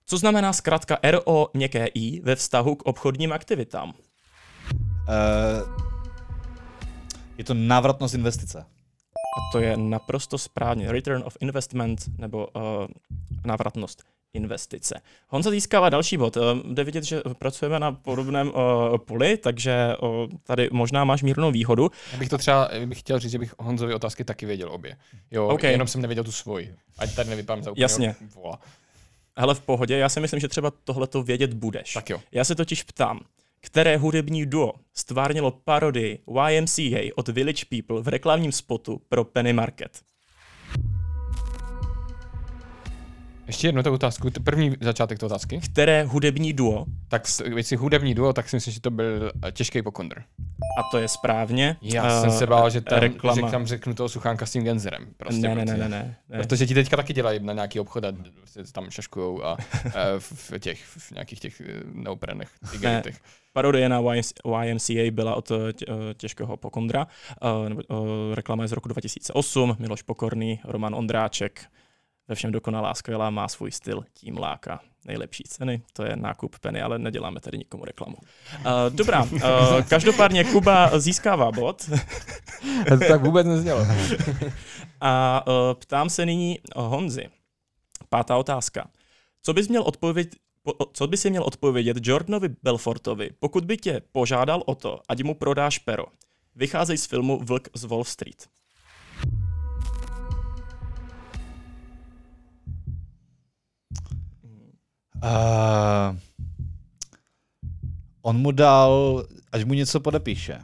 Co 0.07 0.19
znamená 0.19 0.53
zkrátka 0.53 0.99
RO 1.11 1.49
měkké 1.55 1.87
I 1.87 2.21
ve 2.21 2.37
vztahu 2.37 2.75
k 2.75 2.83
obchodním 2.83 3.33
aktivitám? 3.33 3.89
Uh, 3.89 3.95
je 7.39 7.45
to 7.45 7.55
návratnost 7.55 8.15
investice. 8.15 8.59
A 9.39 9.53
to 9.53 9.59
je 9.59 9.77
naprosto 9.77 10.39
správně. 10.39 10.93
Return 10.93 11.23
of 11.27 11.37
investment 11.41 12.19
nebo 12.19 12.47
uh, 12.47 12.63
návratnost 13.45 14.05
investice. 14.35 15.01
Honza 15.29 15.51
získává 15.51 15.88
další 15.88 16.17
bod. 16.17 16.37
Eh, 16.37 16.41
jde 16.64 16.85
vidět, 16.85 17.05
že 17.05 17.23
pracujeme 17.38 17.79
na 17.79 17.93
podobném 17.93 18.49
uh, 18.49 18.99
poli, 18.99 19.37
takže 19.37 19.97
uh, 20.03 20.27
tady 20.43 20.69
možná 20.73 21.05
máš 21.05 21.23
mírnou 21.23 21.51
výhodu. 21.51 21.91
Já 22.12 22.19
bych 22.19 22.29
to 22.29 22.38
třeba 22.38 22.71
bych 22.87 22.99
chtěl 23.01 23.19
říct, 23.19 23.31
že 23.31 23.38
bych 23.38 23.55
Honzovi 23.59 23.95
otázky 23.95 24.25
taky 24.25 24.47
věděl 24.47 24.73
obě. 24.73 24.97
Jo, 25.31 25.49
okay. 25.49 25.71
jenom 25.71 25.88
jsem 25.88 26.03
nevěděl 26.03 26.25
tu 26.25 26.33
svoji. 26.33 26.75
Ať 26.99 27.14
tady 27.14 27.31
nevypadám 27.31 27.62
za 27.62 27.71
úplně 27.71 27.83
Jasně. 27.83 28.17
Vola. 28.35 28.59
Hele, 29.37 29.55
v 29.55 29.61
pohodě, 29.61 29.99
já 29.99 30.09
si 30.09 30.21
myslím, 30.21 30.41
že 30.41 30.49
třeba 30.49 30.71
tohle 30.85 31.07
to 31.07 31.23
vědět 31.23 31.55
budeš. 31.55 31.93
Tak 31.93 32.11
jo. 32.11 32.21
Já 32.33 32.45
se 32.45 32.55
totiž 32.55 32.83
ptám, 32.83 33.21
které 33.61 33.97
hudební 33.97 34.47
duo 34.47 34.73
stvárnilo 34.95 35.51
parodii 35.51 36.23
YMCA 36.49 37.01
od 37.14 37.29
Village 37.29 37.64
People 37.69 38.03
v 38.03 38.09
reklamním 38.09 38.53
spotu 38.53 39.03
pro 39.09 39.25
Penny 39.25 39.53
Market? 39.53 40.01
Ještě 43.49 43.69
jednu 43.69 43.83
tu 43.83 43.93
otázku, 43.93 44.31
první 44.45 44.77
začátek 44.81 45.19
té 45.19 45.27
otázky. 45.27 45.61
Které 45.65 46.05
hudební 46.05 46.53
duo? 46.53 46.85
Tak 47.09 47.23
jestli 47.57 47.77
hudební 47.77 48.15
duo, 48.15 48.33
tak 48.33 48.49
si 48.49 48.57
myslím, 48.57 48.75
že 48.75 48.81
to 48.81 48.91
byl 48.91 49.33
eh, 49.45 49.53
těžký 49.53 49.83
pokondr. 49.83 50.23
A 50.79 50.83
to 50.91 50.99
je 50.99 51.09
správně. 51.09 51.77
Já 51.83 52.05
uh, 52.05 52.21
jsem 52.21 52.31
se 52.31 52.47
bál, 52.47 52.71
že 52.71 52.81
tam, 52.81 52.99
reklama... 52.99 53.47
že 53.47 53.53
tam 53.53 53.67
řeknu 53.67 53.95
toho 53.95 54.09
suchánka 54.09 54.47
s 54.47 54.53
tím 54.53 54.65
genzerem. 54.65 55.07
Prostě, 55.17 55.41
ne, 55.49 55.55
ne, 55.55 55.65
ne, 55.65 55.77
ne, 55.77 55.89
ne, 55.89 56.17
ne. 56.29 56.43
Protože 56.43 56.67
ti 56.67 56.75
teďka 56.75 56.97
taky 56.97 57.13
dělají 57.13 57.41
na 57.43 57.53
nějaký 57.53 57.81
obchod 57.81 58.05
a 58.05 58.13
tam 58.73 58.91
šaškujou 58.91 59.45
a, 59.45 59.53
a 59.53 59.59
v 60.19 60.59
těch, 60.59 60.85
v 60.85 61.13
nějakých 61.13 61.41
těch 61.41 61.61
eh, 61.61 61.65
neoprených 61.93 62.49
igelitech. 62.75 63.17
Parodie 63.53 63.89
na 63.89 64.03
YMCA 64.65 65.11
byla 65.11 65.35
od 65.35 65.53
těžkého 66.15 66.57
pokondra. 66.57 67.07
Reklama 68.35 68.63
je 68.63 68.69
z 68.69 68.73
roku 68.73 68.89
2008, 68.89 69.77
Miloš 69.79 70.03
Pokorný, 70.03 70.61
Roman 70.65 70.95
Ondráček, 70.95 71.61
ve 72.29 72.35
všem 72.35 72.53
dokonalá, 72.53 72.95
skvělá, 72.95 73.31
má 73.31 73.49
svůj 73.49 73.73
styl, 73.73 74.05
tím 74.14 74.38
láka 74.38 74.81
nejlepší 75.05 75.45
ceny, 75.45 75.83
to 75.93 76.05
je 76.05 76.17
nákup 76.17 76.59
Penny, 76.59 76.83
ale 76.83 76.99
neděláme 76.99 77.41
tady 77.41 77.59
nikomu 77.59 77.85
reklamu. 77.85 78.17
Uh, 78.17 78.64
dobrá, 78.91 79.23
uh, 79.23 79.41
každopádně 79.88 80.45
Kuba 80.45 80.99
získává 80.99 81.53
bod. 81.53 81.91
to 82.88 82.99
tak 83.09 83.23
vůbec 83.23 83.47
neznělo. 83.47 83.87
A 85.01 85.45
uh, 85.47 85.55
ptám 85.75 86.11
se 86.11 86.27
nyní 86.27 86.59
Honzi. 86.77 87.29
Pátá 88.09 88.37
otázka. 88.37 88.91
Co 89.43 89.53
bys 89.53 89.69
měl 89.69 89.83
odpovědět, 89.83 90.37
co 90.93 91.07
by 91.07 91.17
si 91.17 91.31
měl 91.31 91.43
odpovědět 91.43 91.97
Jordanovi 92.03 92.49
Belfortovi, 92.62 93.31
pokud 93.38 93.64
by 93.64 93.77
tě 93.77 94.03
požádal 94.12 94.62
o 94.67 94.75
to, 94.75 95.01
ať 95.09 95.23
mu 95.23 95.35
prodáš 95.35 95.79
pero? 95.79 96.05
Vycházej 96.57 96.99
z 96.99 97.07
filmu 97.07 97.41
Vlk 97.45 97.69
z 97.75 97.85
Wall 97.85 98.05
Street. 98.05 98.49
Uh, 105.23 106.17
on 108.23 108.37
mu 108.37 108.53
dal, 108.53 109.25
až 109.53 109.65
mu 109.65 109.75
něco 109.75 110.01
podepíše. 110.01 110.59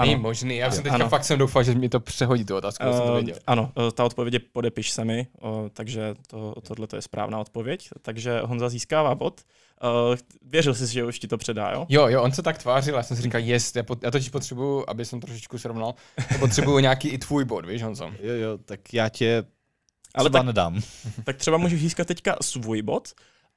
Není 0.00 0.16
možný, 0.16 0.56
já 0.56 0.70
jsem 0.70 0.82
teďka 0.82 0.94
ano. 0.94 1.08
fakt 1.08 1.24
jsem 1.24 1.38
doufal, 1.38 1.62
že 1.62 1.74
mi 1.74 1.88
to 1.88 2.00
přehodí 2.00 2.44
tu 2.44 2.56
otázku, 2.56 2.86
uh, 2.86 2.96
jsem 2.96 3.06
to 3.06 3.14
věděl. 3.14 3.36
Ano, 3.46 3.72
eh, 3.88 3.92
ta 3.92 4.04
odpověď 4.04 4.34
je 4.34 4.40
podepiš 4.52 4.90
se 4.90 5.04
mi, 5.04 5.26
uh, 5.42 5.68
takže 5.72 6.14
to, 6.26 6.54
tohle 6.62 6.86
to 6.86 6.96
je 6.96 7.02
správná 7.02 7.38
odpověď. 7.38 7.88
Takže 8.02 8.40
Honza 8.40 8.68
získává 8.68 9.14
bod. 9.14 9.40
Uh, 9.84 10.16
věřil 10.42 10.74
jsi, 10.74 10.92
že 10.92 11.04
už 11.04 11.18
ti 11.18 11.28
to 11.28 11.38
předá, 11.38 11.72
jo? 11.72 11.86
Jo, 11.88 12.08
jo, 12.08 12.22
on 12.22 12.32
se 12.32 12.42
tak 12.42 12.58
tvářil, 12.58 12.94
já 12.94 13.02
jsem 13.02 13.16
si 13.16 13.22
říkal, 13.22 13.40
jest, 13.40 13.76
já, 13.76 13.82
pot, 13.82 14.04
já 14.04 14.10
totiž 14.10 14.28
potřebuju, 14.28 14.84
aby 14.88 15.04
jsem 15.04 15.20
trošičku 15.20 15.58
srovnal, 15.58 15.94
potřebuju 16.38 16.78
nějaký 16.78 17.08
i 17.08 17.18
tvůj 17.18 17.44
bod, 17.44 17.66
víš, 17.66 17.82
Honzo? 17.82 18.04
Jo, 18.04 18.34
jo, 18.34 18.58
tak 18.58 18.94
já 18.94 19.08
tě 19.08 19.44
ale 20.14 20.30
tak, 20.30 20.46
nedám. 20.46 20.80
tak 21.24 21.36
třeba 21.36 21.56
můžeš 21.56 21.80
získat 21.80 22.06
teďka 22.06 22.36
svůj 22.42 22.82
bod. 22.82 23.08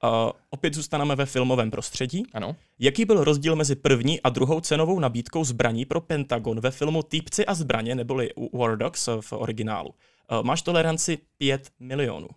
Uh, 0.03 0.09
opět 0.49 0.73
zůstaneme 0.73 1.15
ve 1.15 1.25
filmovém 1.25 1.71
prostředí. 1.71 2.23
Ano. 2.33 2.55
Jaký 2.79 3.05
byl 3.05 3.23
rozdíl 3.23 3.55
mezi 3.55 3.75
první 3.75 4.21
a 4.21 4.29
druhou 4.29 4.59
cenovou 4.59 4.99
nabídkou 4.99 5.43
zbraní 5.43 5.85
pro 5.85 6.01
Pentagon 6.01 6.59
ve 6.59 6.71
filmu 6.71 7.03
Týpci 7.03 7.45
a 7.45 7.53
zbraně, 7.53 7.95
neboli 7.95 8.29
War 8.53 8.77
Dogs 8.77 9.09
v 9.21 9.33
originálu? 9.33 9.89
Uh, 9.89 10.43
máš 10.43 10.61
toleranci 10.61 11.17
5 11.37 11.69
milionů. 11.79 12.27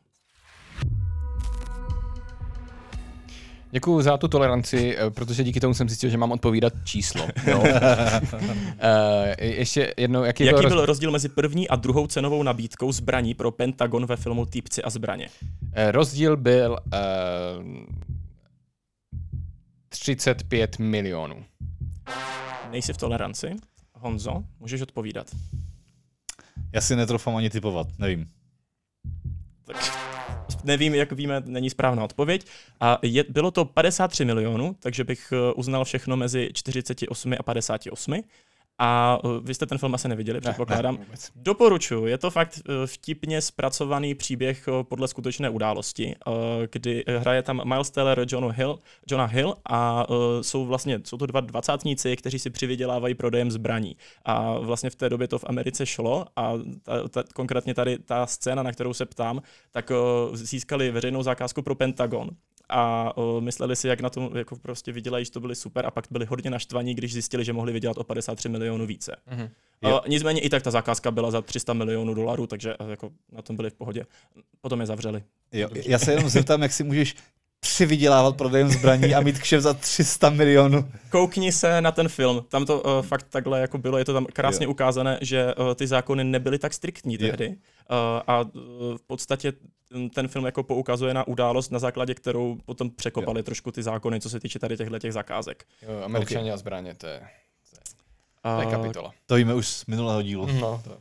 Děkuji 3.70 4.02
za 4.02 4.16
tu 4.16 4.28
toleranci, 4.28 4.96
eh, 4.98 5.10
protože 5.10 5.44
díky 5.44 5.60
tomu 5.60 5.74
jsem 5.74 5.88
zjistil, 5.88 6.10
že 6.10 6.16
mám 6.16 6.32
odpovídat 6.32 6.72
číslo. 6.84 7.26
Jo. 7.46 7.58
uh, 7.58 7.66
ještě 9.38 9.94
jednou, 9.96 10.24
jaký, 10.24 10.44
jaký 10.44 10.60
byl, 10.60 10.68
byl 10.68 10.86
rozdíl 10.86 11.10
mezi 11.10 11.28
první 11.28 11.68
a 11.68 11.76
druhou 11.76 12.06
cenovou 12.06 12.42
nabídkou 12.42 12.92
zbraní 12.92 13.34
pro 13.34 13.50
Pentagon 13.50 14.06
ve 14.06 14.16
filmu 14.16 14.46
Týpci 14.46 14.82
a 14.82 14.90
zbraně? 14.90 15.28
Uh, 15.42 15.58
rozdíl 15.90 16.36
byl 16.36 16.78
uh, 16.86 17.64
35 19.88 20.78
milionů. 20.78 21.44
Nejsi 22.70 22.92
v 22.92 22.96
toleranci? 22.96 23.56
Honzo, 23.94 24.44
můžeš 24.60 24.80
odpovídat. 24.80 25.26
Já 26.72 26.80
si 26.80 26.96
netrofám 26.96 27.36
ani 27.36 27.50
typovat, 27.50 27.86
nevím. 27.98 28.26
Tak 29.64 29.76
nevím, 30.66 30.94
jak 30.94 31.12
víme, 31.12 31.42
není 31.46 31.70
správná 31.70 32.04
odpověď. 32.04 32.46
A 32.80 32.98
je, 33.02 33.24
bylo 33.28 33.50
to 33.50 33.64
53 33.64 34.24
milionů, 34.24 34.76
takže 34.80 35.04
bych 35.04 35.32
eh, 35.32 35.52
uznal 35.52 35.84
všechno 35.84 36.16
mezi 36.16 36.50
48 36.52 37.32
a 37.38 37.42
58. 37.42 38.22
A 38.78 39.18
uh, 39.24 39.30
vy 39.44 39.54
jste 39.54 39.66
ten 39.66 39.78
film 39.78 39.94
asi 39.94 40.08
neviděli, 40.08 40.40
předpokládám. 40.40 40.94
Ne, 40.94 41.06
ne, 41.10 41.16
Doporučuji, 41.36 42.06
je 42.06 42.18
to 42.18 42.30
fakt 42.30 42.60
uh, 42.68 42.74
vtipně 42.86 43.40
zpracovaný 43.40 44.14
příběh 44.14 44.68
uh, 44.68 44.82
podle 44.82 45.08
skutečné 45.08 45.50
události, 45.50 46.14
kdy 46.72 47.04
hraje 47.18 47.42
tam 47.42 47.62
Miles 47.64 47.90
Teller 47.90 48.26
John 48.28 48.52
Hill, 48.52 48.78
Johna 49.10 49.24
Hill 49.26 49.54
a 49.70 50.06
jsou 50.40 50.66
vlastně, 50.66 51.00
jsou 51.04 51.16
to 51.16 51.26
dva 51.26 51.40
dvacátníci, 51.40 52.16
kteří 52.16 52.38
si 52.38 52.50
přivydělávají 52.50 53.14
prodejem 53.14 53.50
zbraní. 53.50 53.96
A 54.24 54.58
vlastně 54.58 54.90
v 54.90 54.94
té 54.94 55.08
době 55.08 55.28
to 55.28 55.38
v 55.38 55.44
Americe 55.48 55.86
šlo 55.86 56.24
a 56.36 56.52
ta, 56.82 57.08
ta, 57.08 57.24
konkrétně 57.34 57.74
tady 57.74 57.98
ta 57.98 58.26
scéna, 58.26 58.62
na 58.62 58.72
kterou 58.72 58.92
se 58.92 59.06
ptám, 59.06 59.42
tak 59.70 59.92
získali 60.32 60.90
veřejnou 60.90 61.22
zakázku 61.22 61.62
pro 61.62 61.74
Pentagon 61.74 62.30
a 62.68 63.12
o, 63.16 63.40
mysleli 63.40 63.76
si, 63.76 63.88
jak 63.88 64.00
na 64.00 64.10
tom 64.10 64.36
jako 64.36 64.56
prostě 64.56 64.92
vydělají, 64.92 65.24
že 65.24 65.30
to 65.30 65.40
byli 65.40 65.54
super 65.54 65.86
a 65.86 65.90
pak 65.90 66.06
byli 66.10 66.24
hodně 66.24 66.50
naštvaní, 66.50 66.94
když 66.94 67.12
zjistili, 67.12 67.44
že 67.44 67.52
mohli 67.52 67.72
vydělat 67.72 67.98
o 67.98 68.04
53 68.04 68.48
milionů 68.48 68.86
více. 68.86 69.16
Mm-hmm. 69.30 69.50
O, 69.82 70.08
nicméně 70.08 70.40
i 70.40 70.48
tak 70.48 70.62
ta 70.62 70.70
zakázka 70.70 71.10
byla 71.10 71.30
za 71.30 71.42
300 71.42 71.72
milionů 71.72 72.14
dolarů, 72.14 72.46
takže 72.46 72.74
jako 72.88 73.10
na 73.32 73.42
tom 73.42 73.56
byli 73.56 73.70
v 73.70 73.74
pohodě. 73.74 74.06
Potom 74.60 74.80
je 74.80 74.86
zavřeli. 74.86 75.22
Jo, 75.52 75.68
já 75.74 75.98
se 75.98 76.12
jenom 76.12 76.28
zeptám, 76.28 76.62
jak 76.62 76.72
si 76.72 76.84
můžeš 76.84 77.16
přivydělávat 77.68 78.36
prodejem 78.36 78.68
zbraní 78.68 79.14
a 79.14 79.20
mít 79.20 79.38
kšev 79.38 79.62
za 79.62 79.74
300 79.74 80.30
milionů. 80.30 80.90
Koukni 81.10 81.52
se 81.52 81.80
na 81.80 81.92
ten 81.92 82.08
film, 82.08 82.44
tam 82.48 82.66
to 82.66 82.80
uh, 82.80 83.02
fakt 83.02 83.26
takhle 83.30 83.60
jako 83.60 83.78
bylo, 83.78 83.98
je 83.98 84.04
to 84.04 84.12
tam 84.12 84.26
krásně 84.32 84.64
jo. 84.64 84.70
ukázané, 84.70 85.18
že 85.20 85.54
uh, 85.54 85.74
ty 85.74 85.86
zákony 85.86 86.24
nebyly 86.24 86.58
tak 86.58 86.74
striktní 86.74 87.18
tehdy 87.18 87.48
uh, 87.48 87.54
a 88.26 88.40
uh, 88.40 88.50
v 88.96 89.02
podstatě 89.06 89.52
ten 90.14 90.28
film 90.28 90.44
jako 90.44 90.62
poukazuje 90.62 91.14
na 91.14 91.26
událost, 91.26 91.70
na 91.70 91.78
základě 91.78 92.14
kterou 92.14 92.58
potom 92.64 92.90
překopali 92.90 93.38
jo. 93.38 93.42
trošku 93.42 93.72
ty 93.72 93.82
zákony, 93.82 94.20
co 94.20 94.30
se 94.30 94.40
týče 94.40 94.58
tady 94.58 94.76
těchto 94.76 94.98
těch 94.98 95.12
zakázek. 95.12 95.64
Jo, 95.82 96.02
američani 96.04 96.40
okay. 96.40 96.54
a 96.54 96.56
zbraně, 96.56 96.94
to 96.94 97.06
je, 97.06 97.20
to 98.42 98.60
je, 98.60 98.66
kapitola. 98.66 99.12
To 99.26 99.34
víme 99.34 99.54
už 99.54 99.68
z 99.68 99.86
minulého 99.86 100.22
dílu. 100.22 100.46
No, 100.46 100.80
to. 100.84 100.98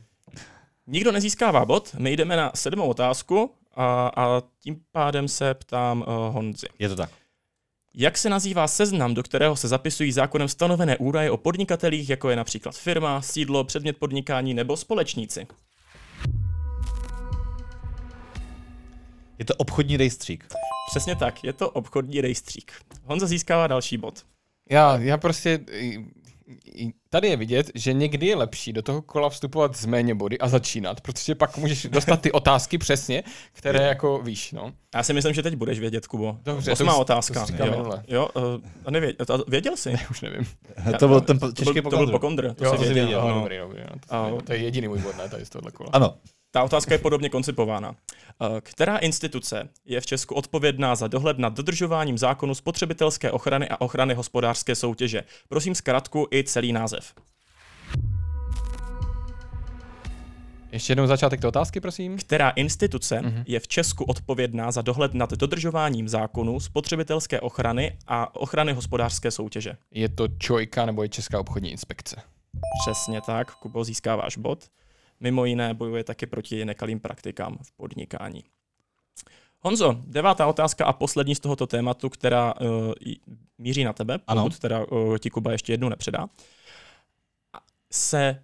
Nikdo 0.88 1.12
nezískává 1.12 1.66
bod, 1.66 1.96
my 2.00 2.12
jdeme 2.14 2.36
na 2.36 2.52
sedmou 2.56 2.88
otázku 2.88 3.52
a, 3.76 4.12
a 4.16 4.42
tím 4.60 4.82
pádem 4.92 5.28
se 5.28 5.54
ptám 5.54 6.02
uh, 6.08 6.34
Honzi. 6.34 6.68
Je 6.80 6.90
to 6.90 6.96
tak. 6.96 7.10
Jak 7.94 8.18
se 8.18 8.30
nazývá 8.30 8.68
seznam, 8.68 9.14
do 9.14 9.24
kterého 9.24 9.56
se 9.56 9.68
zapisují 9.68 10.12
zákonem 10.12 10.48
stanovené 10.48 10.98
údaje 10.98 11.32
o 11.32 11.38
podnikatelích, 11.38 12.10
jako 12.10 12.30
je 12.30 12.36
například 12.36 12.76
firma, 12.76 13.22
sídlo, 13.22 13.64
předmět 13.64 13.98
podnikání 13.98 14.54
nebo 14.54 14.78
společníci? 14.78 15.48
Je 19.40 19.46
to 19.46 19.56
obchodní 19.56 19.98
rejstřík. 19.98 20.48
Přesně 20.90 21.16
tak, 21.16 21.44
je 21.44 21.54
to 21.54 21.70
obchodní 21.70 22.22
rejstřík. 22.22 22.72
Honza 23.04 23.28
získává 23.28 23.68
další 23.68 23.98
bod. 23.98 24.26
Já, 24.70 24.98
já 24.98 25.18
prostě 25.18 25.60
tady 27.10 27.28
je 27.28 27.38
vidět, 27.38 27.72
že 27.76 27.94
někdy 27.94 28.28
je 28.28 28.36
lepší 28.36 28.74
do 28.74 28.82
toho 28.82 29.02
kola 29.02 29.30
vstupovat 29.30 29.78
z 29.78 29.86
méně 29.86 30.16
body 30.16 30.40
a 30.40 30.48
začínat, 30.48 31.02
protože 31.02 31.36
pak 31.36 31.58
můžeš 31.58 31.86
dostat 31.86 32.22
ty 32.22 32.32
otázky 32.32 32.78
přesně, 32.78 33.24
které 33.54 33.88
jako 33.88 34.20
víš, 34.20 34.52
no. 34.52 34.74
Já 34.96 35.04
si 35.04 35.14
myslím, 35.14 35.34
že 35.34 35.44
teď 35.44 35.56
budeš 35.56 35.80
vědět, 35.80 36.08
Kubo. 36.08 36.38
Dobře, 36.44 36.72
Osmá 36.72 36.94
to 36.94 37.00
otázka. 37.00 37.46
To 37.58 37.66
jo, 37.66 37.92
jo 38.08 38.30
uh, 38.34 38.92
nevěděl, 38.92 39.26
to, 39.26 39.46
věděl 39.48 39.78
jsi? 39.78 39.94
Ne, 39.96 40.08
už 40.12 40.22
nevím. 40.22 40.48
Já, 40.86 40.92
to 40.98 41.08
byl 41.08 41.22
ten 41.22 41.40
těžký 41.40 41.64
to 41.64 41.82
byl, 41.82 41.92
to 41.92 41.98
byl 41.98 42.08
pokondr. 42.08 42.54
To, 42.54 42.66
jo, 42.66 42.72
to 42.72 42.78
jsi 42.78 42.84
věděl. 42.84 43.06
věděl. 43.06 43.28
No. 43.28 43.40
Dobrý, 43.40 43.58
dobrý, 43.58 43.80
no, 43.80 44.28
to, 44.30 44.36
uh, 44.36 44.42
to, 44.42 44.54
je 44.54 44.60
jediný 44.60 44.88
můj 44.88 45.00
bod, 45.00 45.18
ne, 45.18 45.30
tady 45.30 45.46
z 45.46 45.50
tohohle 45.50 45.72
kola. 45.72 45.90
Ano, 45.94 46.16
ta 46.56 46.64
otázka 46.64 46.94
je 46.94 46.98
podobně 46.98 47.30
koncipována. 47.30 47.96
Eh, 47.96 48.62
která 48.62 48.98
instituce 48.98 49.70
je 49.86 50.02
v 50.02 50.06
Česku 50.06 50.36
odpovědná 50.36 50.96
za 50.96 51.08
dohled 51.08 51.38
nad 51.38 51.54
dodržováním 51.54 52.18
zákonu 52.18 52.56
spotřebitelské 52.56 53.32
ochrany 53.32 53.70
a 53.70 53.82
ochrany 53.82 54.14
hospodářské 54.14 54.76
soutěže? 54.76 55.24
Prosím 55.50 55.76
zkratku 55.76 56.28
i 56.32 56.44
celý 56.44 56.74
název. 56.74 57.14
Ještě 60.72 60.92
jednou 60.92 61.08
začátek 61.08 61.42
té 61.42 61.48
otázky, 61.48 61.82
prosím. 61.82 62.18
Která 62.18 62.50
instituce 62.50 63.20
uh-huh. 63.20 63.44
je 63.48 63.60
v 63.60 63.68
Česku 63.68 64.04
odpovědná 64.04 64.72
za 64.72 64.82
dohled 64.82 65.14
nad 65.14 65.34
dodržováním 65.34 66.10
zákonu 66.10 66.60
spotřebitelské 66.60 67.40
ochrany 67.40 67.98
a 68.08 68.36
ochrany 68.36 68.74
hospodářské 68.74 69.32
soutěže? 69.32 69.78
Je 69.92 70.10
to 70.10 70.28
ČOJka 70.28 70.86
nebo 70.86 71.04
je 71.04 71.10
Česká 71.10 71.40
obchodní 71.40 71.72
inspekce? 71.72 72.16
Přesně 72.82 73.22
tak, 73.22 73.56
Kubo, 73.56 73.84
získáváš 73.84 74.38
bod. 74.38 74.70
Mimo 75.26 75.46
jiné 75.46 75.74
bojuje 75.74 76.04
taky 76.04 76.26
proti 76.26 76.66
nekalým 76.66 77.00
praktikám 77.00 77.58
v 77.64 77.72
podnikání. 77.72 78.44
Honzo, 79.60 79.98
devátá 80.08 80.48
otázka 80.48 80.86
a 80.86 80.94
poslední 80.94 81.36
z 81.36 81.40
tohoto 81.40 81.68
tématu, 81.68 82.10
která 82.10 82.54
uh, 82.62 82.94
míří 83.58 83.84
na 83.84 83.94
tebe, 83.94 84.18
pokud 84.18 84.32
ano. 84.32 84.50
teda 84.50 84.86
uh, 84.86 85.18
ti 85.18 85.30
Kuba 85.30 85.52
ještě 85.52 85.74
jednou 85.74 85.90
nepředá, 85.90 86.28
se 87.92 88.44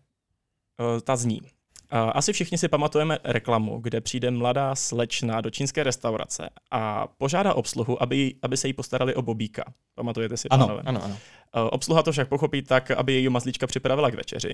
uh, 0.80 1.00
ta 1.02 1.16
zní. 1.16 1.42
Uh, 1.42 1.48
asi 1.92 2.34
všichni 2.34 2.58
si 2.58 2.68
pamatujeme 2.68 3.20
reklamu, 3.24 3.80
kde 3.80 4.02
přijde 4.02 4.32
mladá 4.32 4.76
slečna 4.76 5.42
do 5.42 5.50
čínské 5.50 5.84
restaurace 5.84 6.50
a 6.72 7.08
požádá 7.08 7.54
obsluhu, 7.54 8.04
aby, 8.04 8.36
aby 8.42 8.58
se 8.58 8.68
jí 8.68 8.74
postarali 8.74 9.16
o 9.16 9.22
bobíka. 9.22 9.64
Pamatujete 9.96 10.38
si, 10.38 10.50
ano, 10.50 10.68
pánové? 10.68 10.84
Ano, 10.86 11.04
ano. 11.04 11.14
Uh, 11.16 11.70
obsluha 11.72 12.04
to 12.04 12.12
však 12.12 12.30
pochopí 12.30 12.62
tak, 12.62 12.92
aby 12.92 13.14
její 13.14 13.30
mazlíčka 13.30 13.68
připravila 13.68 14.12
k 14.12 14.16
večeři. 14.16 14.54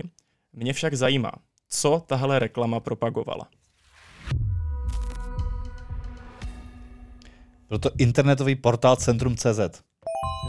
Mě 0.54 0.74
však 0.74 0.94
zajímá, 0.94 1.32
co 1.70 2.04
tahle 2.08 2.40
reklama 2.40 2.80
propagovala. 2.80 3.48
Byl 7.70 7.80
to 7.80 7.90
internetový 7.98 8.56
portál 8.56 8.96
Centrum.cz. 8.96 9.46
Hezky. 9.46 9.82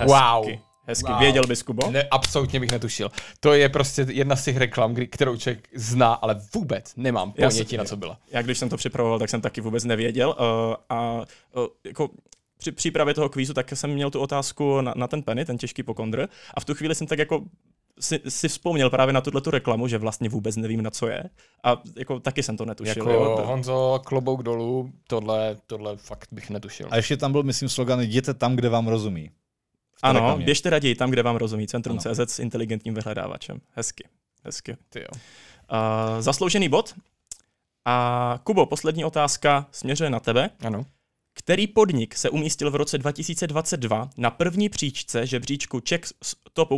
Wow. 0.06 0.48
Hezky. 0.86 1.12
Wow. 1.12 1.20
Věděl 1.20 1.46
bys, 1.46 1.62
Kubo? 1.62 1.90
Ne, 1.90 2.08
absolutně 2.10 2.60
bych 2.60 2.70
netušil. 2.70 3.10
To 3.40 3.52
je 3.52 3.68
prostě 3.68 4.06
jedna 4.08 4.36
z 4.36 4.44
těch 4.44 4.56
reklam, 4.56 4.94
kterou 5.10 5.36
člověk 5.36 5.68
zná, 5.74 6.14
ale 6.14 6.40
vůbec 6.54 6.96
nemám 6.96 7.32
ponětí, 7.32 7.76
na 7.76 7.84
co 7.84 7.96
byla. 7.96 8.18
Já 8.30 8.42
když 8.42 8.58
jsem 8.58 8.68
to 8.68 8.76
připravoval, 8.76 9.18
tak 9.18 9.30
jsem 9.30 9.40
taky 9.40 9.60
vůbec 9.60 9.84
nevěděl. 9.84 10.28
Uh, 10.28 10.74
a 10.88 11.24
uh, 11.56 11.66
jako 11.84 12.10
při 12.58 12.72
přípravě 12.72 13.14
toho 13.14 13.28
kvízu, 13.28 13.54
tak 13.54 13.70
jsem 13.74 13.90
měl 13.90 14.10
tu 14.10 14.20
otázku 14.20 14.80
na, 14.80 14.94
na 14.96 15.06
ten 15.06 15.22
penny, 15.22 15.44
ten 15.44 15.58
těžký 15.58 15.82
pokondr. 15.82 16.28
A 16.54 16.60
v 16.60 16.64
tu 16.64 16.74
chvíli 16.74 16.94
jsem 16.94 17.06
tak 17.06 17.18
jako 17.18 17.44
si, 18.00 18.20
si 18.28 18.48
vzpomněl 18.48 18.90
právě 18.90 19.12
na 19.12 19.20
tuhle 19.20 19.40
tu 19.40 19.50
reklamu, 19.50 19.88
že 19.88 19.98
vlastně 19.98 20.28
vůbec 20.28 20.56
nevím, 20.56 20.82
na 20.82 20.90
co 20.90 21.06
je. 21.06 21.24
A 21.64 21.82
jako 21.96 22.20
taky 22.20 22.42
jsem 22.42 22.56
to 22.56 22.64
netušil. 22.64 23.08
Jako 23.08 23.10
jo, 23.10 23.42
Honzo, 23.46 24.00
klobouk 24.04 24.42
dolů, 24.42 24.92
tohle, 25.06 25.56
tohle 25.66 25.96
fakt 25.96 26.28
bych 26.32 26.50
netušil. 26.50 26.88
A 26.90 26.96
ještě 26.96 27.16
tam 27.16 27.32
byl, 27.32 27.42
myslím, 27.42 27.68
slogan 27.68 28.00
jděte 28.00 28.34
tam, 28.34 28.56
kde 28.56 28.68
vám 28.68 28.88
rozumí. 28.88 29.30
Ano, 30.02 30.20
reklamě. 30.20 30.44
běžte 30.44 30.70
raději 30.70 30.94
tam, 30.94 31.10
kde 31.10 31.22
vám 31.22 31.36
rozumí. 31.36 31.66
Centrum 31.66 31.98
CZ 31.98 32.18
s 32.18 32.38
inteligentním 32.38 32.94
vyhledávačem. 32.94 33.60
Hezky, 33.74 34.04
hezky. 34.44 34.76
Ty 34.88 35.00
jo. 35.00 35.08
Uh, 35.12 36.20
zasloužený 36.20 36.68
bod. 36.68 36.94
A 37.84 38.38
Kubo, 38.44 38.66
poslední 38.66 39.04
otázka 39.04 39.66
směřuje 39.72 40.10
na 40.10 40.20
tebe. 40.20 40.50
Ano. 40.60 40.86
Který 41.34 41.66
podnik 41.66 42.16
se 42.16 42.30
umístil 42.30 42.70
v 42.70 42.74
roce 42.74 42.98
2022 42.98 44.10
na 44.16 44.30
první 44.30 44.68
příčce 44.68 45.26
žebříčku 45.26 45.80
Czech 45.80 46.00
Top 46.52 46.68
100 46.68 46.74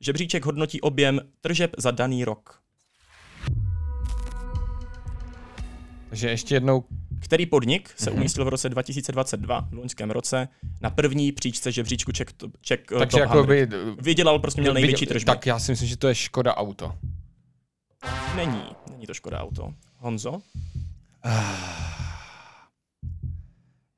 Žebříček 0.00 0.46
hodnotí 0.46 0.80
objem 0.80 1.20
tržeb 1.40 1.70
za 1.78 1.90
daný 1.90 2.24
rok. 2.24 2.60
Takže 6.08 6.30
ještě 6.30 6.54
jednou. 6.54 6.84
Který 7.20 7.46
podnik 7.46 7.90
se 7.96 8.10
mm-hmm. 8.10 8.14
umístil 8.14 8.44
v 8.44 8.48
roce 8.48 8.68
2022, 8.68 9.68
v 9.70 9.74
loňském 9.74 10.10
roce, 10.10 10.48
na 10.80 10.90
první 10.90 11.32
příčce 11.32 11.72
žebříčku 11.72 12.12
Czech, 12.12 12.28
Czech 12.60 12.80
Takže 12.98 13.16
Top 13.16 13.20
jako 13.20 13.44
by, 13.44 13.68
Vydělal, 13.98 14.38
prostě 14.38 14.60
měl 14.60 14.74
největší 14.74 15.06
tržby. 15.06 15.26
Tak 15.26 15.46
já 15.46 15.58
si 15.58 15.72
myslím, 15.72 15.88
že 15.88 15.96
to 15.96 16.08
je 16.08 16.14
Škoda 16.14 16.56
Auto. 16.56 16.94
Není, 18.36 18.62
není 18.90 19.06
to 19.06 19.14
Škoda 19.14 19.40
Auto. 19.40 19.74
Honzo? 19.96 20.40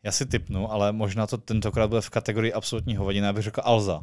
Já 0.04 0.12
si 0.12 0.26
typnu, 0.26 0.72
ale 0.72 0.92
možná 0.92 1.26
to 1.26 1.38
tentokrát 1.38 1.86
bude 1.86 2.00
v 2.00 2.10
kategorii 2.10 2.52
absolutní 2.52 2.96
hovadina, 2.96 3.28
abych 3.28 3.44
řekl 3.44 3.60
Alza. 3.64 4.00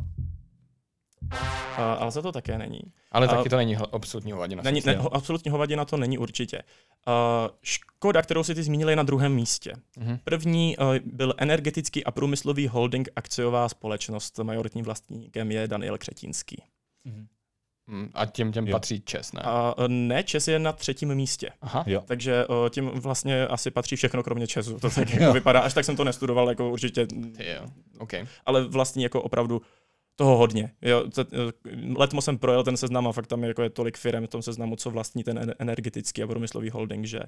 Uh, 1.22 1.38
ale 1.78 2.12
za 2.12 2.22
to 2.22 2.32
také 2.32 2.58
není. 2.58 2.80
Ale 3.12 3.28
uh, 3.28 3.34
taky 3.34 3.50
to 3.50 3.58
není 3.58 3.76
absolutní 3.76 4.32
hovadina. 4.32 4.64
Není, 4.64 4.82
ne, 4.86 4.98
absolutní 5.12 5.52
hovadina 5.52 5.86
to 5.86 5.98
není 5.98 6.18
určitě. 6.18 6.62
Uh, 7.08 7.14
Škoda, 7.62 8.22
kterou 8.22 8.44
si 8.44 8.56
ty 8.56 8.64
zmínil, 8.64 8.90
je 8.90 8.96
na 8.96 9.04
druhém 9.04 9.36
místě. 9.36 9.74
Uh-huh. 9.98 10.20
První 10.24 10.78
uh, 10.78 10.96
byl 11.06 11.34
energetický 11.38 12.06
a 12.06 12.12
průmyslový 12.12 12.68
holding 12.68 13.10
akciová 13.16 13.70
společnost. 13.70 14.40
Majoritním 14.40 14.86
vlastníkem 14.86 15.52
je 15.52 15.68
Daniel 15.68 15.98
Křetínský. 15.98 16.64
Uh-huh. 17.08 17.28
A 18.14 18.26
tím 18.26 18.52
těm 18.52 18.68
jo. 18.68 18.72
patří 18.72 19.02
Čes, 19.02 19.34
ne? 19.34 19.42
A, 19.44 19.76
ne, 19.88 20.24
Čes 20.24 20.48
je 20.48 20.60
na 20.60 20.72
třetím 20.74 21.16
místě. 21.16 21.50
Aha. 21.62 21.84
Jo. 21.88 22.04
Takže 22.06 22.46
uh, 22.46 22.70
tím 22.70 22.90
vlastně 22.90 23.48
asi 23.48 23.72
patří 23.72 23.96
všechno 23.96 24.24
kromě 24.24 24.48
Česu. 24.48 24.80
To 24.80 24.90
tak 24.90 25.10
jako 25.14 25.34
vypadá, 25.34 25.60
až 25.60 25.74
tak 25.74 25.86
jsem 25.86 25.96
to 25.96 26.04
nestudoval, 26.04 26.50
jako 26.50 26.70
určitě. 26.70 27.08
Jo. 27.40 27.68
Okay. 28.00 28.26
Ale 28.46 28.68
vlastně 28.68 29.06
jako 29.06 29.22
opravdu 29.22 29.62
toho 30.20 30.38
hodně. 30.38 30.72
Jo, 30.82 31.06
letmo 31.96 32.22
jsem 32.22 32.38
projel 32.38 32.64
ten 32.64 32.78
seznam 32.78 33.08
a 33.08 33.12
fakt 33.12 33.28
tam 33.28 33.44
je, 33.44 33.48
jako 33.48 33.64
je 33.64 33.70
tolik 33.70 33.98
firm 33.98 34.26
v 34.26 34.30
tom 34.30 34.42
seznamu, 34.42 34.76
co 34.76 34.90
vlastní 34.90 35.24
ten 35.24 35.54
energetický 35.60 36.24
a 36.24 36.28
průmyslový 36.28 36.70
holding, 36.70 37.06
že, 37.06 37.20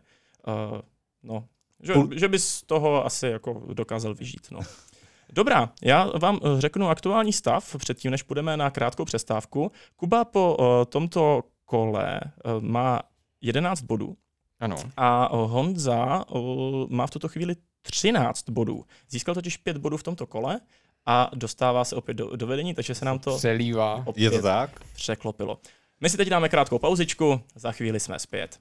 uh, 0.47 0.81
no, 1.23 1.45
že, 1.83 1.93
že 2.15 2.27
by 2.27 2.39
z 2.39 2.63
toho 2.63 3.05
asi 3.05 3.27
jako 3.27 3.63
dokázal 3.73 4.13
vyžít. 4.13 4.47
No. 4.51 4.59
Dobrá, 5.33 5.71
já 5.81 6.05
vám 6.19 6.39
eh, 6.43 6.61
řeknu 6.61 6.89
aktuální 6.89 7.33
stav 7.33 7.75
předtím, 7.77 8.11
než 8.11 8.23
půjdeme 8.23 8.57
na 8.57 8.69
krátkou 8.69 9.05
přestávku. 9.05 9.71
Kuba 9.95 10.25
po 10.25 10.57
uh, 10.59 10.65
tomto 10.85 11.43
kole 11.65 12.19
uh, 12.45 12.63
má 12.63 13.01
11 13.41 13.81
bodů. 13.81 14.17
Ano. 14.59 14.75
A 14.97 15.35
Honza 15.35 16.25
uh, 16.29 16.89
má 16.89 17.07
v 17.07 17.11
tuto 17.11 17.27
chvíli 17.27 17.55
13 17.81 18.49
bodů. 18.49 18.85
Získal 19.09 19.35
totiž 19.35 19.57
5 19.57 19.77
bodů 19.77 19.97
v 19.97 20.03
tomto 20.03 20.27
kole 20.27 20.59
a 21.05 21.29
dostává 21.35 21.85
se 21.85 21.95
opět 21.95 22.13
do, 22.13 22.35
do 22.35 22.47
vedení, 22.47 22.73
takže 22.73 22.95
se 22.95 23.05
nám 23.05 23.19
to 23.19 23.37
Přelívá. 23.37 24.03
opět 24.05 24.23
Je 24.23 24.31
to 24.31 24.41
tak? 24.41 24.79
překlopilo. 24.93 25.57
My 26.01 26.09
si 26.09 26.17
teď 26.17 26.29
dáme 26.29 26.49
krátkou 26.49 26.79
pauzičku, 26.79 27.41
za 27.55 27.71
chvíli 27.71 27.99
jsme 27.99 28.19
zpět. 28.19 28.59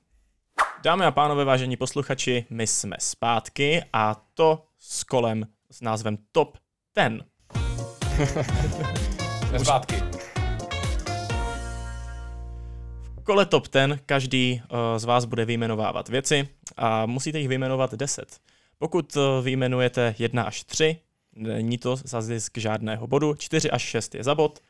Dámy 0.84 1.04
a 1.04 1.10
pánové, 1.10 1.44
vážení 1.44 1.76
posluchači, 1.76 2.44
my 2.50 2.66
jsme 2.66 2.96
zpátky 2.98 3.82
a 3.92 4.22
to 4.34 4.64
s 4.78 5.04
kolem 5.04 5.46
s 5.70 5.80
názvem 5.80 6.18
Top 6.32 6.58
10. 6.96 7.24
Jsme 9.48 9.58
zpátky. 9.58 9.94
V 13.20 13.22
kole 13.24 13.46
Top 13.46 13.68
10 13.72 14.00
každý 14.06 14.62
uh, 14.62 14.78
z 14.98 15.04
vás 15.04 15.24
bude 15.24 15.44
vyjmenovávat 15.44 16.08
věci 16.08 16.48
a 16.76 17.06
musíte 17.06 17.38
jich 17.38 17.48
vyjmenovat 17.48 17.94
10. 17.94 18.40
Pokud 18.78 19.16
uh, 19.16 19.22
vyjmenujete 19.44 20.14
1 20.18 20.42
až 20.42 20.64
3, 20.64 20.96
není 21.34 21.78
to 21.78 21.96
za 21.96 22.20
zisk 22.20 22.58
žádného 22.58 23.06
bodu, 23.06 23.34
4 23.34 23.70
až 23.70 23.82
6 23.82 24.14
je 24.14 24.24
za 24.24 24.34
bod, 24.34 24.60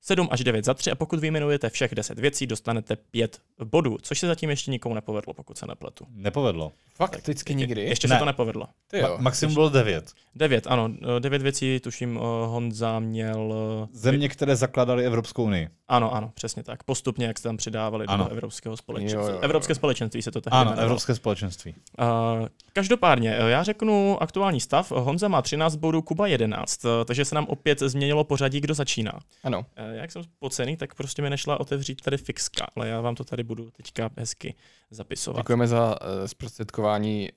7 0.00 0.28
až 0.30 0.44
9 0.44 0.64
za 0.64 0.74
3 0.74 0.90
a 0.90 0.94
pokud 0.94 1.20
vyjmenujete 1.20 1.70
všech 1.70 1.94
10 1.94 2.18
věcí, 2.18 2.46
dostanete 2.46 2.96
5 2.96 3.40
bodů, 3.64 3.98
což 4.02 4.18
se 4.18 4.26
zatím 4.26 4.50
ještě 4.50 4.70
nikomu 4.70 4.94
nepovedlo, 4.94 5.34
pokud 5.34 5.58
se 5.58 5.66
nepletu. 5.66 6.06
Nepovedlo. 6.10 6.72
Fakticky 6.94 7.54
nikdy. 7.54 7.80
Ještě 7.80 8.08
Ne. 8.08 8.14
se 8.14 8.18
to 8.18 8.24
nepovedlo. 8.24 8.66
Ty 8.90 8.98
jo. 8.98 9.06
Ma- 9.06 9.20
maximum 9.20 9.54
bylo 9.54 9.68
devět. 9.68 10.12
9, 10.34 10.66
ano, 10.66 10.88
9 11.18 11.42
věcí, 11.42 11.80
tuším, 11.80 12.16
uh, 12.16 12.22
Honza 12.22 12.98
měl... 12.98 13.40
Uh, 13.82 13.88
Země, 13.92 14.28
které 14.28 14.56
zakladaly 14.56 15.04
Evropskou 15.06 15.44
unii. 15.44 15.68
Ano, 15.88 16.14
ano, 16.14 16.30
přesně 16.34 16.62
tak. 16.62 16.82
Postupně, 16.82 17.26
jak 17.26 17.38
se 17.38 17.42
tam 17.42 17.56
přidávali 17.56 18.06
Ano. 18.06 18.24
do 18.24 18.30
Evropského 18.30 18.76
společenství. 18.76 19.20
Jo, 19.20 19.26
jo, 19.28 19.34
jo. 19.34 19.40
Evropské 19.40 19.74
společenství 19.74 20.22
se 20.22 20.30
to 20.30 20.40
tehdy 20.40 20.54
Ano, 20.56 20.62
jmenovalo. 20.70 20.86
Evropské 20.86 21.14
společenství. 21.14 21.74
Uh, 21.98 22.46
každopádně, 22.72 23.36
eh, 23.38 23.50
já 23.50 23.62
řeknu 23.62 24.22
aktuální 24.22 24.60
stav. 24.60 24.90
Honza 24.92 25.28
má 25.28 25.42
13 25.42 25.76
bodů, 25.76 26.02
Kuba 26.02 26.26
11, 26.26 26.84
eh, 26.84 27.04
takže 27.04 27.24
se 27.24 27.34
nám 27.34 27.46
opět 27.48 27.78
změnilo 27.80 28.24
pořadí, 28.24 28.60
kdo 28.60 28.74
začíná. 28.74 29.12
Ano. 29.44 29.66
Eh, 29.76 29.96
Jak 29.96 30.12
jsem 30.12 30.22
spocený, 30.22 30.76
tak 30.76 30.94
prostě 30.94 31.22
mi 31.22 31.30
nešla 31.30 31.60
otevřít 31.60 32.00
tady 32.00 32.16
fixka, 32.16 32.66
ale 32.76 32.88
já 32.88 33.00
vám 33.00 33.14
to 33.14 33.24
tady 33.24 33.42
budu 33.42 33.70
teďka 33.70 34.10
hezky 34.18 34.54
zapisovat. 34.90 35.36
Děkujeme 35.40 35.66
za 35.68 35.96
uh, 36.00 36.26
zprostředkování 36.26 37.28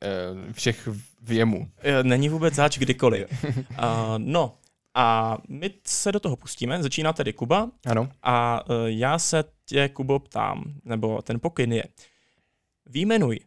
uh, 0.46 0.52
všech 0.54 0.90
věmů. 1.22 1.70
Eh, 1.78 2.04
Není 2.04 2.30
vůbec 2.30 2.54
zač 2.54 2.78
kdykoliv. 2.78 3.44
Uh, 3.44 3.56
no, 4.18 4.56
a 4.94 5.38
my 5.48 5.70
se 5.88 6.12
do 6.12 6.20
toho 6.20 6.36
pustíme. 6.36 6.84
Začíná 6.84 7.14
tedy 7.14 7.34
Kuba 7.34 7.72
Ano. 7.86 8.10
a 8.24 8.64
uh, 8.70 8.76
já 8.86 9.20
se 9.20 9.44
tě, 9.66 9.90
Kubo, 9.90 10.20
ptám, 10.20 10.64
nebo 10.86 11.22
ten 11.22 11.40
pokyn 11.40 11.74
je, 11.74 11.84
výjmenuj, 12.86 13.40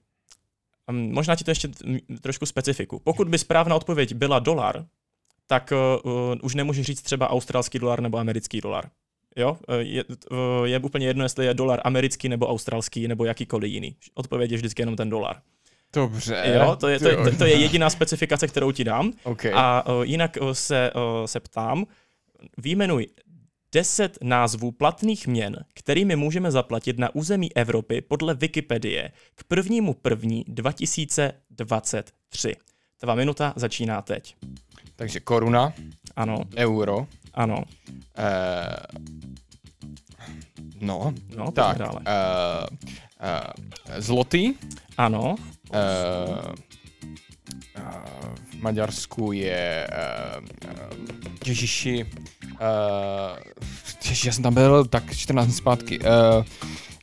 um, 0.88 1.12
možná 1.12 1.36
ti 1.36 1.44
to 1.44 1.50
ještě 1.50 1.68
trošku 2.20 2.46
specifiku. 2.46 3.00
Pokud 3.04 3.28
by 3.28 3.38
správná 3.38 3.76
odpověď 3.76 4.14
byla 4.14 4.38
dolar, 4.38 4.86
tak 5.46 5.72
uh, 6.04 6.12
už 6.42 6.54
nemůžeš 6.54 6.86
říct 6.86 7.02
třeba 7.02 7.30
australský 7.30 7.78
dolar 7.78 8.00
nebo 8.00 8.18
americký 8.18 8.60
dolar. 8.60 8.90
Jo, 9.36 9.58
je, 9.78 10.04
je 10.64 10.78
úplně 10.78 11.06
jedno, 11.06 11.24
jestli 11.24 11.46
je 11.46 11.54
dolar 11.54 11.80
americký 11.84 12.28
nebo 12.28 12.48
australský 12.48 13.08
nebo 13.08 13.24
jakýkoliv 13.24 13.72
jiný. 13.72 13.96
Odpověď 14.14 14.50
je 14.50 14.56
vždycky 14.56 14.82
jenom 14.82 14.96
ten 14.96 15.10
dolar. 15.10 15.42
Dobře. 15.92 16.42
Jo, 16.54 16.76
to 16.80 16.88
je, 16.88 16.98
to, 16.98 17.08
je, 17.08 17.16
to, 17.16 17.36
to 17.36 17.44
je 17.44 17.56
jediná 17.56 17.90
specifikace, 17.90 18.48
kterou 18.48 18.72
ti 18.72 18.84
dám. 18.84 19.12
Okay. 19.22 19.52
A 19.54 19.84
uh, 19.88 20.02
jinak 20.02 20.36
uh, 20.40 20.50
se, 20.52 20.90
uh, 20.94 21.00
se 21.26 21.40
ptám, 21.40 21.84
výjmenuj 22.58 23.06
10 23.74 24.18
názvů 24.22 24.72
platných 24.72 25.26
měn, 25.26 25.64
kterými 25.74 26.16
můžeme 26.16 26.50
zaplatit 26.50 26.98
na 26.98 27.14
území 27.14 27.56
Evropy 27.56 28.00
podle 28.00 28.34
Wikipedie 28.34 29.12
k 29.34 29.44
prvnímu 29.44 29.94
první 29.94 30.44
2023. 30.48 32.54
Tvá 32.98 33.14
minuta 33.14 33.52
začíná 33.56 34.02
teď. 34.02 34.36
Takže 34.96 35.20
koruna, 35.20 35.72
Ano, 36.16 36.40
euro, 36.56 37.06
ano. 37.34 37.64
eh, 38.18 38.76
no, 40.80 41.14
No, 41.36 41.50
tak, 41.52 41.78
dále. 41.78 42.00
eh, 42.06 42.66
eh, 43.20 44.02
zloty, 44.02 44.54
Ano, 44.98 45.36
eh, 45.72 45.78
eh, 47.76 47.82
v 48.50 48.62
Maďarsku 48.62 49.32
je 49.32 49.86
eh, 49.90 50.40
eh, 50.68 50.76
Ježiši, 51.46 52.06
eh, 52.60 53.40
ježiši, 54.04 54.28
já 54.28 54.32
jsem 54.32 54.42
tam 54.42 54.54
byl 54.54 54.84
tak 54.84 55.16
14 55.16 55.46
dní 55.46 55.54
zpátky, 55.54 55.98
eh, 56.02 56.44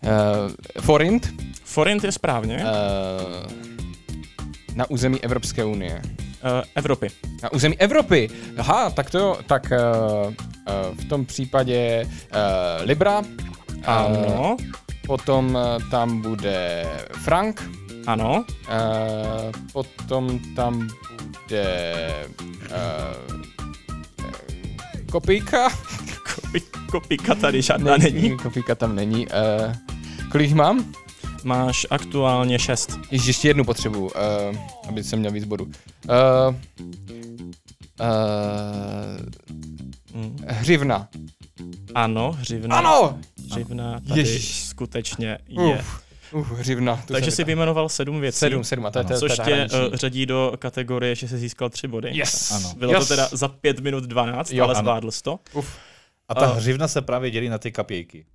eh, 0.03 0.81
forint, 0.81 1.33
forint 1.63 2.03
je 2.03 2.11
správně. 2.11 2.57
eh, 2.63 3.69
na 4.75 4.89
území 4.89 5.23
Evropské 5.23 5.63
unie. 5.65 6.01
Uh, 6.43 6.63
Evropy. 6.75 7.07
Na 7.43 7.51
území 7.51 7.79
Evropy. 7.79 8.29
Aha, 8.57 8.89
tak 8.89 9.09
to 9.09 9.17
jo, 9.19 9.37
tak 9.47 9.71
uh, 9.71 10.27
uh, 10.27 10.33
v 10.95 11.05
tom 11.05 11.25
případě 11.25 12.07
uh, 12.07 12.85
Libra. 12.87 13.21
Ano, 13.85 14.57
Uh, 14.59 14.65
potom 15.07 15.55
uh, 15.55 15.89
tam 15.91 16.21
bude 16.21 16.85
frank. 17.23 17.69
ano. 18.07 18.45
Uh, 18.69 19.51
potom 19.73 20.39
tam 20.55 20.87
bude 21.43 22.13
uh, 22.71 23.41
kopijka. 25.11 25.69
Kopi, 26.35 26.61
kopika 26.91 27.35
tady 27.35 27.61
žádná 27.61 27.97
není. 27.97 28.37
Kopijka 28.37 28.75
tam 28.75 28.95
není. 28.95 29.27
Uh, 29.27 29.73
kolik 30.31 30.51
mám? 30.53 30.93
Máš 31.43 31.87
aktuálně 31.89 32.59
6. 32.59 32.99
Ježiš, 33.11 33.27
ještě 33.27 33.47
jednu 33.47 33.63
potřebu, 33.63 34.05
uh, 34.05 34.11
aby 34.87 35.03
jsem 35.03 35.19
měl 35.19 35.31
víc 35.31 35.43
bodů. 35.45 35.63
Uh, 35.65 35.71
uh, 37.99 38.05
hřivna. 40.47 41.07
Ano, 41.95 42.31
hřivna. 42.31 42.77
Ano! 42.77 43.19
Hřivna 43.51 43.99
tady 44.07 44.19
Ježiš. 44.19 44.63
skutečně 44.63 45.37
je. 45.47 45.77
Uf, 45.79 46.01
uf, 46.33 46.51
hřivna. 46.51 47.03
to 47.07 47.13
Takže 47.13 47.31
si 47.31 47.43
vyjmenoval 47.43 47.89
sedm 47.89 48.21
věcí. 48.21 48.37
Sedm, 48.37 48.63
sedm, 48.63 48.85
a 48.85 48.91
to 48.91 48.99
je 48.99 49.05
je 49.09 49.17
Což 49.17 49.31
tě 49.45 49.67
uh, 49.73 49.95
řadí 49.95 50.25
do 50.25 50.53
kategorie, 50.59 51.15
že 51.15 51.27
jsi 51.27 51.37
získal 51.37 51.69
tři 51.69 51.87
body. 51.87 52.09
Yes. 52.13 52.51
Ano. 52.51 52.73
Bylo 52.77 52.93
yes. 52.93 53.07
to 53.07 53.13
teda 53.13 53.29
za 53.31 53.47
5 53.47 53.79
minut 53.79 54.03
12, 54.03 54.51
Jo, 54.51 54.63
ale 54.63 54.73
ano. 54.73 54.81
zvládl 54.83 55.11
jsi 55.11 55.23
to. 55.23 55.39
Uf. 55.53 55.77
A 56.29 56.35
ta 56.35 56.45
A- 56.45 56.53
hřivna 56.53 56.87
se 56.87 57.01
právě 57.01 57.31
dělí 57.31 57.49
na 57.49 57.57
ty 57.57 57.71
kapějky. 57.71 58.25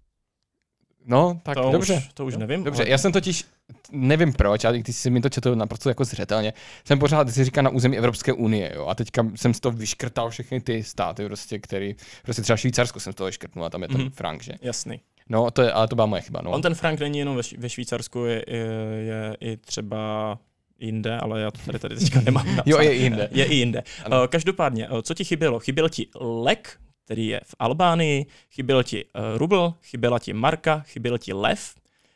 No, 1.06 1.40
tak 1.42 1.54
To 1.54 1.70
dobře. 1.72 1.94
Už, 1.94 2.08
to 2.14 2.24
už 2.26 2.36
nevím. 2.36 2.64
Dobře, 2.64 2.82
ale- 2.82 2.90
já 2.90 2.98
jsem 2.98 3.12
totiž, 3.12 3.44
nevím 3.92 4.32
proč, 4.32 4.64
ale 4.64 4.78
když 4.78 4.96
jsi 4.96 5.10
mi 5.10 5.20
to 5.20 5.28
četl 5.28 5.54
naprosto 5.54 5.88
jako 5.88 6.04
zřetelně, 6.04 6.52
jsem 6.84 6.98
pořád, 6.98 7.30
si 7.30 7.44
říká 7.44 7.62
na 7.62 7.70
území 7.70 7.98
Evropské 7.98 8.32
unie, 8.32 8.72
jo, 8.74 8.86
a 8.86 8.94
teďka 8.94 9.26
jsem 9.34 9.54
z 9.54 9.60
toho 9.60 9.72
vyškrtal 9.76 10.30
všechny 10.30 10.60
ty 10.60 10.82
státy, 10.84 11.26
prostě, 11.26 11.58
který, 11.58 11.94
prostě 12.22 12.42
třeba 12.42 12.56
Švýcarsko 12.56 13.00
jsem 13.00 13.12
z 13.12 13.16
toho 13.16 13.26
vyškrtnul 13.26 13.64
a 13.64 13.70
tam 13.70 13.82
je 13.82 13.88
ten 13.88 14.00
Mhm. 14.00 14.10
frank, 14.10 14.42
že? 14.42 14.52
Jasný. 14.62 15.00
No, 15.28 15.50
to 15.50 15.62
je, 15.62 15.72
ale 15.72 15.88
to 15.88 15.94
byla 15.94 16.06
moje 16.06 16.22
chyba, 16.22 16.40
no. 16.42 16.50
On 16.50 16.62
ten 16.62 16.74
frank 16.74 17.00
není 17.00 17.18
jenom 17.18 17.36
ve, 17.36 17.42
ve 17.58 17.68
Švýcarsku, 17.70 18.24
je, 18.24 18.44
je, 18.48 18.66
je 19.06 19.36
i 19.40 19.56
třeba 19.56 20.38
jinde, 20.78 21.18
ale 21.18 21.40
já 21.40 21.50
to 21.50 21.58
tady, 21.66 21.78
tady 21.78 21.96
teďka 21.96 22.20
nemám. 22.20 22.46
Jo, 22.48 22.54
napsané. 22.56 22.84
je 22.84 22.94
i 22.96 23.02
jinde. 23.02 23.28
Je 23.32 23.44
i 23.44 23.54
jinde. 23.54 23.82
Ano. 24.04 24.20
Uh, 24.20 24.26
každopádně, 24.26 24.88
uh, 24.90 25.00
co 25.00 25.14
ti 25.14 25.24
chybělo? 25.24 25.58
Chyběl 25.60 25.88
ti 25.88 26.06
lek, 26.20 26.78
který 27.04 27.26
je 27.26 27.40
v 27.44 27.54
Albánii, 27.58 28.26
chyběl 28.50 28.82
ti 28.82 29.04
uh, 29.04 29.38
rubl, 29.38 29.74
chyběla 29.82 30.18
ti 30.18 30.32
marka, 30.32 30.80
chyběl 30.80 31.18
ti 31.18 31.32
lev, 31.32 31.74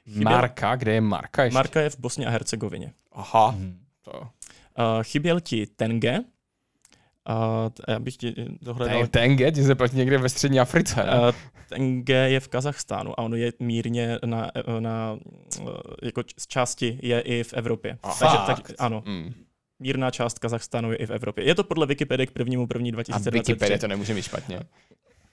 chyběl- 0.09 0.24
Marka, 0.24 0.76
kde 0.76 0.93
je 0.95 1.01
Marka 1.01 1.45
ještě? 1.45 1.55
marka 1.55 1.80
je 1.80 1.91
v 1.91 1.99
Bosně 1.99 2.26
a 2.26 2.30
Hercegovině. 2.30 2.93
Aha, 3.12 3.51
Mhm. 3.51 3.78
to. 4.03 4.12
Uh, 4.20 4.26
chyběl 5.03 5.41
ti 5.41 5.66
tenge, 5.66 6.18
uh, 6.18 7.70
t- 7.70 7.82
já 7.89 7.99
bych 7.99 8.16
ti 8.16 8.34
dohledal. 8.62 8.99
Ten, 9.01 9.09
tenge, 9.09 9.53
ti 9.53 9.62
se 9.64 9.74
platí 9.74 9.97
někde 9.97 10.18
ve 10.18 10.28
střední 10.28 10.61
Africe, 10.61 10.97
ne? 11.05 11.20
Uh, 11.20 11.30
tenge 11.68 12.14
je 12.30 12.41
v 12.41 12.49
Kazachstánu 12.49 13.20
a 13.20 13.22
on 13.22 13.34
je 13.34 13.53
mírně 13.61 14.18
na, 14.24 14.51
na 14.80 15.18
jako 16.03 16.22
z 16.39 16.47
části 16.47 16.99
je 17.03 17.20
i 17.20 17.43
v 17.45 17.53
Evropě. 17.53 17.99
A 18.03 18.14
Takže 18.14 18.36
tak, 18.47 18.70
ano, 18.78 19.03
Mm. 19.07 19.34
Mírná 19.79 20.11
část 20.11 20.39
Kazachstánu 20.39 20.93
je 20.93 20.97
i 20.97 21.07
v 21.07 21.11
Evropě. 21.11 21.45
Je 21.45 21.55
to 21.55 21.64
podle 21.64 21.87
Wikipedie 21.87 22.26
k 22.26 22.31
prvnímu 22.31 22.66
první 22.66 22.91
A 22.91 22.93
2023. 22.93 23.53
Wikipedia 23.53 23.79
to 23.79 23.89
nemůže 23.89 24.14
mít 24.14 24.22
špatně. 24.22 24.61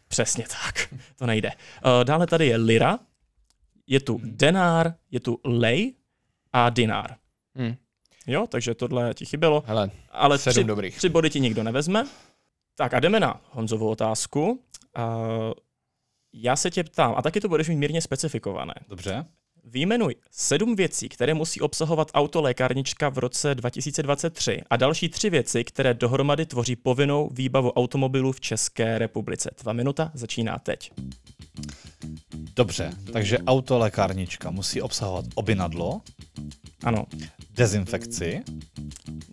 Přesně 0.08 0.46
tak, 0.48 0.94
to 1.16 1.26
nejde. 1.26 1.50
Uh, 1.50 2.04
dále 2.04 2.28
tady 2.28 2.48
je 2.48 2.58
lira, 2.58 3.00
je 3.88 4.00
tu 4.00 4.22
denár, 4.24 4.94
je 5.12 5.20
tu 5.20 5.40
lej 5.44 5.94
a 6.54 6.70
dinár. 6.70 7.16
Hm. 7.58 7.76
Jo, 8.28 8.48
takže 8.48 8.76
tohle 8.76 9.14
ti 9.14 9.26
chybělo, 9.26 9.64
Hele, 9.68 9.92
ale 10.12 10.38
tři, 10.38 10.64
dobrých. 10.64 10.98
tři 10.98 11.10
body 11.10 11.30
ti 11.30 11.40
nikdo 11.40 11.64
nevezme. 11.64 12.08
Tak 12.76 12.94
a 12.94 13.00
jdeme 13.00 13.20
na 13.20 13.42
Honzovou 13.50 13.90
otázku. 13.90 14.64
Uh, 14.98 15.54
já 16.34 16.56
se 16.56 16.72
tě 16.72 16.84
ptám, 16.84 17.14
a 17.18 17.22
taky 17.22 17.42
to 17.42 17.50
budeš 17.50 17.70
mít 17.70 17.76
mírně 17.76 18.02
specifikované. 18.02 18.74
Dobře. 18.90 19.26
Výjmenuj 19.68 20.16
sedm 20.32 20.76
věcí, 20.76 21.10
které 21.10 21.34
musí 21.34 21.62
obsahovat 21.62 22.12
autolékárnička 22.14 23.10
v 23.10 23.18
roce 23.18 23.56
2023 23.56 24.62
a 24.70 24.78
další 24.78 25.10
tři 25.10 25.30
věci, 25.30 25.64
které 25.64 25.94
dohromady 25.94 26.46
tvoří 26.46 26.76
povinnou 26.76 27.30
výbavu 27.34 27.72
automobilů 27.72 28.32
v 28.32 28.42
České 28.42 28.98
republice. 28.98 29.50
Dva 29.64 29.74
minuta 29.74 30.12
začíná 30.14 30.60
teď. 30.60 30.92
Dobře, 32.56 32.94
takže 33.14 33.38
autolékárnička 33.40 34.52
musí 34.52 34.82
obsahovat 34.82 35.26
obinadlo, 35.36 36.02
Ano. 36.84 37.06
dezinfekci, 37.56 38.42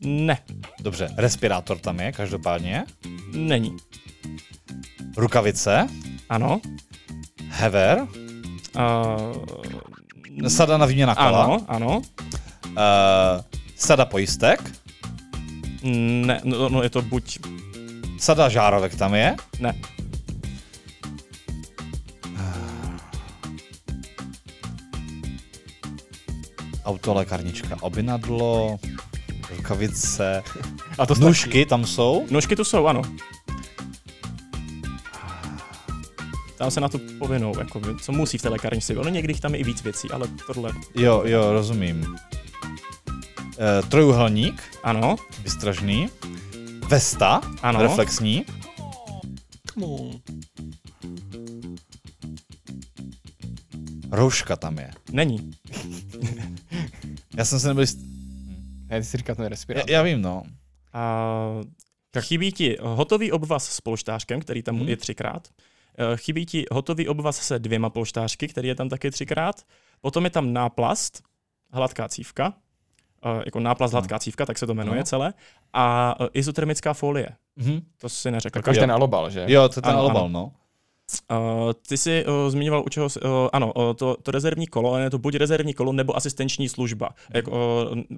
Ne. 0.01 0.39
dobře, 0.81 1.09
respirátor 1.17 1.79
tam 1.79 2.01
je 2.01 2.13
každopádně, 2.13 2.85
Není. 3.33 3.77
rukavice, 5.17 5.87
Ano. 6.29 6.61
hever, 7.49 8.07
Uh, 8.77 9.62
sada 10.49 10.79
na 10.79 10.87
výměna 10.87 11.15
kola, 11.15 11.45
ano, 11.45 11.65
ano. 11.69 12.03
Uh, 12.67 13.45
sada 13.77 14.05
pojistek, 14.05 14.73
Ne, 15.83 16.41
no, 16.45 16.69
no 16.69 16.83
je 16.83 16.91
to 16.91 17.03
buď... 17.03 17.39
sada 18.19 18.49
žárovek 18.49 18.95
tam 18.95 19.15
je, 19.15 19.35
Ne. 19.61 19.75
autolékárnička, 26.85 27.77
obinadlo, 27.81 28.79
rukavice, 29.57 30.43
A 30.99 31.07
to 31.07 31.15
nůžky 31.15 31.67
tam 31.67 31.85
jsou, 31.87 32.27
Nožky 32.31 32.57
tu 32.57 32.65
jsou, 32.65 32.87
ano. 32.87 33.03
Tam 36.63 36.71
se 36.71 36.81
na 36.81 36.89
to 36.89 36.99
povinou, 37.19 37.59
jako, 37.59 37.81
co 38.03 38.13
musí 38.13 38.39
v 38.39 38.43
té 38.43 38.49
lékárnici. 38.49 38.97
Ono 38.97 39.09
někdy 39.09 39.35
tam 39.35 39.55
je 39.55 39.61
i 39.61 39.65
víc 39.65 39.83
věcí, 39.83 40.11
ale 40.11 40.29
tohle, 40.47 40.73
jo, 40.97 41.23
jo, 41.27 41.53
rozumím. 41.53 42.01
Uh, 42.05 43.89
trojuhelník, 43.89 44.63
ano, 44.83 45.17
vystražný, 45.45 46.09
vesta, 46.89 47.41
Ano. 47.63 47.83
reflexní, 47.83 48.45
rouška 54.11 54.57
tam 54.57 54.79
je. 54.79 54.91
není. 55.13 55.51
Já 57.37 57.45
jsem 57.45 57.61
se 57.61 57.69
nebyl 57.69 57.81
jist... 57.83 57.99
Ne, 58.91 59.01
ty 59.01 59.05
si 59.07 59.17
říkal 59.17 59.37
ten 59.37 59.43
já, 59.43 59.49
respirátor. 59.49 59.91
já 59.91 60.03
vím, 60.03 60.23
no. 60.23 60.43
A 60.93 61.27
chybí 62.21 62.53
ti 62.53 62.77
hotový 62.81 63.33
obvaz 63.33 63.69
s 63.69 63.81
polštářkem, 63.81 64.41
který 64.41 64.63
tam 64.63 64.77
Hmm. 64.79 64.89
je 64.89 64.97
třikrát. 64.97 65.49
Eh, 65.99 66.17
Chybí 66.17 66.47
ti 66.47 66.65
hotový 66.73 67.09
obvaz 67.09 67.37
se 67.37 67.59
dvěma 67.59 67.91
polštářky, 67.91 68.49
který 68.49 68.69
je 68.69 68.75
tam 68.75 68.89
taky 68.89 69.11
třikrát. 69.11 69.63
Potom 70.01 70.25
je 70.25 70.31
tam 70.31 70.53
náplast, 70.53 71.23
hladká 71.73 72.09
cívka, 72.09 72.55
eh, 73.25 73.43
jako 73.45 73.61
náplast, 73.61 73.93
hladká 73.93 74.19
cívka, 74.19 74.47
tak 74.47 74.59
se 74.59 74.67
to 74.67 74.75
jmenuje 74.75 74.99
No. 74.99 75.05
celé. 75.05 75.35
A 75.73 76.15
eh, 76.21 76.29
izotermická 76.33 76.93
folie, 76.95 77.29
Mhm. 77.57 77.81
to 77.99 78.09
si 78.09 78.31
neřekl. 78.31 78.59
Jo. 78.67 78.75
ten 78.81 78.93
alobal, 78.93 79.31
že? 79.31 79.45
Jo, 79.49 79.69
to 79.69 79.79
je 79.79 79.83
ten 79.83 79.91
Ano, 79.91 79.99
alobal, 79.99 80.25
ano. 80.25 80.29
no. 80.29 80.53
Uh, 81.31 81.73
ty 81.89 81.97
jsi 81.99 82.25
uh, 82.27 82.33
zmiňoval 82.51 82.83
u 82.87 82.89
čeho, 82.89 83.07
uh, 83.07 83.31
ano, 83.53 83.73
uh, 83.73 83.95
to, 83.95 84.17
to 84.23 84.31
rezervní 84.31 84.67
kolo, 84.67 84.99
je 84.99 85.11
to 85.11 85.19
buď 85.19 85.35
rezervní 85.35 85.75
kolo 85.75 85.93
nebo 85.93 86.17
asistenční 86.17 86.69
služba. 86.69 87.09
Jak, 87.35 87.49
uh, 87.49 87.55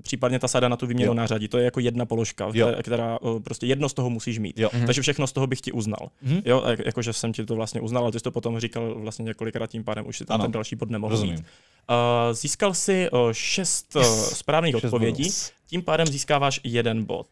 případně 0.03 0.39
ta 0.39 0.49
sada 0.49 0.69
na 0.69 0.77
tu 0.77 0.87
výměnu 0.87 1.11
Jo. 1.11 1.15
nářadí, 1.15 1.49
to 1.49 1.59
je 1.59 1.65
jako 1.65 1.81
jedna 1.81 2.07
položka, 2.07 2.51
Jo. 2.55 2.69
která, 2.83 3.21
uh, 3.21 3.41
prostě 3.41 3.67
jedno 3.67 3.89
z 3.89 3.95
toho 3.95 4.11
musíš 4.11 4.39
mít. 4.39 4.59
Jo. 4.59 4.69
Takže 4.87 5.03
všechno 5.03 5.27
z 5.27 5.33
toho 5.33 5.47
bych 5.47 5.61
ti 5.61 5.73
uznal. 5.73 6.09
Mhm. 6.23 6.41
Jo, 6.45 6.63
jak, 6.69 6.79
jakože 6.87 7.13
jsem 7.13 7.33
ti 7.33 7.47
to 7.47 7.55
vlastně 7.57 7.81
uznal, 7.81 8.03
ale 8.03 8.13
ty 8.13 8.19
jsi 8.19 8.23
to 8.25 8.31
potom 8.31 8.61
říkal 8.61 8.95
vlastně 8.95 9.23
několikrát 9.23 9.67
tím 9.71 9.85
pádem, 9.85 10.07
už 10.07 10.19
si 10.19 10.25
tam 10.25 10.35
Ano. 10.35 10.45
ten 10.45 10.53
další 10.53 10.77
bod 10.77 10.91
nemohl 10.91 11.11
Rozumím. 11.11 11.35
mít. 11.35 11.45
Uh, 11.91 12.35
získal 12.35 12.75
si 12.75 13.11
uh, 13.11 13.19
šest 13.33 13.97
uh, 13.97 14.03
Yes. 14.03 14.39
správných 14.39 14.75
Šest 14.75 14.85
odpovědí, 14.85 15.23
bodů. 15.23 15.35
tím 15.67 15.83
pádem 15.83 16.07
získáváš 16.07 16.61
jeden 16.65 17.05
bod. 17.05 17.27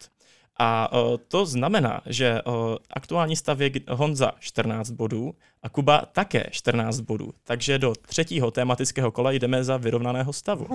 A 0.57 0.91
uh, 0.93 1.17
to 1.27 1.45
znamená, 1.45 2.01
že 2.05 2.41
uh, 2.41 2.53
aktuální 2.89 3.35
stav 3.35 3.59
je 3.59 3.71
Honza 3.89 4.31
14 4.39 4.89
bodů 4.89 5.33
a 5.63 5.69
Kuba 5.69 6.01
také 6.11 6.47
14 6.51 6.99
bodů. 6.99 7.33
Takže 7.43 7.79
do 7.79 7.93
třetího 8.07 8.51
tématického 8.51 9.11
kola 9.11 9.31
jdeme 9.31 9.63
za 9.63 9.77
vyrovnaného 9.77 10.33
stavu. 10.33 10.65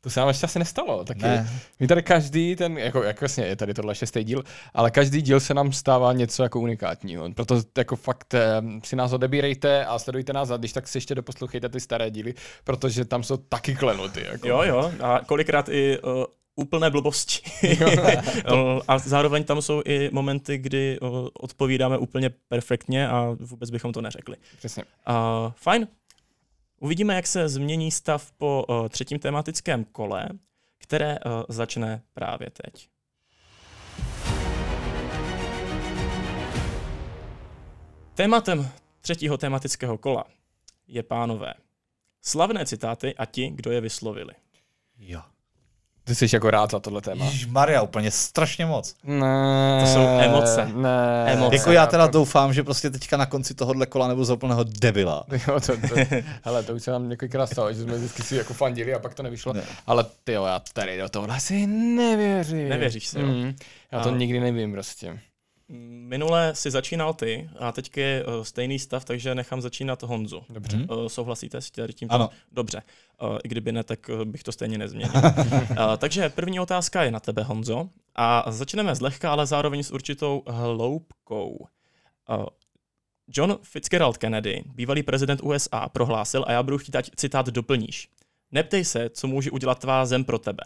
To 0.00 0.10
se 0.10 0.20
nám 0.20 0.28
ještě 0.28 0.46
asi 0.46 0.58
nestalo. 0.58 1.04
Taky 1.04 1.22
Ne. 1.22 1.50
my 1.80 1.86
tady 1.86 2.02
každý 2.02 2.56
ten, 2.56 2.78
jako, 2.78 3.02
jako 3.02 3.24
jasně, 3.24 3.44
je 3.44 3.56
tady 3.56 3.74
tohle 3.74 3.94
šestý 3.94 4.24
díl, 4.24 4.42
ale 4.74 4.90
každý 4.90 5.22
díl 5.22 5.40
se 5.40 5.54
nám 5.54 5.72
stává 5.72 6.12
něco 6.12 6.42
jako 6.42 6.60
unikátního. 6.60 7.30
Proto 7.30 7.62
jako 7.78 7.96
fakt 7.96 8.34
eh, 8.34 8.62
si 8.84 8.96
nás 8.96 9.12
odebírejte 9.12 9.84
a 9.84 9.98
sledujte 9.98 10.32
nás 10.32 10.50
a 10.50 10.56
když 10.56 10.72
tak 10.72 10.88
si 10.88 10.96
ještě 10.96 11.14
doposlouchejte 11.14 11.68
ty 11.68 11.80
staré 11.80 12.10
díly, 12.10 12.34
protože 12.64 13.04
tam 13.04 13.22
jsou 13.22 13.36
taky 13.36 13.74
klenoty. 13.74 14.24
Jako. 14.32 14.48
Jo, 14.48 14.62
jo, 14.62 14.92
a 15.00 15.20
kolikrát 15.26 15.68
i 15.68 15.98
uh, 15.98 16.24
úplné 16.56 16.90
blbosti. 16.90 17.50
A 18.88 18.98
zároveň 18.98 19.44
tam 19.44 19.62
jsou 19.62 19.82
i 19.84 20.10
momenty, 20.12 20.58
kdy 20.58 20.98
odpovídáme 21.32 21.98
úplně 21.98 22.30
perfektně 22.30 23.08
a 23.08 23.36
vůbec 23.40 23.70
bychom 23.70 23.92
to 23.92 24.00
neřekli. 24.00 24.36
Přesně. 24.58 24.84
Uh, 24.84 25.52
fajn. 25.56 25.88
Uvidíme, 26.80 27.14
jak 27.14 27.26
se 27.26 27.48
změní 27.48 27.90
stav 27.90 28.32
po 28.32 28.64
uh, 28.68 28.88
třetím 28.88 29.18
tematickém 29.18 29.84
kole, 29.84 30.28
které 30.78 31.18
uh, 31.18 31.42
začne 31.48 32.02
právě 32.14 32.50
teď. 32.50 32.88
Tématem 38.14 38.68
třetího 39.00 39.38
tematického 39.38 39.98
kola 39.98 40.24
je, 40.88 41.02
pánové, 41.02 41.54
slavné 42.22 42.66
citáty 42.66 43.14
a 43.14 43.24
ti, 43.24 43.50
kdo 43.50 43.70
je 43.70 43.80
vyslovili. 43.80 44.34
Jo. 44.98 45.22
Ty 46.04 46.14
jsi 46.14 46.26
jako 46.32 46.50
rád 46.50 46.70
za 46.70 46.80
tohle 46.80 47.00
téma. 47.00 47.24
Ježíš 47.24 47.46
Maria, 47.46 47.82
úplně 47.82 48.10
strašně 48.10 48.66
moc. 48.66 48.94
Ne, 49.04 49.80
To 49.80 49.86
jsou 49.92 50.06
emoce. 50.06 50.68
Ne. 50.74 51.24
Emoce. 51.26 51.56
Jako 51.56 51.72
já 51.72 51.86
teda 51.86 52.06
doufám, 52.06 52.52
že 52.52 52.62
prostě 52.62 52.90
teďka 52.90 53.16
na 53.16 53.26
konci 53.26 53.54
tohohle 53.54 53.86
kola 53.86 54.08
nebudu 54.08 54.24
za 54.24 54.34
úplného 54.34 54.64
debila. 54.64 55.24
Jo, 55.48 55.60
to, 55.60 55.76
to, 55.76 55.94
hele, 56.44 56.62
to 56.62 56.74
už 56.74 56.82
se 56.82 56.90
nám 56.90 57.08
několikrát 57.08 57.46
stalo, 57.46 57.72
že 57.72 57.82
jsme 57.82 57.94
vždycky 57.98 58.22
si 58.22 58.36
jako 58.36 58.54
fandili 58.54 58.94
a 58.94 58.98
pak 58.98 59.14
to 59.14 59.22
nevyšlo. 59.22 59.52
Ne. 59.52 59.62
Ale 59.86 60.04
ty 60.24 60.32
jo, 60.32 60.44
já 60.44 60.60
tady 60.72 60.98
do 60.98 61.08
tohohle 61.08 61.40
si 61.40 61.66
nevěřím. 61.66 62.68
Nevěříš 62.68 63.06
si, 63.06 63.20
jo? 63.20 63.26
Mm, 63.26 63.54
já 63.92 64.00
to 64.00 64.08
A- 64.08 64.12
nikdy 64.16 64.40
nevím 64.40 64.72
prostě. 64.72 65.18
Minule 66.08 66.54
si 66.54 66.70
začínal 66.70 67.14
ty 67.14 67.50
a 67.58 67.72
teď 67.72 67.96
je 67.96 68.24
uh, 68.24 68.42
stejný 68.42 68.78
stav, 68.78 69.04
takže 69.04 69.34
nechám 69.34 69.60
začínat 69.60 70.02
Honzu. 70.02 70.42
Dobře. 70.48 70.76
Uh, 70.76 71.06
souhlasíte 71.06 71.60
s 71.60 71.70
tím? 71.70 72.08
Ano. 72.10 72.30
Dobře. 72.52 72.82
Uh, 73.22 73.38
I 73.44 73.48
kdyby 73.48 73.72
ne, 73.72 73.84
tak 73.84 74.10
bych 74.24 74.42
to 74.42 74.52
stejně 74.52 74.78
nezměnil. 74.78 75.12
takže 75.98 76.28
první 76.28 76.60
otázka 76.60 77.02
je 77.02 77.10
na 77.10 77.20
tebe, 77.20 77.42
Honzo. 77.42 77.88
A 78.14 78.44
začneme 78.52 78.94
zlehka, 78.94 79.32
ale 79.32 79.46
zároveň 79.46 79.82
s 79.82 79.90
určitou 79.90 80.42
hloubkou. 80.46 81.66
John 83.28 83.58
Fitzgerald 83.62 84.18
Kennedy, 84.18 84.62
bývalý 84.66 85.02
prezident 85.02 85.40
USA, 85.42 85.88
prohlásil, 85.88 86.44
a 86.46 86.52
já 86.52 86.62
budu 86.62 86.78
chtít, 86.78 86.96
ať 86.96 87.10
citát 87.16 87.46
doplníš. 87.46 88.08
Neptej 88.50 88.84
se, 88.84 89.10
co 89.10 89.26
může 89.26 89.50
udělat 89.50 89.78
tvá 89.78 90.06
zem 90.06 90.24
pro 90.24 90.38
tebe. 90.38 90.64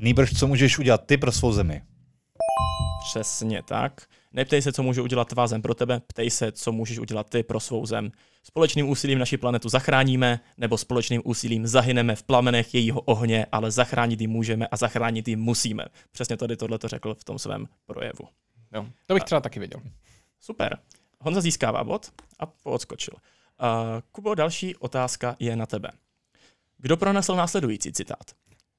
Nýbrž, 0.00 0.38
co 0.38 0.46
můžeš 0.46 0.78
udělat 0.78 1.06
ty 1.06 1.16
pro 1.16 1.32
svou 1.32 1.52
zemi. 1.52 1.82
Přesně 3.08 3.62
tak. 3.62 4.02
Neptej 4.32 4.62
se, 4.62 4.72
co 4.72 4.82
může 4.82 5.02
udělat 5.02 5.28
tvá 5.28 5.46
zem 5.46 5.62
pro 5.62 5.74
tebe, 5.74 6.00
ptej 6.06 6.30
se, 6.30 6.52
co 6.52 6.72
můžeš 6.72 6.98
udělat 6.98 7.30
ty 7.30 7.42
pro 7.42 7.60
svou 7.60 7.86
zem. 7.86 8.12
Společným 8.42 8.88
úsilím 8.88 9.18
naši 9.18 9.36
planetu 9.36 9.68
zachráníme, 9.68 10.40
nebo 10.58 10.78
společným 10.78 11.22
úsilím 11.24 11.66
zahyneme 11.66 12.16
v 12.16 12.22
plamenech 12.22 12.74
jejího 12.74 13.00
ohně, 13.00 13.46
ale 13.52 13.70
zachránit 13.70 14.20
ji 14.20 14.26
můžeme 14.26 14.66
a 14.66 14.76
zachránit 14.76 15.28
ji 15.28 15.36
musíme. 15.36 15.84
Přesně 16.12 16.36
tady 16.36 16.56
tohle 16.56 16.78
to 16.78 16.88
řekl 16.88 17.14
v 17.14 17.24
tom 17.24 17.38
svém 17.38 17.66
projevu. 17.86 18.28
Jo, 18.74 18.86
to 19.06 19.14
bych 19.14 19.24
třeba 19.24 19.40
taky 19.40 19.58
věděl. 19.58 19.80
Super. 20.40 20.78
Honza 21.20 21.40
získává 21.40 21.84
bod 21.84 22.12
a 22.38 22.46
poodskočil. 22.46 23.14
Uh, 23.14 23.68
Kubo, 24.12 24.34
další 24.34 24.76
otázka 24.76 25.36
je 25.38 25.56
na 25.56 25.66
tebe. 25.66 25.90
Kdo 26.78 26.96
pronesl 26.96 27.36
následující 27.36 27.92
citát? 27.92 28.30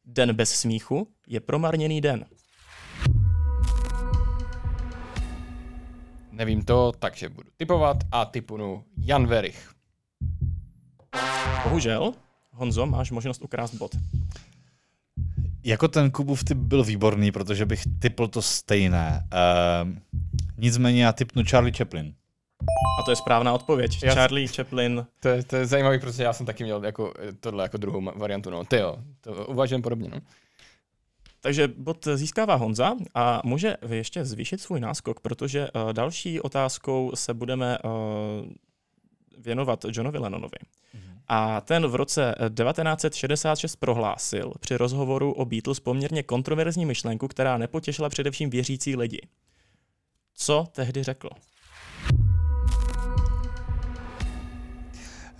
Den 0.06 0.34
bez 0.36 0.50
smíchu 0.50 1.08
je 1.28 1.40
promarněný 1.40 2.02
den. 2.02 2.26
Nevím 6.32 6.62
to, 6.62 6.92
takže 7.00 7.30
budu 7.30 7.50
typovat 7.58 7.98
a 8.12 8.26
typunu 8.26 8.84
Jan 8.98 9.28
Verich. 9.28 9.72
Bohužel, 11.64 12.14
Honzo, 12.52 12.86
máš 12.86 13.12
možnost 13.12 13.42
ukrást 13.42 13.74
bod. 13.76 13.92
Jako 15.64 15.88
ten 15.88 16.12
Kubův 16.12 16.44
typ 16.44 16.58
byl 16.58 16.84
výborný, 16.84 17.32
protože 17.32 17.66
bych 17.66 17.84
typl 18.00 18.28
to 18.28 18.42
stejné. 18.42 19.28
Uh, 19.84 19.90
nicméně 20.58 21.04
já 21.04 21.14
typnu 21.14 21.44
Charlie 21.44 21.74
Chaplin. 21.78 22.14
A 23.00 23.04
to 23.04 23.12
je 23.12 23.16
správná 23.16 23.54
odpověď. 23.54 24.04
Já- 24.04 24.14
Charlie 24.14 24.48
Chaplin. 24.48 25.06
To 25.20 25.28
je, 25.28 25.44
to 25.44 25.56
je 25.56 25.66
zajímavý, 25.66 26.00
protože 26.00 26.24
já 26.24 26.34
jsem 26.34 26.46
taky 26.46 26.64
měl 26.64 26.86
jako 26.86 27.14
eh, 27.20 27.34
tohle 27.34 27.64
jako 27.64 27.78
druhou 27.78 28.02
variantu, 28.16 28.50
no. 28.50 28.66
Ty 28.66 28.78
jo, 28.78 28.98
to 29.22 29.46
uvažujem 29.48 29.82
podobně, 29.82 30.10
no. 30.10 30.20
Takže 31.42 31.68
bod 31.78 32.08
získává 32.16 32.56
Honza 32.56 32.96
a 33.16 33.42
může 33.44 33.78
ještě 33.90 34.26
zvýšit 34.26 34.62
svůj 34.62 34.80
náskok, 34.80 35.20
protože 35.20 35.68
uh, 35.72 35.94
další 35.94 36.42
otázkou 36.42 37.12
se 37.16 37.34
budeme 37.34 37.78
uh, 37.80 37.92
věnovat 39.38 39.86
Johnovi 39.90 40.20
Lennonovi. 40.20 40.58
A 41.28 41.62
ten 41.62 41.88
v 41.88 41.96
roce 41.96 42.36
1966 42.40 43.76
prohlásil 43.76 44.54
při 44.60 44.76
rozhovoru 44.78 45.32
o 45.34 45.46
Beatles 45.46 45.80
poměrně 45.80 46.24
kontroverzní 46.24 46.86
myšlenku, 46.86 47.28
která 47.28 47.58
nepotěšila 47.58 48.10
především 48.10 48.50
věřící 48.50 48.96
lidi. 48.96 49.22
Co 50.36 50.68
tehdy 50.72 51.04
řekl? 51.04 51.30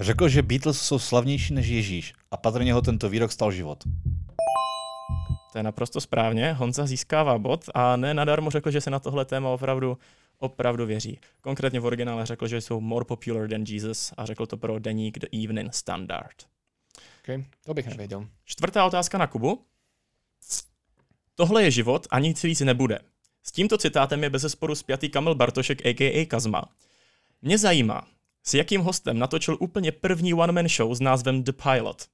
Řekl, 0.02 0.30
že 0.30 0.42
Beatles 0.42 0.82
jsou 0.82 1.00
slavnější 1.00 1.54
než 1.54 1.68
Ježíš 1.68 2.14
a 2.32 2.38
patrně 2.38 2.74
ho 2.74 2.82
tento 2.82 3.10
výrok 3.10 3.32
stal 3.32 3.52
život. 3.52 3.84
To 5.52 5.58
je 5.60 5.64
naprosto 5.64 6.02
správně. 6.02 6.54
Honza 6.54 6.86
získává 6.86 7.38
bod 7.38 7.66
a 7.74 7.96
ne 7.96 8.14
nadarmo 8.14 8.50
řekl, 8.50 8.72
že 8.72 8.82
se 8.82 8.90
na 8.90 9.00
tohle 9.00 9.26
téma 9.26 9.50
opravdu 9.50 9.98
opravdu 10.40 10.86
věří. 10.86 11.20
Konkrétně 11.42 11.80
v 11.80 11.86
originále 11.86 12.26
řekl, 12.26 12.48
že 12.48 12.62
jsou 12.62 12.82
more 12.82 13.06
popular 13.06 13.50
than 13.50 13.64
Jesus 13.68 14.14
a 14.18 14.26
řekl 14.26 14.46
to 14.46 14.58
pro 14.58 14.80
deník 14.80 15.20
The 15.20 15.28
Evening 15.44 15.74
Standard. 15.74 16.36
Okay, 17.24 17.46
to 17.66 17.74
bych 17.74 17.88
nevěděl. 17.88 18.28
Čtvrtá 18.46 18.86
otázka 18.86 19.18
na 19.18 19.28
Kubu. 19.28 19.66
Tohle 21.36 21.64
je 21.64 21.72
život 21.72 22.08
a 22.10 22.20
nic 22.20 22.44
víc 22.44 22.60
nebude. 22.60 23.00
S 23.44 23.52
tímto 23.52 23.78
citátem 23.78 24.24
je 24.24 24.30
bez 24.30 24.42
zesporu 24.42 24.76
zpětý 24.76 25.10
Kamil 25.10 25.36
Bartošek 25.36 25.86
a.k.a. 25.86 26.26
Kazma. 26.26 26.64
Mě 27.42 27.58
zajímá, 27.58 28.08
s 28.44 28.54
jakým 28.54 28.82
hostem 28.82 29.20
natočil 29.20 29.58
úplně 29.60 29.92
první 29.92 30.34
one-man 30.34 30.68
show 30.68 30.94
s 30.94 31.00
názvem 31.00 31.44
The 31.44 31.52
Pilot. 31.52 32.06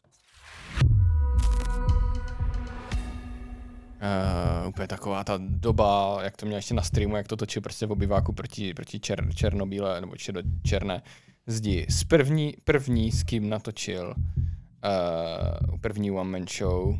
Uh, 4.61 4.69
úplně 4.69 4.87
taková 4.87 5.23
ta 5.23 5.33
doba, 5.37 6.19
jak 6.23 6.37
to 6.37 6.45
měl 6.45 6.57
ještě 6.57 6.73
na 6.73 6.81
streamu, 6.81 7.17
jak 7.17 7.27
to 7.27 7.35
točil 7.35 7.61
prostě 7.61 7.85
v 7.85 7.91
obyváku 7.91 8.33
proti, 8.33 8.73
proti 8.73 8.99
čer, 8.99 9.33
černobíle 9.35 10.01
nebo 10.01 10.15
čer, 10.15 10.43
černé 10.63 11.01
zdi. 11.47 11.85
S 11.89 12.03
první, 12.03 12.53
první 12.63 13.11
s 13.11 13.23
kým 13.23 13.49
natočil 13.49 14.15
uh, 14.17 15.79
první 15.81 16.11
one 16.11 16.29
man 16.29 16.45
show. 16.57 16.87
Uh, 16.87 16.97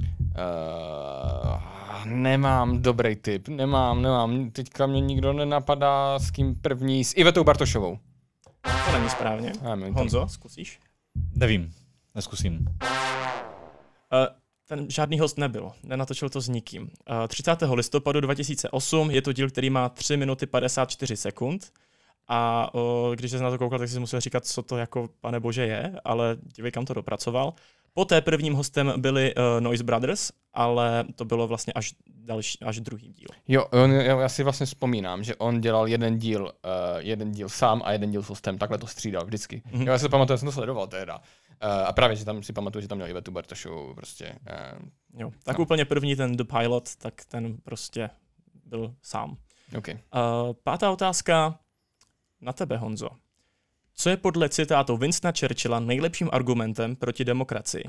uh, 0.00 1.56
nemám 2.04 2.82
dobrý 2.82 3.16
tip, 3.16 3.48
nemám, 3.48 4.02
nemám. 4.02 4.50
Teďka 4.50 4.86
mě 4.86 5.00
nikdo 5.00 5.32
nenapadá 5.32 6.18
s 6.18 6.30
kým 6.30 6.54
první, 6.54 7.04
s 7.04 7.16
Ivetou 7.16 7.44
Bartošovou. 7.44 7.98
To 8.86 8.92
není 8.92 9.10
správně. 9.10 9.52
Honzo, 9.92 10.28
zkusíš? 10.28 10.80
Nevím, 11.36 11.74
neskusím. 12.14 12.66
Uh, 12.82 14.26
ten 14.68 14.90
žádný 14.90 15.18
host 15.18 15.38
nebyl, 15.38 15.72
nenatočil 15.82 16.28
to 16.28 16.40
s 16.40 16.48
nikým. 16.48 16.90
30. 17.28 17.62
listopadu 17.72 18.20
2008 18.20 19.10
je 19.10 19.22
to 19.22 19.32
díl, 19.32 19.50
který 19.50 19.70
má 19.70 19.88
3 19.88 20.16
minuty 20.16 20.46
54 20.46 21.16
sekund. 21.16 21.72
A 22.28 22.70
o, 22.74 23.12
když 23.14 23.30
se 23.30 23.38
na 23.38 23.50
to 23.50 23.58
koukal, 23.58 23.78
tak 23.78 23.88
si 23.88 24.00
musel 24.00 24.20
říkat, 24.20 24.46
co 24.46 24.62
to 24.62 24.76
jako, 24.76 25.08
pane 25.20 25.40
bože, 25.40 25.66
je, 25.66 26.00
ale 26.04 26.36
dívej, 26.56 26.72
kam 26.72 26.84
to 26.84 26.94
dopracoval. 26.94 27.54
Poté 27.94 28.20
prvním 28.20 28.54
hostem 28.54 28.92
byli 28.96 29.34
uh, 29.34 29.60
Noise 29.60 29.84
Brothers, 29.84 30.32
ale 30.52 31.04
to 31.16 31.24
bylo 31.24 31.46
vlastně 31.46 31.72
až, 31.72 31.94
další, 32.06 32.58
až 32.60 32.80
druhý 32.80 33.12
díl. 33.12 33.28
Jo, 33.48 33.64
on, 33.64 33.90
já 33.92 34.28
si 34.28 34.42
vlastně 34.42 34.66
vzpomínám, 34.66 35.24
že 35.24 35.36
on 35.36 35.60
dělal 35.60 35.88
jeden 35.88 36.18
díl, 36.18 36.42
uh, 36.42 36.50
jeden 36.98 37.32
díl 37.32 37.48
sám 37.48 37.82
a 37.84 37.92
jeden 37.92 38.10
díl 38.10 38.22
s 38.22 38.28
hostem, 38.28 38.58
takhle 38.58 38.78
to 38.78 38.86
střídal 38.86 39.24
vždycky. 39.24 39.62
Mm-hmm. 39.66 39.86
Jo, 39.86 39.92
já 39.92 39.98
si 39.98 40.08
pamatuju, 40.08 40.34
já 40.34 40.38
jsem 40.38 40.46
to 40.46 40.52
sledoval 40.52 40.86
tehda. 40.86 41.16
Uh, 41.16 41.20
a 41.86 41.92
právě, 41.92 42.16
že 42.16 42.24
tam 42.24 42.42
si 42.42 42.52
pamatuju, 42.52 42.82
že 42.82 42.88
tam 42.88 42.98
měl 42.98 43.08
Ivetu 43.08 43.30
Bartošu 43.30 43.92
prostě. 43.94 44.34
Uh, 44.50 44.88
jo, 45.20 45.30
tak 45.44 45.58
no. 45.58 45.64
úplně 45.64 45.84
první 45.84 46.16
ten 46.16 46.36
The 46.36 46.44
Pilot, 46.44 46.96
tak 46.96 47.24
ten 47.24 47.56
prostě 47.64 48.10
byl 48.64 48.94
sám. 49.02 49.36
Okay. 49.78 49.94
Uh, 49.94 50.52
pátá 50.62 50.90
otázka 50.90 51.58
na 52.40 52.52
tebe, 52.52 52.76
Honzo. 52.76 53.08
Co 53.96 54.10
je 54.10 54.16
podle 54.16 54.48
citátu 54.48 54.96
Winstona 54.96 55.32
Churchilla 55.40 55.80
nejlepším 55.80 56.28
argumentem 56.32 56.96
proti 56.96 57.24
demokracii? 57.24 57.84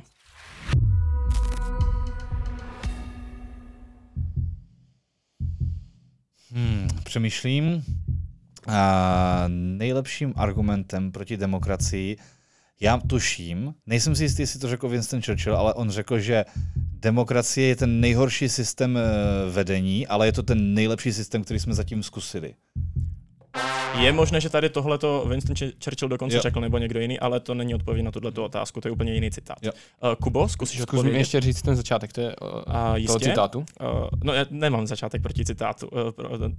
Hmm, 6.51 6.87
přemýšlím. 7.03 7.83
A 8.67 9.43
nejlepším 9.47 10.33
argumentem 10.35 11.11
proti 11.11 11.37
demokracii, 11.37 12.17
já 12.79 12.97
tuším, 12.97 13.73
nejsem 13.85 14.15
si 14.15 14.23
jistý, 14.23 14.41
jestli 14.41 14.59
to 14.59 14.67
řekl 14.67 14.89
Winston 14.89 15.21
Churchill, 15.21 15.55
ale 15.55 15.73
on 15.73 15.89
řekl, 15.89 16.19
že 16.19 16.45
demokracie 16.75 17.67
je 17.67 17.75
ten 17.75 17.99
nejhorší 17.99 18.49
systém 18.49 18.97
eh, 18.97 19.01
vedení, 19.51 20.07
ale 20.07 20.27
je 20.27 20.31
to 20.31 20.43
ten 20.43 20.73
nejlepší 20.73 21.13
systém, 21.13 21.43
který 21.43 21.59
jsme 21.59 21.73
zatím 21.73 22.03
zkusili. 22.03 22.53
Je 23.99 24.11
možné, 24.11 24.41
že 24.41 24.49
tady 24.49 24.69
tohle 24.69 24.97
to 24.97 25.25
Winston 25.27 25.55
Churchill 25.83 26.09
dokonce 26.09 26.35
jo. 26.35 26.41
řekl, 26.41 26.61
nebo 26.61 26.77
někdo 26.77 26.99
jiný, 26.99 27.19
ale 27.19 27.39
to 27.39 27.53
není 27.53 27.75
odpověď 27.75 28.05
na 28.05 28.11
tuto 28.11 28.45
otázku, 28.45 28.81
to 28.81 28.87
je 28.87 28.91
úplně 28.91 29.13
jiný 29.13 29.31
citát. 29.31 29.57
Jo. 29.61 29.71
Uh, 30.03 30.15
Kubo, 30.15 30.49
zkusíš 30.49 30.81
Zkus 30.81 30.97
odpovědět? 30.99 31.19
ještě 31.19 31.41
říct 31.41 31.61
ten 31.61 31.75
začátek 31.75 32.13
to 32.13 32.21
je, 32.21 32.35
uh, 32.41 32.47
uh, 32.47 32.95
jistě. 32.95 33.07
toho 33.07 33.19
citátu. 33.19 33.59
Uh, 33.59 33.65
no, 34.23 34.33
já 34.33 34.45
nemám 34.49 34.87
začátek 34.87 35.21
proti 35.21 35.45
citátu. 35.45 35.87
Uh, 35.87 35.99
uh, 36.41 36.51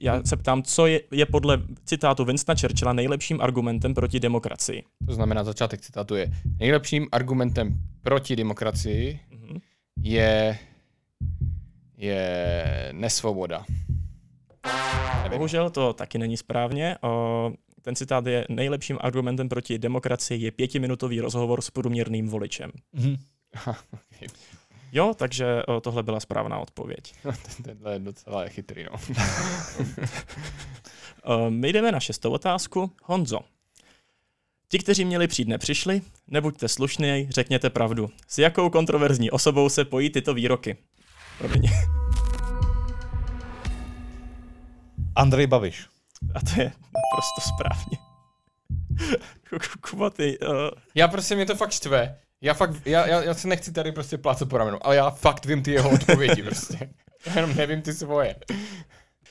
já 0.00 0.22
se 0.24 0.36
ptám, 0.36 0.62
co 0.62 0.86
je, 0.86 1.00
je 1.10 1.26
podle 1.26 1.62
citátu 1.84 2.24
Winstona 2.24 2.56
Churchilla 2.60 2.92
nejlepším 2.92 3.40
argumentem 3.40 3.94
proti 3.94 4.20
demokracii? 4.20 4.82
To 5.06 5.14
znamená, 5.14 5.44
začátek 5.44 5.80
citátu 5.80 6.14
je 6.14 6.32
nejlepším 6.58 7.08
argumentem 7.12 7.80
proti 8.02 8.36
demokracii 8.36 9.20
uh-huh. 9.32 9.60
je 10.02 10.58
je 11.98 12.88
nesvoboda. 12.92 13.64
Bohužel 15.30 15.70
to 15.70 15.92
taky 15.92 16.18
není 16.18 16.36
správně. 16.36 16.96
O, 17.02 17.52
ten 17.82 17.96
citát 17.96 18.26
je 18.26 18.46
nejlepším 18.48 18.98
argumentem 19.00 19.48
proti 19.48 19.78
demokracii 19.78 20.44
je 20.44 20.50
pětiminutový 20.50 21.20
rozhovor 21.20 21.60
s 21.60 21.70
průměrným 21.70 22.28
voličem. 22.28 22.70
Mm-hmm. 22.94 23.18
okay. 23.68 24.28
Jo, 24.92 25.14
takže 25.16 25.62
o, 25.66 25.80
tohle 25.80 26.02
byla 26.02 26.20
správná 26.20 26.58
odpověď. 26.58 27.14
Tenhle 27.62 27.92
je 27.92 27.98
docela 27.98 28.48
chytrý, 28.48 28.84
no. 28.84 29.16
o, 31.24 31.50
my 31.50 31.72
jdeme 31.72 31.92
na 31.92 32.00
šestou 32.00 32.30
otázku. 32.30 32.90
Honzo, 33.04 33.40
Ti, 34.68 34.78
kteří 34.78 35.04
měli 35.04 35.28
přijít, 35.28 35.48
nepřišli, 35.48 36.02
nebuďte 36.28 36.68
slušný, 36.68 37.28
řekněte 37.30 37.70
pravdu. 37.70 38.10
S 38.28 38.38
jakou 38.38 38.70
kontroverzní 38.70 39.30
osobou 39.30 39.68
se 39.68 39.84
pojí 39.84 40.10
tyto 40.10 40.34
výroky? 40.34 40.76
Promiň. 41.38 41.70
Andrej 45.16 45.46
Babiš. 45.46 45.86
A 46.34 46.40
to 46.40 46.60
je 46.60 46.72
naprosto 46.74 47.40
správně. 47.54 47.98
Kuba, 49.90 50.10
ty... 50.10 50.38
Uh... 50.38 50.48
Já 50.94 51.08
prostě 51.08 51.34
mě 51.34 51.46
to 51.46 51.56
fakt 51.56 51.72
štve. 51.72 52.18
Já 52.40 52.54
fakt, 52.54 52.86
já, 52.86 53.06
já, 53.06 53.22
já 53.22 53.34
se 53.34 53.48
nechci 53.48 53.72
tady 53.72 53.92
prostě 53.92 54.18
plácat 54.18 54.48
po 54.48 54.58
ramenu, 54.58 54.86
ale 54.86 54.96
já 54.96 55.10
fakt 55.10 55.46
vím 55.46 55.62
ty 55.62 55.72
jeho 55.72 55.90
odpovědi 55.90 56.42
prostě. 56.42 56.90
Já 57.26 57.32
jenom 57.36 57.56
nevím 57.56 57.82
ty 57.82 57.92
svoje. 57.92 58.36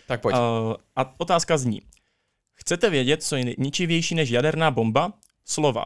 Tak 0.08 0.22
pojď. 0.22 0.36
Uh, 0.36 0.76
a 0.96 1.14
otázka 1.18 1.58
zní. 1.58 1.82
Chcete 2.54 2.90
vědět, 2.90 3.24
co 3.24 3.36
je 3.36 3.56
ničivější 3.58 4.16
než 4.16 4.30
jaderná 4.30 4.72
bomba? 4.72 5.14
Slova. 5.46 5.86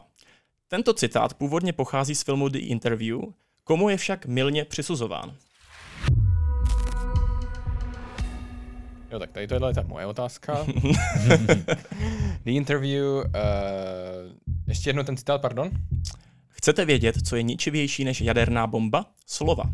Tento 0.68 0.94
citát 0.94 1.34
původně 1.34 1.72
pochází 1.72 2.14
z 2.14 2.22
filmu 2.22 2.48
The 2.48 2.58
Interview, 2.58 3.20
komu 3.64 3.88
je 3.88 3.96
však 3.96 4.26
milně 4.26 4.64
přisuzován. 4.64 5.36
Jo, 9.10 9.18
tak 9.18 9.32
tady 9.32 9.46
tohle 9.46 9.70
je 9.70 9.74
ta 9.74 9.82
moje 9.82 10.06
otázka. 10.06 10.66
The 12.44 12.50
interview, 12.50 13.04
uh, 13.04 13.22
ještě 14.68 14.88
jednou 14.88 15.02
ten 15.02 15.16
citát, 15.16 15.40
pardon? 15.40 15.70
Chcete 16.48 16.84
vědět, 16.84 17.14
co 17.26 17.36
je 17.36 17.42
ničivější 17.42 18.04
než 18.04 18.20
jaderná 18.20 18.66
bomba? 18.66 19.06
Slova. 19.26 19.64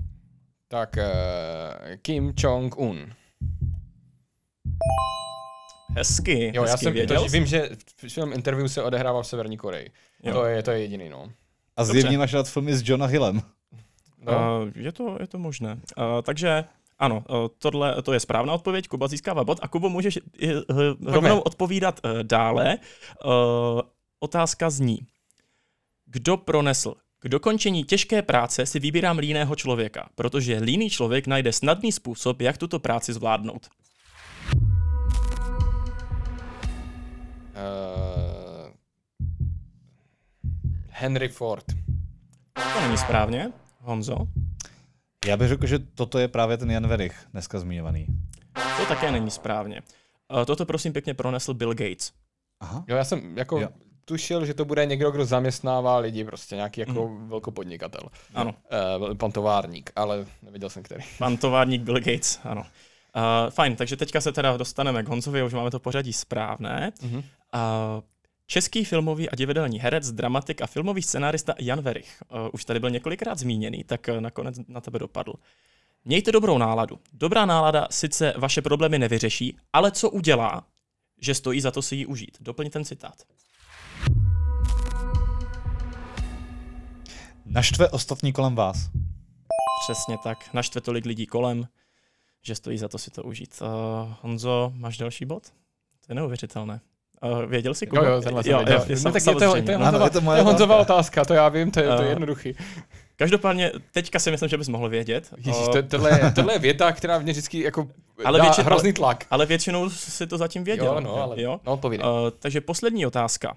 Tak 0.69 0.97
uh, 0.97 1.97
Kim 2.03 2.33
Jong-un. 2.37 3.13
Hezky, 5.97 6.53
jo, 6.55 6.63
hezky 6.63 6.71
já 6.73 6.77
jsem, 6.77 6.93
věděl. 6.93 7.23
To, 7.23 7.29
vím, 7.29 7.47
že 7.47 7.71
film 8.09 8.33
interview 8.33 8.67
se 8.67 8.83
odehrával 8.83 9.23
v 9.23 9.27
Severní 9.27 9.57
Koreji. 9.57 9.91
To 10.33 10.45
je, 10.45 10.63
to 10.63 10.71
je 10.71 10.81
jediný, 10.81 11.09
no. 11.09 11.33
A 11.77 11.85
zjevně 11.85 12.19
máš 12.19 12.35
rád 12.35 12.49
filmy 12.49 12.77
s 12.77 12.89
Johna 12.89 13.07
Hillem. 13.07 13.43
No. 14.27 14.63
Uh, 14.63 14.69
je, 14.75 14.93
to, 14.93 15.17
je 15.21 15.27
to 15.27 15.39
možné. 15.39 15.73
Uh, 15.73 16.05
takže 16.23 16.65
ano, 16.99 17.25
eh, 17.31 17.49
tohle 17.59 18.03
to 18.03 18.13
je 18.13 18.21
správná 18.21 18.53
odpověď, 18.53 18.89
Kuba 18.89 19.09
získává 19.09 19.45
bod 19.45 19.59
a 19.63 19.69
Kubo 19.69 19.89
můžeš 19.89 20.19
rovnou 21.07 21.41
odpovídat 21.41 22.01
eh, 22.05 22.25
dále. 22.25 22.79
Eh, 22.79 23.83
otázka 24.21 24.71
zní, 24.71 24.99
kdo 26.07 26.37
pronesl 26.37 26.95
k 27.21 27.29
dokončení 27.29 27.85
těžké 27.85 28.23
práce 28.23 28.67
si 28.67 28.79
vybírám 28.79 29.19
líného 29.19 29.57
člověka, 29.57 30.09
protože 30.15 30.59
líný 30.59 30.91
člověk 30.91 31.27
najde 31.27 31.53
snadný 31.53 31.93
způsob, 31.93 32.41
jak 32.41 32.59
tuto 32.59 32.79
práci 32.79 33.13
zvládnout. 33.13 33.67
Uh, 37.57 38.71
Henry 40.89 41.29
Ford. 41.29 41.65
To 42.75 42.81
není 42.81 42.99
správně. 42.99 43.53
Honzo? 43.81 44.17
Já 45.27 45.37
bych 45.37 45.49
řekl, 45.49 45.67
že 45.67 45.79
toto 45.79 46.19
je 46.19 46.29
právě 46.29 46.57
ten 46.57 46.71
Jan 46.71 46.87
Verich, 46.87 47.27
dneska 47.33 47.59
zmiňovaný. 47.59 48.07
To 48.77 48.87
také 48.89 49.11
není 49.11 49.31
správně. 49.31 49.83
Toto 50.47 50.67
prosím 50.67 50.93
pěkně 50.93 51.15
pronesl 51.15 51.55
Bill 51.55 51.75
Gates. 51.75 52.13
Aha. 52.61 52.85
Jo, 52.89 52.97
já 52.97 53.05
jsem 53.05 53.39
jako 53.39 53.61
jo. 53.61 53.69
tušil, 54.05 54.47
že 54.47 54.55
to 54.55 54.65
bude 54.65 54.87
někdo, 54.87 55.11
kdo 55.11 55.25
zaměstnává 55.25 55.99
lidi, 55.99 56.25
prostě 56.25 56.57
nějaký 56.57 56.81
jako 56.81 57.09
mm. 57.09 57.29
velkopodnikatel. 57.29 58.01
Ano. 58.35 58.55
Uh, 59.09 59.15
pan 59.15 59.33
továrník, 59.33 59.91
ale 59.97 60.27
neviděl 60.43 60.71
jsem 60.71 60.83
který. 60.83 61.05
Pan 61.19 61.37
továrník 61.37 61.83
Bill 61.83 62.01
Gates, 62.01 62.41
ano. 62.45 62.61
Uh, 62.61 63.51
fajn, 63.51 63.77
takže 63.77 63.97
teďka 63.97 64.21
se 64.21 64.33
teda 64.33 64.57
dostaneme 64.57 65.03
k 65.03 65.09
Honzovi, 65.09 65.43
už 65.43 65.55
máme 65.55 65.71
to 65.71 65.81
pořadí 65.81 66.13
správné. 66.13 66.93
Mm-hmm. 67.03 67.17
Uh, 67.17 68.03
český 68.47 68.85
filmový 68.85 69.31
a 69.31 69.37
divadelní 69.37 69.79
herec, 69.79 70.13
dramatik 70.13 70.63
a 70.63 70.67
filmový 70.67 71.03
scenárista 71.03 71.55
Jan 71.59 71.81
Verich. 71.81 72.23
Uh, 72.31 72.39
už 72.53 72.65
tady 72.65 72.81
byl 72.81 72.91
několikrát 72.91 73.39
zmíněný, 73.39 73.85
tak 73.85 74.09
uh, 74.11 74.21
nakonec 74.21 74.57
na 74.69 74.81
tebe 74.81 74.99
dopadl. 74.99 75.33
Mějte 76.05 76.33
dobrou 76.33 76.59
náladu. 76.59 76.99
Dobrá 77.13 77.47
nálada 77.47 77.87
sice 77.91 78.35
vaše 78.37 78.63
problémy 78.63 78.99
nevyřeší, 78.99 79.57
ale 79.73 79.93
co 79.93 80.11
udělá, 80.11 80.67
že 81.21 81.35
stojí 81.35 81.61
za 81.61 81.71
to 81.71 81.83
si 81.83 81.97
ji 81.97 82.07
užít. 82.07 82.39
Doplň 82.41 82.71
ten 82.71 82.85
citát. 82.85 83.23
Naštve 87.47 87.89
ostatní 87.89 88.33
kolem 88.33 88.55
vás. 88.55 88.91
Přesně 89.85 90.17
tak. 90.25 90.55
Naštve 90.55 90.81
tolik 90.81 91.05
lidí 91.05 91.27
kolem, 91.27 91.69
že 92.43 92.55
stojí 92.55 92.79
za 92.79 92.89
to 92.89 92.99
si 92.99 93.11
to 93.11 93.23
užít. 93.23 93.63
Uh, 93.63 94.15
Honzo, 94.21 94.73
máš 94.75 94.99
další 94.99 95.25
bod? 95.25 95.47
To 96.07 96.13
je 96.13 96.15
neuvěřitelné. 96.15 96.81
Uh, 97.23 97.45
věděl 97.45 97.75
jsi, 97.75 97.87
Kuba? 97.87 98.05
Jo, 98.05 98.11
jo, 98.11 98.21
tenhle 98.21 98.43
jo, 98.47 98.59
jo, 98.69 98.85
jo, 98.89 98.97
no, 99.05 99.13
tak 99.13 99.27
je 99.27 99.33
to, 99.33 99.39
to, 99.39 99.57
je 99.57 99.77
Honzová, 99.77 100.11
to, 100.11 100.33
je 100.35 100.43
Honzová 100.43 100.77
otázka, 100.77 101.25
to 101.25 101.35
já 101.35 101.49
vím, 101.49 101.71
to 101.71 101.81
je, 101.81 101.97
to 101.97 102.03
je 102.03 102.09
jednoduchý. 102.09 102.55
Každopádně, 103.17 103.73
teďka 103.93 104.19
si 104.19 104.31
myslím, 104.31 104.49
že 104.49 104.57
bys 104.57 104.69
mohl 104.69 104.89
vědět. 104.89 105.35
Ježíš, 105.37 105.67
to, 105.73 105.83
tohle, 105.83 106.33
tohle 106.35 106.53
je 106.53 106.59
věta, 106.59 106.93
která 106.93 107.19
mě 107.19 107.33
vždycky 107.33 107.63
jako 107.63 107.89
ale 108.25 108.39
dá 108.39 108.45
větši, 108.45 108.63
hrozný 108.63 108.93
tlak. 108.93 109.27
Ale 109.31 109.47
většinou 109.47 109.91
si 109.91 110.27
to 110.27 110.39
zatím 110.39 110.65
věděl. 110.65 110.87
Jo, 110.95 111.01
no, 111.01 111.15
ale 111.15 111.43
jo? 111.43 111.61
No, 111.67 111.81
uh, 111.85 112.01
takže 112.39 112.61
poslední 112.61 113.07
otázka. 113.07 113.57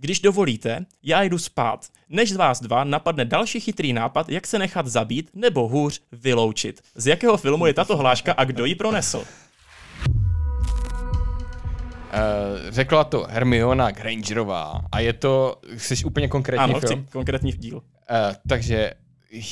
Když 0.00 0.20
dovolíte, 0.20 0.86
já 1.02 1.22
jdu 1.22 1.38
spát. 1.38 1.86
Než 2.08 2.32
z 2.32 2.36
vás 2.36 2.60
dva 2.60 2.84
napadne 2.84 3.24
další 3.24 3.60
chytrý 3.60 3.92
nápad, 3.92 4.28
jak 4.28 4.46
se 4.46 4.58
nechat 4.58 4.86
zabít 4.86 5.30
nebo 5.34 5.68
hůř 5.68 6.00
vyloučit. 6.12 6.80
Z 6.94 7.06
jakého 7.06 7.36
filmu 7.36 7.66
je 7.66 7.74
tato 7.74 7.96
hláška 7.96 8.32
a 8.32 8.44
kdo 8.44 8.64
ji 8.64 8.74
pronesl? 8.74 9.24
Uh, 12.08 12.70
řekla 12.70 13.04
to 13.04 13.26
Hermiona 13.30 13.90
Grangerová 13.90 14.80
a 14.92 15.00
je 15.00 15.12
to, 15.12 15.60
jsi 15.76 16.04
úplně 16.04 16.28
konkrétní 16.28 16.64
ano, 16.64 16.80
film? 16.80 16.92
Ano, 16.92 17.04
konkrétní 17.12 17.52
díl. 17.52 17.76
Uh, 17.76 17.82
takže 18.48 18.92
uh, 19.34 19.42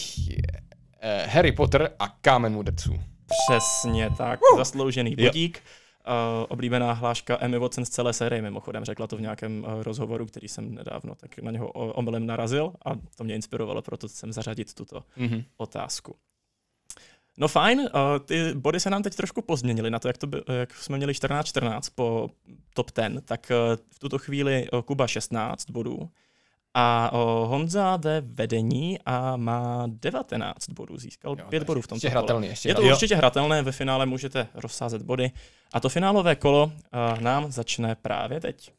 Harry 1.27 1.53
Potter 1.53 1.91
a 1.99 2.09
Kámen 2.09 2.53
mudrců. 2.53 3.01
Přesně 3.27 4.11
tak, 4.19 4.41
uh! 4.53 4.59
zasloužený 4.59 5.17
bodík. 5.17 5.63
Uh, 6.09 6.47
oblíbená 6.49 6.93
hláška 6.93 7.39
Emmy 7.41 7.59
Watson 7.59 7.85
z 7.85 7.89
celé 7.89 8.13
série, 8.13 8.43
mimochodem, 8.43 8.85
řekla 8.85 9.07
to 9.07 9.17
v 9.17 9.21
nějakém 9.21 9.65
uh, 9.65 9.83
rozhovoru, 9.83 10.27
který 10.27 10.49
jsem 10.49 10.75
nedávno 10.75 11.15
tak 11.15 11.39
na 11.39 11.51
něho 11.51 11.69
omylem 11.71 12.27
narazil 12.27 12.73
a 12.85 12.91
to 13.17 13.25
mě 13.25 13.35
inspirovalo, 13.35 13.83
proto 13.83 14.09
jsem 14.09 14.33
zařadit 14.33 14.75
tuto 14.75 15.03
mm-hmm. 15.19 15.45
otázku. 15.57 16.17
No 17.39 17.49
fajn, 17.49 17.81
uh, 17.81 17.87
ty 18.25 18.55
body 18.55 18.81
se 18.81 18.91
nám 18.91 19.03
teď 19.03 19.15
trošku 19.15 19.43
pozměnily 19.43 19.91
na 19.91 19.99
to, 19.99 20.09
jak, 20.09 20.19
to 20.19 20.27
by, 20.27 20.43
jak 20.59 20.75
jsme 20.75 20.97
měli 20.97 21.13
14-14 21.13 21.81
po 21.95 22.31
top 22.75 22.91
10, 22.97 23.25
tak 23.25 23.51
uh, 23.51 23.77
v 23.91 23.99
tuto 23.99 24.19
chvíli 24.19 24.69
uh, 24.73 24.81
Kuba 24.81 25.07
16 25.07 25.71
bodů 25.71 26.11
a 26.75 27.13
uh, 27.13 27.19
Honza 27.49 27.97
jde 27.97 28.23
vedení 28.27 28.99
a 29.07 29.37
má 29.37 29.87
19 29.87 30.69
bodů, 30.69 30.99
získal 30.99 31.37
jo, 31.39 31.47
5 31.49 31.63
bodů 31.63 31.81
v 31.81 31.87
tomto 31.87 32.09
hratelný, 32.09 32.47
ještě 32.47 32.69
Je 32.69 32.75
to 32.75 32.83
určitě 32.83 33.17
hratelné, 33.17 33.63
ve 33.63 33.73
finále 33.73 34.07
můžete 34.07 34.49
rozsázet 34.55 35.03
body 35.03 35.31
a 35.73 35.81
to 35.81 35.89
finálové 35.89 36.37
kolo 36.37 36.65
uh, 36.65 37.21
nám 37.21 37.53
začne 37.53 37.95
právě 37.95 38.41
teď. 38.41 38.73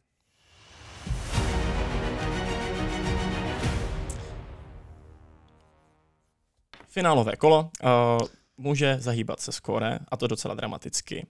Finálové 6.88 7.36
kolo. 7.36 7.70
Uh, 7.84 8.28
může 8.58 8.98
zahýbat 9.00 9.40
se 9.40 9.52
skóre, 9.52 10.00
a 10.08 10.18
to 10.18 10.28
docela 10.28 10.56
dramaticky. 10.56 11.28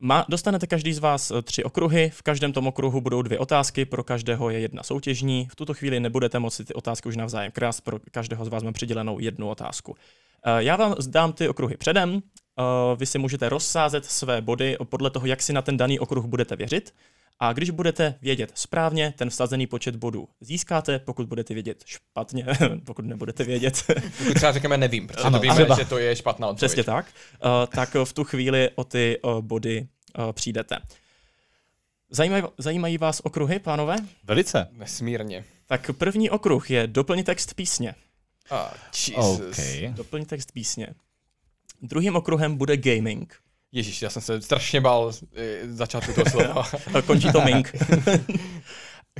Má, 0.00 0.24
dostanete 0.28 0.66
každý 0.66 0.92
z 0.92 0.98
vás 0.98 1.30
eh, 1.30 1.42
tři 1.42 1.64
okruhy, 1.64 2.10
v 2.10 2.22
každém 2.22 2.52
tom 2.52 2.66
okruhu 2.66 3.00
budou 3.00 3.22
dvě 3.22 3.38
otázky, 3.38 3.84
pro 3.84 4.04
každého 4.04 4.50
je 4.50 4.60
jedna 4.60 4.82
soutěžní. 4.82 5.48
V 5.50 5.56
tuto 5.56 5.74
chvíli 5.74 6.00
nebudete 6.00 6.38
moci 6.38 6.64
ty 6.64 6.74
otázky 6.74 7.08
už 7.08 7.16
navzájem 7.16 7.52
krást, 7.52 7.80
pro 7.80 7.98
každého 8.10 8.44
z 8.44 8.48
vás 8.48 8.62
mám 8.62 8.72
přidělenou 8.72 9.18
jednu 9.18 9.48
otázku. 9.48 9.96
Eh, 10.46 10.62
já 10.62 10.76
vám 10.76 10.94
dám 11.06 11.32
ty 11.32 11.48
okruhy 11.48 11.76
předem, 11.76 12.22
eh, 12.22 12.62
vy 12.96 13.06
si 13.06 13.18
můžete 13.18 13.48
rozsázet 13.48 14.04
své 14.04 14.40
body 14.40 14.76
podle 14.84 15.10
toho, 15.10 15.26
jak 15.26 15.42
si 15.42 15.52
na 15.52 15.62
ten 15.62 15.76
daný 15.76 15.98
okruh 15.98 16.24
budete 16.24 16.56
věřit. 16.56 16.94
A 17.40 17.52
když 17.52 17.70
budete 17.70 18.14
vědět 18.22 18.52
správně, 18.54 19.14
ten 19.16 19.30
vsazený 19.30 19.66
počet 19.66 19.96
bodů 19.96 20.28
získáte, 20.40 20.98
pokud 20.98 21.26
budete 21.26 21.54
vědět 21.54 21.82
špatně, 21.86 22.46
pokud 22.84 23.04
nebudete 23.04 23.44
vědět. 23.44 23.84
pokud 24.18 24.34
třeba 24.34 24.52
řekneme 24.52 24.76
nevím, 24.76 25.06
protože 25.06 25.22
ano, 25.22 25.38
to 25.38 25.42
víme, 25.42 25.54
třeba. 25.54 25.76
že 25.76 25.84
to 25.84 25.98
je 25.98 26.16
špatná 26.16 26.48
odpověď. 26.48 26.70
Přesně 26.70 26.84
tak. 26.84 27.06
Uh, 27.44 27.50
tak 27.66 27.96
v 28.04 28.12
tu 28.12 28.24
chvíli 28.24 28.70
o 28.74 28.84
ty 28.84 29.18
uh, 29.22 29.40
body 29.40 29.88
uh, 30.18 30.32
přijdete. 30.32 30.76
Zajímají, 32.10 32.44
zajímají 32.58 32.98
vás 32.98 33.20
okruhy, 33.24 33.58
pánové? 33.58 33.96
Velice. 34.24 34.68
Nesmírně. 34.72 35.44
Tak 35.66 35.90
první 35.98 36.30
okruh 36.30 36.70
je 36.70 36.86
doplň 36.86 37.22
text 37.22 37.54
písně. 37.54 37.94
Ah, 38.50 38.74
Jesus. 39.08 39.40
Okay. 39.40 39.88
Doplň 39.88 40.24
text 40.24 40.52
písně. 40.52 40.86
Druhým 41.82 42.16
okruhem 42.16 42.56
bude 42.56 42.76
gaming. 42.76 43.43
Ježíš, 43.74 44.02
já 44.02 44.10
jsem 44.10 44.22
se 44.22 44.42
strašně 44.42 44.80
bál 44.80 45.12
e, 45.36 45.58
začátku 45.68 46.12
toho 46.12 46.30
slova. 46.30 46.68
Končí 47.06 47.32
to 47.32 47.40
Ming. 47.40 47.72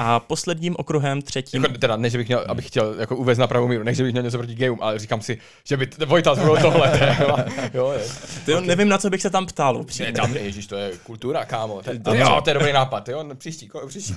A 0.01 0.21
posledním 0.21 0.75
okruhem, 0.79 1.23
třetím... 1.23 1.63
Jako, 1.63 1.79
teda, 1.79 1.97
ne, 1.97 2.11
že 2.11 2.19
bych 2.19 2.27
měl, 2.27 2.45
abych 2.49 2.67
chtěl 2.67 2.95
jako 3.01 3.17
uvést 3.17 3.39
na 3.39 3.47
pravou 3.47 3.69
míru, 3.69 3.85
ne, 3.85 3.95
že 3.95 4.03
bych 4.03 4.13
měl 4.13 4.25
něco 4.25 4.39
proti 4.39 4.55
gayům, 4.55 4.79
ale 4.83 4.99
říkám 4.99 5.21
si, 5.21 5.39
že 5.65 5.77
by 5.77 5.89
Vojta 6.07 6.35
bylo 6.35 6.57
tohle. 6.57 7.17
jo, 7.75 7.93
je. 7.93 8.05
Ty 8.45 8.55
okay. 8.55 8.67
nevím, 8.67 8.89
na 8.89 8.99
co 8.99 9.11
bych 9.11 9.23
se 9.23 9.31
tam 9.31 9.47
ptal. 9.47 9.85
Ne, 10.01 10.13
tam 10.13 10.37
ježíš, 10.37 10.67
to 10.67 10.77
je 10.77 10.93
kultura, 11.03 11.45
kámo. 11.45 11.83
To, 11.83 11.91
to, 12.05 12.15
jo, 12.15 12.41
to 12.45 12.51
je 12.51 12.55
dobrý 12.55 12.73
nápad, 12.73 13.09
jo, 13.09 13.25
příští, 13.35 13.71
příští. 13.89 14.15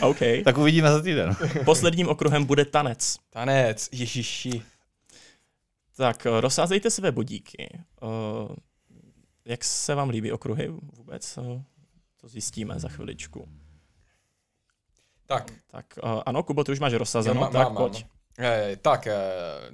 OK. 0.00 0.18
Tak 0.44 0.58
uvidíme 0.58 0.90
za 0.90 1.02
týden. 1.02 1.36
Posledním 1.64 2.08
okruhem 2.08 2.44
bude 2.44 2.64
tanec. 2.64 3.16
Tanec, 3.30 3.88
ježiši. 3.92 4.62
Tak 6.00 6.26
eh, 6.26 6.40
rozsázejte 6.40 6.90
své 6.90 7.12
bodíky. 7.12 7.78
Uh, 8.02 8.56
jak 9.44 9.64
se 9.64 9.94
vám 9.94 10.08
líbí 10.10 10.32
okruhy 10.32 10.68
vůbec? 10.96 11.38
Uh, 11.38 11.62
to 12.20 12.28
zjistíme 12.28 12.78
za 12.78 12.88
chviličku. 12.88 13.48
Tak. 15.26 15.50
Tak 15.66 15.86
ano, 16.26 16.42
Kubo, 16.42 16.64
ty 16.64 16.72
už 16.72 16.80
máš 16.80 16.92
rozsazeno, 16.92 17.40
tak 17.40 17.52
mám, 17.52 17.76
pojď. 17.76 18.04
Mám. 18.04 18.19
Eh, 18.40 18.76
tak, 18.82 19.06
eh, 19.06 19.14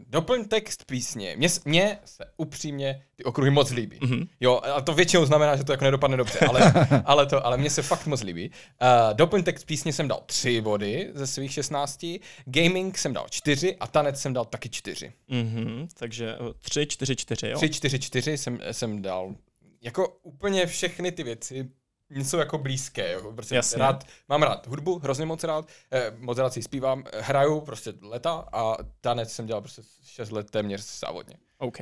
doplň 0.06 0.44
text 0.44 0.84
písně. 0.84 1.34
Mně, 1.36 1.48
mně 1.64 1.98
se 2.04 2.24
upřímně 2.36 3.02
ty 3.16 3.24
okruhy 3.24 3.50
moc 3.50 3.70
líbí. 3.70 3.98
Mm-hmm. 3.98 4.28
Jo, 4.40 4.60
a 4.74 4.80
to 4.80 4.94
většinou 4.94 5.24
znamená, 5.24 5.56
že 5.56 5.64
to 5.64 5.72
jako 5.72 5.84
nedopadne 5.84 6.16
dobře, 6.16 6.38
ale, 6.38 6.72
ale, 7.04 7.26
to, 7.26 7.46
ale 7.46 7.56
mně 7.56 7.70
se 7.70 7.82
fakt 7.82 8.06
moc 8.06 8.22
líbí. 8.22 8.50
Uh, 8.82 9.16
doplň 9.16 9.42
text 9.42 9.64
písně 9.64 9.92
jsem 9.92 10.08
dal 10.08 10.22
tři 10.26 10.60
body 10.60 11.10
ze 11.14 11.26
svých 11.26 11.52
16, 11.52 12.06
gaming 12.44 12.98
jsem 12.98 13.12
dal 13.12 13.26
čtyři 13.30 13.76
a 13.80 13.86
tanec 13.86 14.20
jsem 14.20 14.32
dal 14.32 14.44
taky 14.44 14.68
čtyři. 14.68 15.12
Mm-hmm, 15.30 15.88
takže 15.98 16.36
tři, 16.60 16.86
čtyři, 16.86 17.16
čtyři, 17.16 17.48
jo? 17.48 17.56
Tři, 17.56 17.68
čtyři, 17.68 17.98
čtyři 17.98 18.38
jsem, 18.38 18.60
jsem 18.72 19.02
dal. 19.02 19.34
Jako 19.82 20.08
úplně 20.22 20.66
všechny 20.66 21.12
ty 21.12 21.22
věci 21.22 21.70
něco 22.10 22.38
jako 22.38 22.58
blízké. 22.58 23.12
Jo. 23.12 23.32
Prostě 23.32 23.54
Jasně. 23.54 23.78
rád, 23.78 24.04
mám 24.28 24.42
rád 24.42 24.66
hudbu, 24.66 24.98
hrozně 24.98 25.26
moc 25.26 25.44
rád, 25.44 25.68
eh, 25.92 26.12
moc 26.18 26.38
rád 26.38 26.52
si 26.52 26.62
zpívám, 26.62 27.04
hraju 27.20 27.60
prostě 27.60 27.92
leta 28.02 28.44
a 28.52 28.76
tanec 29.00 29.32
jsem 29.32 29.46
dělal 29.46 29.60
prostě 29.62 29.82
6 30.04 30.30
let 30.32 30.50
téměř 30.50 30.98
závodně. 31.00 31.36
OK. 31.58 31.78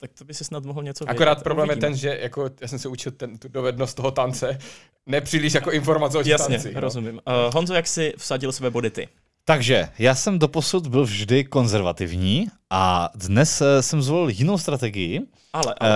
Tak 0.00 0.12
to 0.18 0.24
by 0.24 0.34
si 0.34 0.44
snad 0.44 0.64
mohl 0.64 0.82
něco 0.82 1.04
Akorát 1.10 1.32
vědět, 1.34 1.44
problém 1.44 1.68
uvidíme. 1.68 1.86
je 1.86 1.90
ten, 1.90 1.96
že 1.98 2.18
jako 2.22 2.50
já 2.60 2.68
jsem 2.68 2.78
se 2.78 2.88
učil 2.88 3.12
ten, 3.12 3.38
tu 3.38 3.48
dovednost 3.48 3.96
toho 3.96 4.10
tance, 4.10 4.58
nepříliš 5.06 5.54
jako 5.54 5.70
informace 5.70 6.18
o 6.18 6.22
Jasně, 6.26 6.58
tanci. 6.58 6.72
rozumím. 6.80 7.14
Uh, 7.14 7.54
Honzo, 7.54 7.74
jak 7.74 7.86
jsi 7.86 8.12
vsadil 8.16 8.52
své 8.52 8.70
body 8.70 8.90
ty? 8.90 9.08
Takže 9.44 9.88
já 9.98 10.14
jsem 10.14 10.38
doposud 10.38 10.86
byl 10.86 11.04
vždy 11.04 11.44
konzervativní 11.44 12.46
a 12.74 13.10
dnes 13.14 13.60
eh, 13.60 13.82
jsem 13.82 14.02
zvolil 14.02 14.28
jinou 14.28 14.58
strategii. 14.58 15.20
Ale, 15.52 15.74
ale 15.80 15.90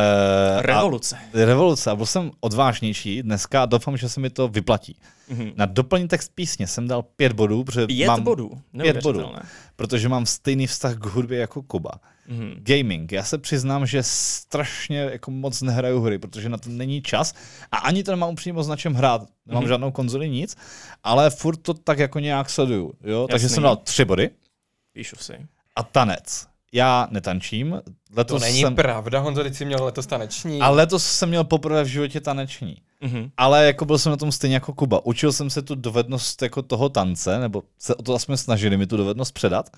uh, 0.56 0.62
revoluce. 0.62 1.16
A, 1.16 1.44
revoluce 1.44 1.90
a 1.90 1.96
byl 1.96 2.06
jsem 2.06 2.30
odvážnější 2.40 3.22
dneska 3.22 3.62
a 3.62 3.66
doufám, 3.66 3.96
že 3.96 4.08
se 4.08 4.20
mi 4.20 4.30
to 4.30 4.48
vyplatí. 4.48 4.96
Mm-hmm. 5.30 5.52
Na 5.56 5.66
doplnění 5.66 6.08
text 6.08 6.32
písně 6.34 6.66
jsem 6.66 6.88
dal 6.88 7.02
pět 7.02 7.32
bodů, 7.32 7.64
protože 7.64 7.86
pět 7.86 8.06
mám 8.06 8.22
bodů? 8.22 8.50
Pět 8.82 9.02
bodů, 9.02 9.32
protože 9.76 10.08
mám 10.08 10.26
stejný 10.26 10.66
vztah 10.66 10.96
k 10.96 11.04
hudbě 11.04 11.38
jako 11.38 11.62
Kuba. 11.62 11.90
Mm-hmm. 12.30 12.54
Gaming. 12.56 13.12
Já 13.12 13.24
se 13.24 13.38
přiznám, 13.38 13.86
že 13.86 14.02
strašně 14.02 14.98
jako 14.98 15.30
moc 15.30 15.62
nehraju 15.62 16.00
hry, 16.00 16.18
protože 16.18 16.48
na 16.48 16.58
to 16.58 16.70
není 16.70 17.02
čas 17.02 17.34
a 17.72 17.76
ani 17.76 18.04
to 18.04 18.10
nemám 18.10 18.30
upřímně 18.30 18.52
moc 18.52 18.68
na 18.68 18.76
čem 18.76 18.94
hrát. 18.94 19.22
Nemám 19.46 19.64
mm-hmm. 19.64 19.68
žádnou 19.68 19.90
konzoli, 19.90 20.28
nic, 20.28 20.56
ale 21.04 21.30
furt 21.30 21.56
to 21.56 21.74
tak 21.74 21.98
jako 21.98 22.18
nějak 22.18 22.50
sleduju. 22.50 22.92
Jo? 23.04 23.26
Takže 23.30 23.48
jsem 23.48 23.62
dal 23.62 23.76
tři 23.76 24.04
body. 24.04 24.30
Píšu 24.92 25.16
si. 25.16 25.46
A 25.76 25.82
tanec. 25.82 26.55
Já 26.72 27.08
netančím. 27.10 27.80
Letos 28.16 28.42
to 28.42 28.46
není 28.46 28.60
jsem... 28.60 28.74
pravda, 28.74 29.20
Honzo, 29.20 29.42
teď 29.42 29.54
jsi 29.54 29.64
měl 29.64 29.84
letos 29.84 30.06
taneční. 30.06 30.60
A 30.60 30.70
letos 30.70 31.04
jsem 31.04 31.28
měl 31.28 31.44
poprvé 31.44 31.84
v 31.84 31.86
životě 31.86 32.20
taneční. 32.20 32.76
mm-hmm. 33.02 33.30
ale 33.36 33.66
jako 33.66 33.84
byl 33.84 33.98
jsem 33.98 34.10
na 34.10 34.16
tom 34.16 34.32
stejně 34.32 34.56
jako 34.56 34.72
Kuba. 34.72 35.06
Učil 35.06 35.32
jsem 35.32 35.50
se 35.50 35.62
tu 35.62 35.74
dovednost 35.74 36.42
jako 36.42 36.62
toho 36.62 36.88
tance, 36.88 37.38
nebo 37.38 37.62
se 37.78 37.94
o 37.94 38.02
to 38.02 38.14
aspoň 38.14 38.36
snažili 38.36 38.76
mi 38.76 38.86
tu 38.86 38.96
dovednost 38.96 39.34
předat. 39.34 39.70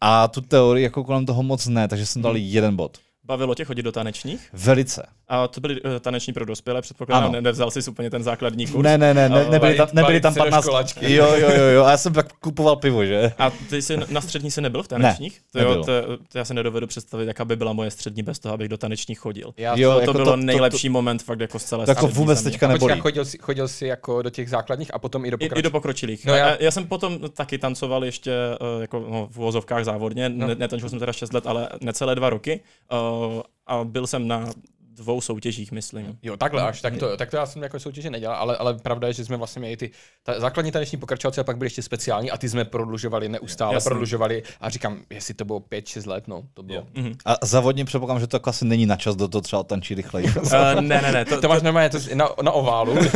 A 0.00 0.28
tu 0.28 0.40
teorii 0.40 0.84
jako 0.84 1.04
kolem 1.04 1.26
toho 1.26 1.42
moc 1.42 1.66
ne, 1.66 1.88
takže 1.88 2.06
jsem 2.06 2.22
dal 2.22 2.32
mm. 2.32 2.38
jeden 2.38 2.76
bod. 2.76 2.98
Bavilo 3.24 3.54
tě 3.54 3.64
chodit 3.64 3.82
do 3.82 3.92
tanečních? 3.92 4.48
Velice. 4.52 5.06
A 5.28 5.48
to 5.48 5.60
byly 5.60 5.80
uh, 5.80 5.90
taneční 6.00 6.32
pro 6.32 6.44
dospělé, 6.44 6.82
předpokládám, 6.82 7.32
ne, 7.32 7.40
nevzal 7.40 7.70
jsi 7.70 7.90
úplně 7.90 8.10
ten 8.10 8.22
základní 8.22 8.66
kurz? 8.66 8.84
Ne, 8.84 8.98
ne, 8.98 9.14
ne, 9.14 9.28
ne 9.28 9.46
nebyli, 9.50 9.74
tam, 9.74 9.88
nebyli 9.92 10.20
tam 10.20 10.34
15. 10.34 10.66
Jo, 11.00 11.34
jo, 11.34 11.50
jo, 11.56 11.64
jo, 11.64 11.84
a 11.84 11.90
já 11.90 11.96
jsem 11.96 12.12
tak 12.12 12.32
kupoval 12.32 12.76
pivo, 12.76 13.04
že? 13.04 13.32
A 13.38 13.50
ty 13.50 13.82
jsi 13.82 13.96
na 14.10 14.20
střední 14.20 14.50
se 14.50 14.60
nebyl 14.60 14.82
v 14.82 14.88
tanečních? 14.88 15.40
Ne, 15.54 15.62
to, 15.62 15.68
jo, 15.68 15.74
to, 15.74 15.92
to, 16.32 16.38
já 16.38 16.44
se 16.44 16.54
nedovedu 16.54 16.86
představit, 16.86 17.26
jaká 17.26 17.44
by 17.44 17.56
byla 17.56 17.72
moje 17.72 17.90
střední 17.90 18.22
bez 18.22 18.38
toho, 18.38 18.54
abych 18.54 18.68
do 18.68 18.78
tanečních 18.78 19.18
chodil. 19.18 19.54
Já, 19.56 19.76
jo, 19.76 19.92
to, 19.92 20.00
jako 20.00 20.12
to 20.12 20.18
bylo 20.18 20.30
to, 20.30 20.36
nejlepší 20.36 20.88
to, 20.88 20.92
moment 20.92 21.22
fakt 21.22 21.40
jako 21.40 21.58
z 21.58 21.64
celé 21.64 21.86
Tak 21.86 21.96
jako 21.96 22.08
vůbec 22.08 22.42
teďka 22.42 22.68
nebolí. 22.68 22.80
Počkej, 22.80 23.00
chodil, 23.00 23.24
jsi, 23.24 23.38
chodil 23.38 23.68
jsi 23.68 23.86
jako 23.86 24.22
do 24.22 24.30
těch 24.30 24.50
základních 24.50 24.94
a 24.94 24.98
potom 24.98 25.24
i 25.24 25.30
do 25.30 25.38
pokročilých? 25.38 25.56
I, 25.56 25.60
i 25.60 25.62
do 25.62 25.70
pokročilých. 25.70 26.26
No, 26.26 26.34
já, 26.34 26.56
já, 26.60 26.70
jsem 26.70 26.86
potom 26.86 27.18
taky 27.30 27.58
tancoval 27.58 28.04
ještě 28.04 28.32
uh, 28.76 28.80
jako 28.80 29.06
no, 29.10 29.28
v 29.30 29.38
uvozovkách 29.38 29.84
závodně, 29.84 30.28
no. 30.28 30.46
netančil 30.54 30.88
jsem 30.88 30.98
teda 30.98 31.12
6 31.12 31.32
let, 31.32 31.46
ale 31.46 31.68
necelé 31.80 32.14
dva 32.14 32.30
roky. 32.30 32.60
Uh, 32.92 33.42
a 33.66 33.84
byl 33.84 34.06
jsem 34.06 34.28
na 34.28 34.50
dvou 34.98 35.20
soutěžích, 35.20 35.72
myslím. 35.72 36.18
Jo, 36.22 36.36
takhle 36.36 36.62
až, 36.62 36.80
tak 36.80 36.96
to, 36.96 37.16
tak 37.16 37.30
to 37.30 37.36
já 37.36 37.46
jsem 37.46 37.62
jako 37.62 37.80
soutěže 37.80 38.10
nedělal, 38.10 38.36
ale, 38.36 38.56
ale 38.56 38.74
pravda 38.74 39.08
je, 39.08 39.14
že 39.14 39.24
jsme 39.24 39.36
vlastně 39.36 39.60
měli 39.60 39.76
ty 39.76 39.90
ta, 40.22 40.40
základní 40.40 40.72
taneční 40.72 40.98
pokračovací 40.98 41.40
a 41.40 41.44
pak 41.44 41.58
byly 41.58 41.66
ještě 41.66 41.82
speciální 41.82 42.30
a 42.30 42.36
ty 42.36 42.48
jsme 42.48 42.64
prodlužovali, 42.64 43.28
neustále 43.28 43.74
Jasný. 43.74 43.88
prodlužovali 43.88 44.42
a 44.60 44.70
říkám, 44.70 44.98
jestli 45.10 45.34
to 45.34 45.44
bylo 45.44 45.58
5-6 45.58 46.08
let, 46.08 46.28
no, 46.28 46.42
to 46.54 46.62
bylo. 46.62 46.82
Mm-hmm. 46.94 47.16
A 47.24 47.46
závodně 47.46 47.84
předpokládám, 47.84 48.20
že 48.20 48.26
to 48.26 48.36
jako 48.36 48.50
asi 48.50 48.64
není 48.64 48.86
na 48.86 48.96
čas 48.96 49.16
do 49.16 49.28
toho 49.28 49.42
třeba 49.42 49.62
tančí 49.62 49.94
rychleji. 49.94 50.28
uh, 50.36 50.52
ne, 50.80 51.02
ne, 51.02 51.12
ne. 51.12 51.24
To, 51.24 51.34
to, 51.34 51.40
to 51.40 51.48
máš 51.48 51.62
normálně 51.62 51.90
to 51.90 51.98
na, 52.14 52.28
na 52.42 52.52
oválu. 52.52 52.94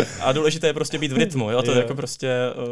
a 0.20 0.32
důležité 0.32 0.66
je 0.66 0.72
prostě 0.72 0.98
být 0.98 1.12
v 1.12 1.16
rytmu, 1.16 1.50
jo, 1.50 1.62
to 1.62 1.72
je 1.72 1.78
jako 1.78 1.94
prostě, 1.94 2.30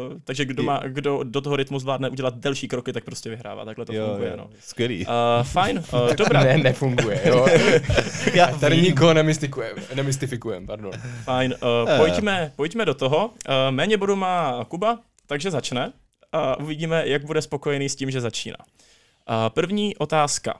uh, 0.09 0.13
takže 0.23 0.45
kdo, 0.45 0.63
má, 0.63 0.81
kdo 0.87 1.23
do 1.23 1.41
toho 1.41 1.55
rytmu 1.55 1.79
zvládne 1.79 2.09
udělat 2.09 2.37
delší 2.37 2.67
kroky, 2.67 2.93
tak 2.93 3.03
prostě 3.03 3.29
vyhrává, 3.29 3.65
takhle 3.65 3.85
to 3.85 3.93
jo, 3.93 4.07
funguje, 4.07 4.29
jo. 4.29 4.37
no. 4.37 4.49
Skvělý. 4.59 5.05
Uh, 5.05 5.43
fajn, 5.43 5.83
uh, 5.93 6.15
dobrá. 6.15 6.38
Ne, 6.43 6.57
nefunguje, 6.57 7.21
jo. 7.25 7.47
Já 8.33 8.47
tady 8.47 8.75
vím. 8.75 8.83
nikoho 8.85 9.13
nemystikujeme, 9.13 9.81
nemystifikujem, 9.95 10.67
pardon. 10.67 10.91
Fajn, 11.23 11.55
uh, 11.63 11.97
pojďme, 11.97 12.51
pojďme 12.55 12.85
do 12.85 12.93
toho. 12.93 13.27
Uh, 13.27 13.53
méně 13.69 13.97
bodu 13.97 14.15
má 14.15 14.65
Kuba, 14.65 14.99
takže 15.27 15.51
začne 15.51 15.93
a 16.31 16.59
uvidíme, 16.59 17.03
jak 17.05 17.25
bude 17.25 17.41
spokojený 17.41 17.89
s 17.89 17.95
tím, 17.95 18.11
že 18.11 18.21
začíná. 18.21 18.57
Uh, 18.59 19.35
první 19.49 19.97
otázka. 19.97 20.59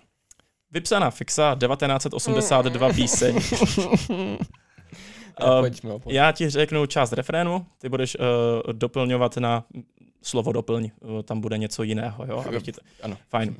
Vypsaná 0.71 1.11
fixa 1.11 1.55
1982 1.55 2.93
píseň. 2.93 3.39
Uh, 5.43 5.59
pojďme, 5.59 5.91
pojďme. 5.91 6.13
Já 6.13 6.31
ti 6.31 6.49
řeknu 6.49 6.85
část 6.85 7.13
refrénu, 7.13 7.65
ty 7.77 7.89
budeš 7.89 8.17
uh, 8.19 8.73
doplňovat 8.73 9.37
na 9.37 9.63
slovo 10.21 10.51
doplň, 10.51 10.91
uh, 10.99 11.21
tam 11.21 11.41
bude 11.41 11.57
něco 11.57 11.83
jiného, 11.83 12.25
jo? 12.25 12.43
Abych 12.47 12.63
ti 12.63 12.71
to... 12.71 12.81
Ano. 13.01 13.17
Fajn. 13.29 13.55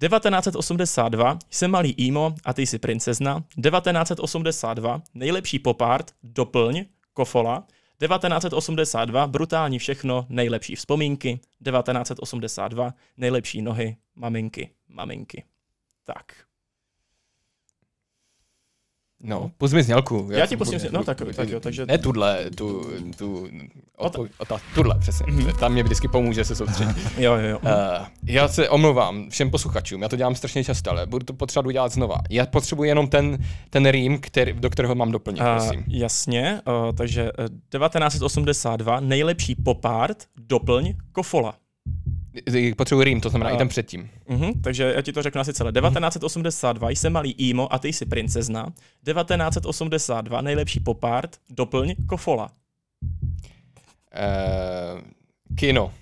1982 0.00 1.38
jsem 1.50 1.70
malý 1.70 1.90
Imo 1.92 2.34
a 2.44 2.52
ty 2.52 2.66
jsi 2.66 2.78
princezna. 2.78 3.44
1982 3.62 5.02
nejlepší 5.14 5.58
popart, 5.58 6.10
doplň, 6.22 6.84
kofola. 7.14 7.66
1982 8.00 9.26
brutální 9.26 9.78
všechno, 9.78 10.26
nejlepší 10.28 10.74
vzpomínky. 10.74 11.40
1982 11.64 12.94
nejlepší 13.16 13.62
nohy, 13.62 13.96
maminky, 14.14 14.70
maminky. 14.88 15.44
Tak. 16.04 16.49
No, 19.22 19.50
pust 19.58 19.74
mi 19.74 19.82
znělku. 19.82 20.28
Já, 20.30 20.38
já 20.38 20.46
ti 20.46 20.56
pustím 20.56 20.78
znělku, 20.78 20.96
no 20.96 21.04
tak, 21.04 21.22
tak 21.36 21.48
jo, 21.48 21.60
takže... 21.60 21.86
Ne 21.86 21.98
tuhle, 21.98 22.50
tu, 22.56 22.90
tu, 23.18 23.48
odpo, 23.96 24.26
ta, 24.48 24.60
tuhle, 24.74 24.98
přesně. 24.98 25.26
Mm-hmm. 25.26 25.58
Tam 25.58 25.72
mě 25.72 25.82
vždycky 25.82 26.08
pomůže 26.08 26.44
se 26.44 26.54
soustředit. 26.54 26.96
jo, 27.18 27.34
jo, 27.34 27.48
jo. 27.48 27.58
Uh, 27.62 27.70
já 28.24 28.48
se 28.48 28.68
omlouvám 28.68 29.30
všem 29.30 29.50
posluchačům, 29.50 30.02
já 30.02 30.08
to 30.08 30.16
dělám 30.16 30.34
strašně 30.34 30.64
často, 30.64 30.90
ale 30.90 31.06
budu 31.06 31.24
to 31.24 31.32
potřebovat 31.32 31.68
udělat 31.68 31.92
znova. 31.92 32.16
Já 32.30 32.46
potřebuji 32.46 32.84
jenom 32.84 33.08
ten, 33.08 33.38
ten 33.70 33.88
rým, 33.88 34.20
který, 34.20 34.52
do 34.52 34.70
kterého 34.70 34.94
mám 34.94 35.12
doplnit, 35.12 35.40
uh, 35.40 35.46
prosím. 35.46 35.84
Jasně, 35.88 36.60
uh, 36.66 36.92
takže 36.96 37.22
1982, 37.22 39.00
nejlepší 39.00 39.54
popart, 39.54 40.24
doplň, 40.36 40.94
kofola. 41.12 41.54
Potřebuji 42.76 43.02
rým, 43.02 43.20
to 43.20 43.30
znamená 43.30 43.50
a, 43.50 43.54
i 43.54 43.56
ten 43.56 43.68
předtím. 43.68 44.10
Uh-huh, 44.28 44.60
takže 44.62 44.92
já 44.96 45.02
ti 45.02 45.12
to 45.12 45.22
řeknu 45.22 45.40
asi 45.40 45.52
celé. 45.52 45.72
1982 45.72 46.90
jsem 46.90 47.12
malý 47.12 47.32
Imo 47.32 47.74
a 47.74 47.78
ty 47.78 47.92
jsi 47.92 48.06
princezna. 48.06 48.72
1982 49.04 50.40
nejlepší 50.40 50.80
popart, 50.80 51.36
doplň 51.50 51.94
kofola. 52.06 52.50
Uh, 54.14 55.00
kino. 55.56 55.92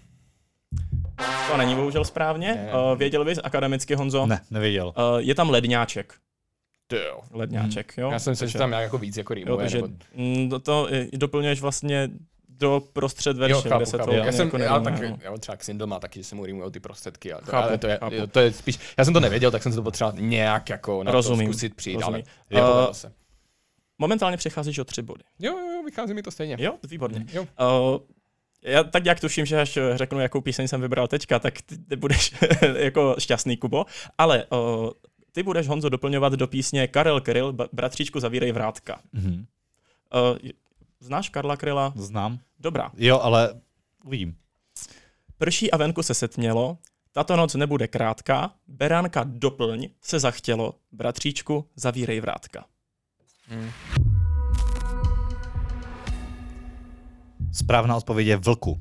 To 1.51 1.57
není 1.57 1.75
bohužel 1.75 2.05
správně. 2.05 2.55
Ne. 2.55 2.73
Uh, 2.93 2.99
věděl 2.99 3.25
bys 3.25 3.39
akademicky, 3.45 3.95
Honzo? 3.95 4.27
Ne, 4.27 4.41
nevěděl. 4.51 4.87
Uh, 4.87 5.19
je 5.19 5.35
tam 5.35 5.51
ledňáček. 5.51 6.15
Jo. 6.93 7.21
Ledňáček, 7.31 7.97
hmm. 7.97 8.03
jo. 8.03 8.11
Já 8.13 8.19
jsem 8.19 8.37
si, 8.37 8.49
že 8.49 8.59
tam 8.59 8.73
jako 8.73 8.99
víc 8.99 9.17
jako 9.17 9.35
rýmuje. 9.35 9.53
Jo, 9.53 9.57
takže 9.57 9.83
nebo... 9.83 9.95
Mm, 10.15 10.51
to, 10.51 10.59
to 10.59 10.89
doplňuješ 11.13 11.61
vlastně 11.61 12.09
do 12.59 12.83
prostřed 12.93 13.37
verše, 13.37 13.53
jo, 13.53 13.63
chápu, 13.63 13.77
kde 13.77 13.87
se 13.87 13.99
to 13.99 14.13
já 14.13 14.33
jsem, 14.33 14.47
jako 14.47 14.59
já, 14.59 14.81
tak, 14.81 14.95
já 15.21 15.37
třeba 15.39 15.57
Xindel 15.57 15.87
má 15.87 15.99
taky, 15.99 16.21
že 16.21 16.25
se 16.25 16.35
mu 16.35 16.47
rýmují 16.47 16.71
ty 16.71 16.81
prostředky, 16.81 17.33
ale 17.33 17.43
to, 17.43 17.51
chápu, 17.51 17.69
ale 17.69 17.79
to, 17.79 17.87
je, 17.87 17.99
chápu. 17.99 18.27
to 18.31 18.41
je 18.41 18.53
spíš, 18.53 18.79
já 18.99 19.05
jsem 19.05 19.15
to 19.15 19.21
nevěděl, 19.21 19.51
tak 19.51 19.63
jsem 19.63 19.73
se 19.73 19.77
to 19.77 19.83
potřeboval 19.83 20.19
nějak 20.21 20.69
jako 20.69 21.03
na 21.05 21.13
rozumím, 21.13 21.47
to 21.47 21.53
zkusit 21.53 21.75
přijít, 21.75 21.95
rozumím. 21.97 22.23
ale 22.51 22.87
uh, 22.87 22.93
se. 22.93 23.13
Momentálně 23.99 24.37
přecházíš 24.37 24.79
o 24.79 24.85
tři 24.85 25.03
body. 25.03 25.23
Jo, 25.39 25.59
jo, 25.59 25.83
vychází 25.85 26.15
mi 26.15 26.23
to 26.23 26.31
stejně. 26.31 26.57
Jo, 26.59 26.75
výborně. 26.89 27.27
Jo. 27.33 27.43
Uh, 27.43 27.99
já 28.63 28.85
tak 28.85 29.07
jak 29.07 29.21
tuším, 29.21 29.47
že 29.47 29.61
až 29.61 29.79
řeknu, 29.95 30.21
jakou 30.21 30.41
píseň 30.41 30.69
jsem 30.69 30.81
vybral 30.81 31.09
teďka, 31.09 31.39
tak 31.39 31.63
ty, 31.63 31.79
ty 31.79 31.97
budeš 31.97 32.35
jako 32.77 33.17
šťastný, 33.19 33.57
Kubo. 33.57 33.87
Ale 34.19 34.45
uh, 34.45 34.91
ty 35.33 35.43
budeš, 35.43 35.69
Honzo, 35.69 35.89
doplňovat 35.89 36.33
do 36.33 36.47
písně 36.47 36.89
Karel 36.89 37.21
Kryl, 37.21 37.55
bratříčku 37.73 38.21
zavírej 38.21 38.53
vrátka. 38.53 39.01
Mm-hmm. 39.15 39.45
Uh, 40.33 40.51
znáš 41.01 41.29
Karla 41.29 41.57
Kryla? 41.57 41.93
Znám. 41.97 42.39
Dobrá. 42.59 42.91
Jo, 42.97 43.21
ale 43.21 43.61
uvidím. 44.05 44.37
Prší 45.39 45.71
a 45.71 45.77
venku 45.77 46.03
se 46.03 46.15
setmělo, 46.15 46.79
tato 47.13 47.37
noc 47.37 47.55
nebude 47.55 47.89
krátká, 47.89 48.55
beránka 48.67 49.25
doplň 49.25 49.89
se 50.03 50.21
zachtělo, 50.21 50.75
bratříčku 50.93 51.71
zavírej 51.77 52.21
vrátka. 52.21 52.65
Hmm. 53.49 53.71
Správná 57.53 57.97
odpověď 57.97 58.27
je 58.27 58.37
vlku. 58.37 58.81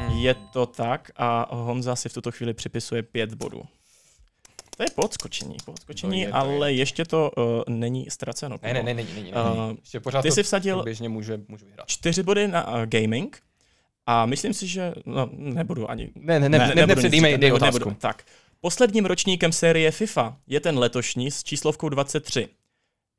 Hmm. 0.00 0.18
Je 0.18 0.34
to 0.34 0.66
tak 0.66 1.10
a 1.16 1.54
Honza 1.54 1.96
si 1.96 2.08
v 2.08 2.12
tuto 2.12 2.32
chvíli 2.32 2.54
připisuje 2.54 3.02
pět 3.02 3.34
bodů. 3.34 3.62
To 4.78 4.84
je 4.84 4.90
podskočení, 4.94 5.56
podskočení, 5.64 6.22
to 6.22 6.26
je, 6.26 6.32
to 6.32 6.36
ale 6.36 6.72
je. 6.72 6.78
ještě 6.78 7.04
to 7.04 7.30
uh, 7.36 7.44
není 7.68 8.06
ztraceno. 8.10 8.56
Ne, 8.62 8.74
ne, 8.74 8.82
ne, 8.82 8.94
není, 8.94 9.08
není, 9.14 9.32
Uh, 9.32 9.70
ještě 9.80 10.00
pořád 10.00 10.22
ty 10.22 10.30
jsi 10.30 10.42
vsadil 10.42 10.82
běžně 10.82 11.08
může, 11.08 11.40
můžu 11.48 11.66
vyhrát. 11.66 11.86
čtyři 11.88 12.22
body 12.22 12.48
na 12.48 12.68
uh, 12.68 12.86
gaming 12.86 13.42
a 14.06 14.26
myslím 14.26 14.54
si, 14.54 14.66
že 14.66 14.94
no, 15.06 15.30
nebudu 15.32 15.90
ani... 15.90 16.10
Ne, 16.14 16.40
ne, 16.40 16.48
ne, 16.48 16.58
ne, 16.58 16.74
ne 16.74 16.86
nepředjímej, 16.86 17.38
dej 17.38 17.52
otázku. 17.52 17.78
Nebudu. 17.78 17.96
Tak, 18.00 18.24
posledním 18.60 19.06
ročníkem 19.06 19.52
série 19.52 19.90
FIFA 19.90 20.36
je 20.46 20.60
ten 20.60 20.78
letošní 20.78 21.30
s 21.30 21.44
číslovkou 21.44 21.88
23. 21.88 22.48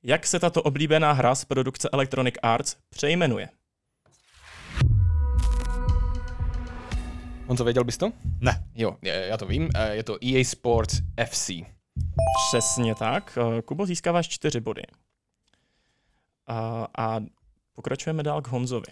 Jak 0.03 0.27
se 0.27 0.39
tato 0.39 0.61
oblíbená 0.61 1.11
hra 1.11 1.35
z 1.35 1.45
produkce 1.45 1.89
Electronic 1.93 2.35
Arts 2.41 2.75
přejmenuje? 2.89 3.49
Honzo, 7.49 7.63
věděl 7.63 7.83
bys 7.83 7.97
to? 7.97 8.11
Ne. 8.39 8.63
Jo, 8.75 8.97
já 9.01 9.37
to 9.37 9.45
vím. 9.45 9.69
Eh, 9.75 9.95
je 9.95 10.03
to 10.03 10.17
EA 10.25 10.43
Sports 10.43 11.01
FC. 11.25 11.49
Přesně 12.49 12.95
tak. 12.95 13.37
Eh, 13.57 13.61
Kubo, 13.61 13.85
získáváš 13.85 14.27
čtyři 14.27 14.59
body. 14.59 14.81
A, 16.47 16.87
a 16.97 17.19
pokračujeme 17.73 18.23
dál 18.23 18.41
k 18.41 18.47
Honzovi. 18.47 18.87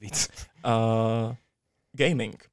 Víc. 0.00 0.28
Uh, 0.66 1.34
gaming. 1.92 2.50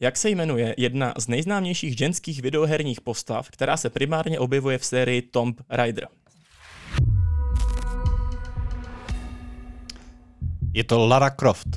Jak 0.00 0.16
se 0.16 0.30
jmenuje 0.30 0.74
jedna 0.78 1.14
z 1.18 1.28
nejznámějších 1.28 1.98
ženských 1.98 2.42
videoherních 2.42 3.00
postav, 3.00 3.50
která 3.50 3.76
se 3.76 3.90
primárně 3.90 4.38
objevuje 4.38 4.78
v 4.78 4.84
sérii 4.84 5.22
Tomb 5.22 5.60
Raider? 5.68 6.08
Je 10.74 10.84
to 10.84 11.06
Lara 11.06 11.30
Croft. 11.30 11.68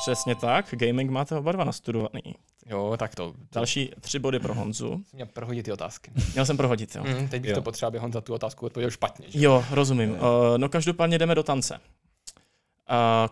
Přesně 0.00 0.34
tak, 0.34 0.66
gaming 0.70 1.10
máte 1.10 1.36
oba 1.36 1.52
dva 1.52 1.64
nastudovaný. 1.64 2.34
Jo, 2.66 2.96
tak 2.98 3.14
to. 3.14 3.34
Další 3.52 3.90
tři 4.00 4.18
body 4.18 4.38
pro 4.38 4.54
Honzu. 4.54 5.02
Měl 5.12 5.26
prohodit 5.26 5.64
ty 5.64 5.72
otázky. 5.72 6.10
Měl 6.32 6.46
jsem 6.46 6.56
prohodit, 6.56 6.96
jo. 6.96 7.04
Mm, 7.04 7.28
teď 7.28 7.42
bych 7.42 7.48
jo. 7.48 7.54
to 7.54 7.62
potřeboval, 7.62 7.88
aby 7.88 7.98
Honza 7.98 8.20
tu 8.20 8.34
otázku 8.34 8.66
odpověděl 8.66 8.90
špatně. 8.90 9.26
Že? 9.28 9.44
Jo, 9.44 9.64
rozumím. 9.70 10.10
Uh, 10.10 10.18
no 10.56 10.68
každopádně 10.68 11.18
jdeme 11.18 11.34
do 11.34 11.42
tance. 11.42 11.74
Uh, 11.74 11.80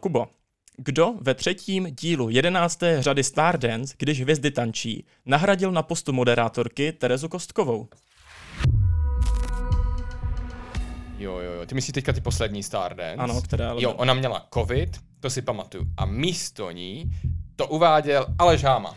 Kubo, 0.00 0.28
kdo 0.76 1.14
ve 1.20 1.34
třetím 1.34 1.86
dílu 1.94 2.28
jedenácté 2.28 3.02
řady 3.02 3.24
Stardance, 3.24 3.94
když 3.98 4.20
hvězdy 4.20 4.50
tančí, 4.50 5.06
nahradil 5.26 5.72
na 5.72 5.82
postu 5.82 6.12
moderátorky 6.12 6.92
Terezu 6.92 7.28
Kostkovou? 7.28 7.88
Jo, 11.18 11.38
jo, 11.38 11.52
jo. 11.52 11.66
Ty 11.66 11.74
myslíš 11.74 11.92
teďka 11.92 12.12
ty 12.12 12.20
poslední 12.20 12.62
Stardance? 12.62 13.22
Ano, 13.22 13.42
která 13.42 13.70
ale... 13.70 13.82
Jo, 13.82 13.92
ona 13.92 14.14
měla 14.14 14.46
covid, 14.54 14.96
to 15.20 15.30
si 15.30 15.42
pamatuju. 15.42 15.86
A 15.96 16.06
místo 16.06 16.70
ní 16.70 17.12
to 17.56 17.66
uváděl 17.66 18.26
Aleš 18.38 18.64
Háma. 18.64 18.94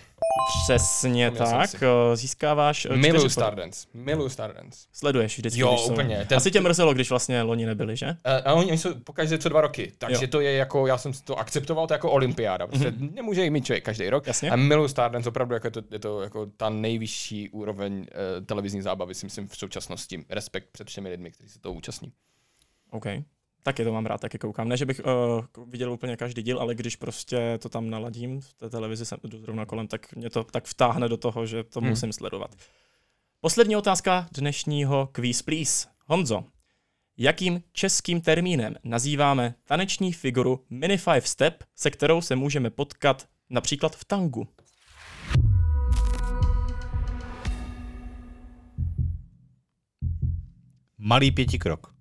Přesně 0.64 1.32
tak, 1.32 1.70
si. 1.70 1.78
eh, 1.86 2.16
získáváš 2.16 2.86
eh, 2.86 2.98
Miluju. 2.98 3.30
Stardance. 3.30 3.88
Miluju 3.94 4.30
Stardance. 4.30 4.88
Sleduješ 4.94 5.38
vždycky, 5.38 5.60
Jo, 5.60 5.70
když 5.70 5.82
jsou- 5.82 5.92
úplně. 5.92 6.26
Ten- 6.30 6.38
Asi 6.38 6.52
tě 6.52 6.62
mrzelo, 6.62 6.94
když 6.94 7.10
vlastně 7.10 7.42
loni 7.42 7.66
nebyli, 7.66 7.98
že? 7.98 8.06
Uh, 8.08 8.14
a 8.46 8.54
oni, 8.54 8.68
oni 8.70 8.78
jsou 8.78 8.94
pokaždé 9.00 9.38
co 9.38 9.50
dva 9.50 9.62
roky, 9.62 9.92
takže 9.98 10.26
Jo. 10.26 10.30
to 10.32 10.40
je 10.40 10.52
jako, 10.52 10.88
já 10.88 10.98
jsem 10.98 11.14
to 11.14 11.40
akceptoval 11.40 11.88
to 11.88 11.94
jako 11.94 12.12
olympiáda, 12.12 12.68
prostě 12.68 12.92
mm-hmm. 12.92 13.14
nemůže 13.14 13.44
jí 13.44 13.50
mít 13.50 13.66
člověk 13.66 13.84
každý 13.86 14.10
rok. 14.10 14.28
Jasně. 14.28 14.50
A 14.52 14.56
miluju 14.56 14.88
Stardance, 14.88 15.30
opravdu 15.30 15.54
jako 15.54 15.68
je, 15.68 15.72
to, 15.72 15.82
je 15.92 16.00
to 16.00 16.22
jako 16.22 16.46
ta 16.58 16.70
nejvyšší 16.70 17.50
úroveň 17.50 17.94
uh, 17.94 18.46
televizní 18.46 18.82
zábavy, 18.82 19.16
si 19.16 19.26
myslím 19.26 19.48
v 19.48 19.58
současnosti. 19.58 20.26
Respekt 20.30 20.68
před 20.72 20.88
všemi 20.88 21.10
lidmi, 21.10 21.32
kteří 21.32 21.50
se 21.50 21.60
toho 21.60 21.74
účastní. 21.76 22.12
OK. 22.92 23.06
Taky 23.64 23.84
to 23.84 23.94
mám 23.94 24.06
rád, 24.06 24.22
taky 24.22 24.38
koukám. 24.38 24.68
Ne, 24.70 24.78
že 24.78 24.86
bych 24.86 25.02
uh, 25.58 25.66
viděl 25.70 25.92
úplně 25.92 26.18
každý 26.18 26.44
díl, 26.44 26.60
ale 26.60 26.76
když 26.76 26.96
prostě 26.96 27.60
to 27.62 27.70
tam 27.70 27.90
naladím 27.90 28.42
v 28.42 28.54
té 28.54 28.70
televizi, 28.70 29.06
jsem 29.06 29.18
jdu 29.24 29.38
zrovna 29.38 29.66
kolem, 29.66 29.88
tak 29.88 30.14
mě 30.16 30.30
to 30.30 30.44
tak 30.44 30.66
vtáhne 30.66 31.10
do 31.10 31.18
toho, 31.18 31.46
že 31.46 31.64
to 31.64 31.80
Hmm. 31.80 31.90
musím 31.90 32.14
sledovat. 32.14 32.56
Poslední 33.42 33.76
otázka 33.76 34.28
dnešního 34.32 35.10
Quiz 35.12 35.42
Please. 35.42 35.88
Honzo, 36.06 36.44
jakým 37.18 37.64
českým 37.74 38.22
termínem 38.22 38.76
nazýváme 38.84 39.56
taneční 39.66 40.14
figuru 40.14 40.66
Mini 40.70 40.98
Five 40.98 41.22
Step, 41.22 41.64
se 41.76 41.92
kterou 41.92 42.22
se 42.22 42.36
můžeme 42.36 42.70
potkat 42.70 43.28
například 43.50 43.96
v 43.96 44.06
tangu? 44.06 44.48
Malý 50.98 51.32
pětikrok. 51.32 51.94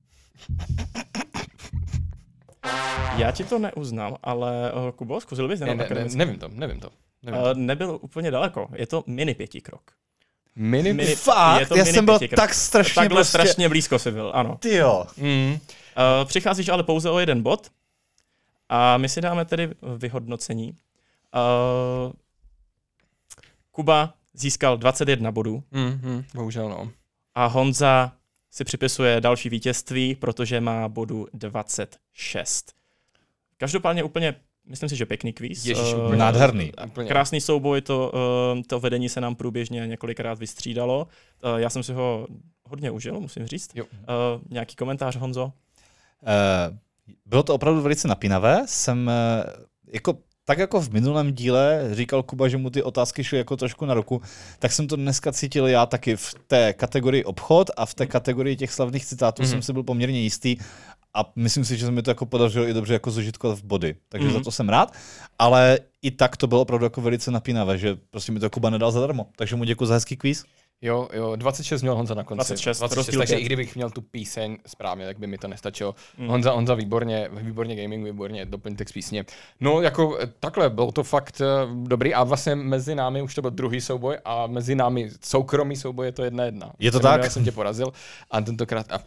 Já 3.16 3.30
ti 3.32 3.44
to 3.44 3.58
neuznám, 3.58 4.16
ale 4.22 4.72
uh, 4.72 4.90
Kubo, 4.90 5.20
zkusil 5.20 5.48
bys 5.48 5.60
jenom 5.60 5.78
ne, 5.78 5.88
ne, 5.94 6.04
nevím 6.14 6.38
to, 6.38 6.48
nevím 6.48 6.80
to. 6.80 6.90
Nevím 7.22 7.40
Uh, 7.40 7.46
to. 7.48 7.54
nebyl 7.54 7.98
úplně 8.02 8.30
daleko. 8.30 8.68
Je 8.74 8.86
to 8.86 9.04
mini 9.06 9.34
pětikrok. 9.34 9.82
Mini, 10.56 10.92
mini- 10.92 11.08
je 11.10 11.16
Fakt, 11.16 11.68
to 11.68 11.76
já 11.76 11.84
mini 11.84 11.94
jsem 11.94 12.04
byl 12.04 12.18
pětikrok. 12.18 12.36
tak 12.36 12.54
strašně 12.54 12.94
Takhle 12.94 13.16
prostě... 13.16 13.30
strašně 13.30 13.68
blízko 13.68 13.98
si 13.98 14.10
byl, 14.10 14.30
ano. 14.34 14.56
Ty 14.56 14.74
jo. 14.74 15.06
Mm. 15.16 15.52
Uh, 15.52 15.58
přicházíš 16.24 16.68
ale 16.68 16.82
pouze 16.82 17.10
o 17.10 17.18
jeden 17.18 17.42
bod 17.42 17.70
a 18.68 18.96
my 18.96 19.08
si 19.08 19.20
dáme 19.20 19.44
tedy 19.44 19.70
vyhodnocení. 19.96 20.70
Uh, 21.34 22.12
Kuba 23.70 24.14
získal 24.34 24.76
21 24.78 25.32
bodů 25.32 25.62
Mm, 25.70 26.00
mm, 26.02 26.24
bohužel 26.34 26.68
no. 26.68 26.90
a 27.34 27.46
Honza 27.46 28.12
si 28.50 28.64
připisuje 28.64 29.20
další 29.20 29.48
vítězství, 29.48 30.14
protože 30.14 30.60
má 30.60 30.88
bodu 30.88 31.26
26. 31.32 32.72
Každopádně 33.60 34.02
úplně, 34.02 34.34
myslím 34.68 34.88
si, 34.88 34.96
že 34.96 35.06
pěkný 35.06 35.32
kvíz. 35.32 35.66
Ježíš, 35.66 35.92
Eh, 35.92 35.96
úplně. 35.96 36.16
Nádherný. 36.18 36.72
Úplně. 36.86 37.08
Krásný 37.08 37.40
souboj, 37.40 37.80
to, 37.80 38.12
eh, 38.58 38.62
to 38.66 38.80
vedení 38.80 39.08
se 39.08 39.20
nám 39.20 39.34
průběžně 39.34 39.86
několikrát 39.86 40.38
vystřídalo. 40.38 41.06
Eh, 41.42 41.60
Já 41.60 41.70
jsem 41.70 41.82
si 41.82 41.92
ho 41.92 42.26
hodně 42.64 42.90
užil, 42.90 43.20
musím 43.20 43.46
říct. 43.46 43.70
Jo. 43.74 43.84
Eh, 43.92 44.04
Nějaký 44.50 44.76
komentář, 44.76 45.16
Honzo? 45.16 45.52
Eh, 46.26 46.78
Bylo 47.26 47.42
to 47.42 47.54
opravdu 47.54 47.82
velice 47.82 48.08
napínavé. 48.08 48.62
Jsem 48.66 49.08
eh, 49.10 49.44
jako 49.92 50.18
tak 50.44 50.58
jako 50.58 50.80
v 50.80 50.90
minulém 50.90 51.32
díle 51.32 51.88
říkal 51.92 52.22
Kuba, 52.22 52.48
že 52.48 52.56
mu 52.56 52.70
ty 52.70 52.82
otázky 52.82 53.24
šly 53.24 53.38
jako 53.38 53.56
trošku 53.56 53.86
na 53.86 53.94
ruku, 53.94 54.22
tak 54.58 54.72
jsem 54.72 54.88
to 54.88 54.96
dneska 54.96 55.32
cítil 55.32 55.66
já 55.66 55.86
taky 55.86 56.16
v 56.16 56.34
té 56.46 56.72
kategorii 56.72 57.24
obchod 57.24 57.70
a 57.76 57.86
v 57.86 57.94
té 57.94 58.06
kategorii 58.06 58.56
těch 58.56 58.72
slavných 58.72 59.06
citátů 59.06 59.42
Mhm. 59.42 59.50
jsem 59.50 59.62
si 59.62 59.72
byl 59.72 59.82
poměrně 59.82 60.20
jistý 60.20 60.56
a 61.14 61.32
myslím 61.36 61.64
si, 61.64 61.76
že 61.76 61.84
se 61.86 61.92
mi 61.92 62.02
to 62.02 62.10
jako 62.10 62.26
podařilo 62.26 62.66
i 62.68 62.72
dobře 62.72 62.92
jako 62.92 63.10
zužitkovat 63.10 63.58
v 63.58 63.62
body. 63.64 63.94
Takže 64.08 64.28
Mhm. 64.28 64.36
za 64.36 64.40
to 64.44 64.50
jsem 64.50 64.68
rád, 64.68 64.94
ale 65.38 65.78
i 66.02 66.10
tak 66.10 66.36
to 66.36 66.46
bylo 66.46 66.60
opravdu 66.60 66.86
jako 66.86 67.00
velice 67.00 67.30
napínavé, 67.30 67.78
že 67.78 67.96
prostě 68.10 68.32
mi 68.32 68.40
to 68.40 68.50
Kuba 68.50 68.70
nedal 68.70 68.92
zadarmo. 68.92 69.26
Takže 69.36 69.56
mu 69.56 69.64
děkuji 69.64 69.86
za 69.86 69.94
hezký 69.94 70.16
kvíz. 70.16 70.44
Jo, 70.82 71.08
jo, 71.12 71.36
26 71.36 71.82
měl 71.82 71.94
Honza 71.94 72.14
na 72.14 72.24
konci. 72.24 72.36
26, 72.54 72.80
rozdíl 72.92 73.20
takže 73.20 73.34
pět. 73.34 73.42
i 73.42 73.44
kdybych 73.46 73.76
měl 73.76 73.90
tu 73.90 74.00
píseň 74.00 74.58
správně, 74.66 75.06
tak 75.06 75.18
by 75.18 75.26
mi 75.26 75.38
to 75.38 75.48
nestačilo. 75.48 75.94
Mm. 76.18 76.28
Honza, 76.28 76.50
Honza 76.52 76.74
výborně, 76.74 77.28
výborně 77.32 77.82
gaming, 77.82 78.04
výborně 78.06 78.46
doplňtek 78.46 78.88
z 78.88 78.92
písně. 78.92 79.24
No 79.60 79.82
jako 79.82 80.18
eh, 80.20 80.26
takhle, 80.40 80.70
bylo 80.70 80.92
to 80.92 81.02
fakt 81.02 81.40
eh, 81.40 81.46
dobrý 81.82 82.14
a 82.14 82.24
vlastně 82.24 82.54
mezi 82.54 82.94
námi 82.94 83.22
už 83.22 83.34
to 83.34 83.42
byl 83.42 83.50
druhý 83.50 83.80
souboj 83.80 84.18
a 84.24 84.46
mezi 84.46 84.74
námi 84.74 85.10
soukromý 85.24 85.76
souboj 85.76 86.06
je 86.06 86.12
to 86.12 86.24
jedna 86.24 86.44
jedna. 86.44 86.72
Je 86.78 86.90
to 86.92 86.98
Minule 86.98 87.14
tak? 87.14 87.24
Já 87.24 87.30
jsem 87.30 87.44
tě 87.44 87.52
porazil 87.52 87.92
a 88.30 88.40
tentokrát 88.40 88.92
a 88.92 88.98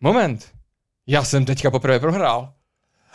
moment, 0.00 0.48
já 1.12 1.24
jsem 1.24 1.44
teďka 1.44 1.70
poprvé 1.70 2.00
prohrál. 2.00 2.52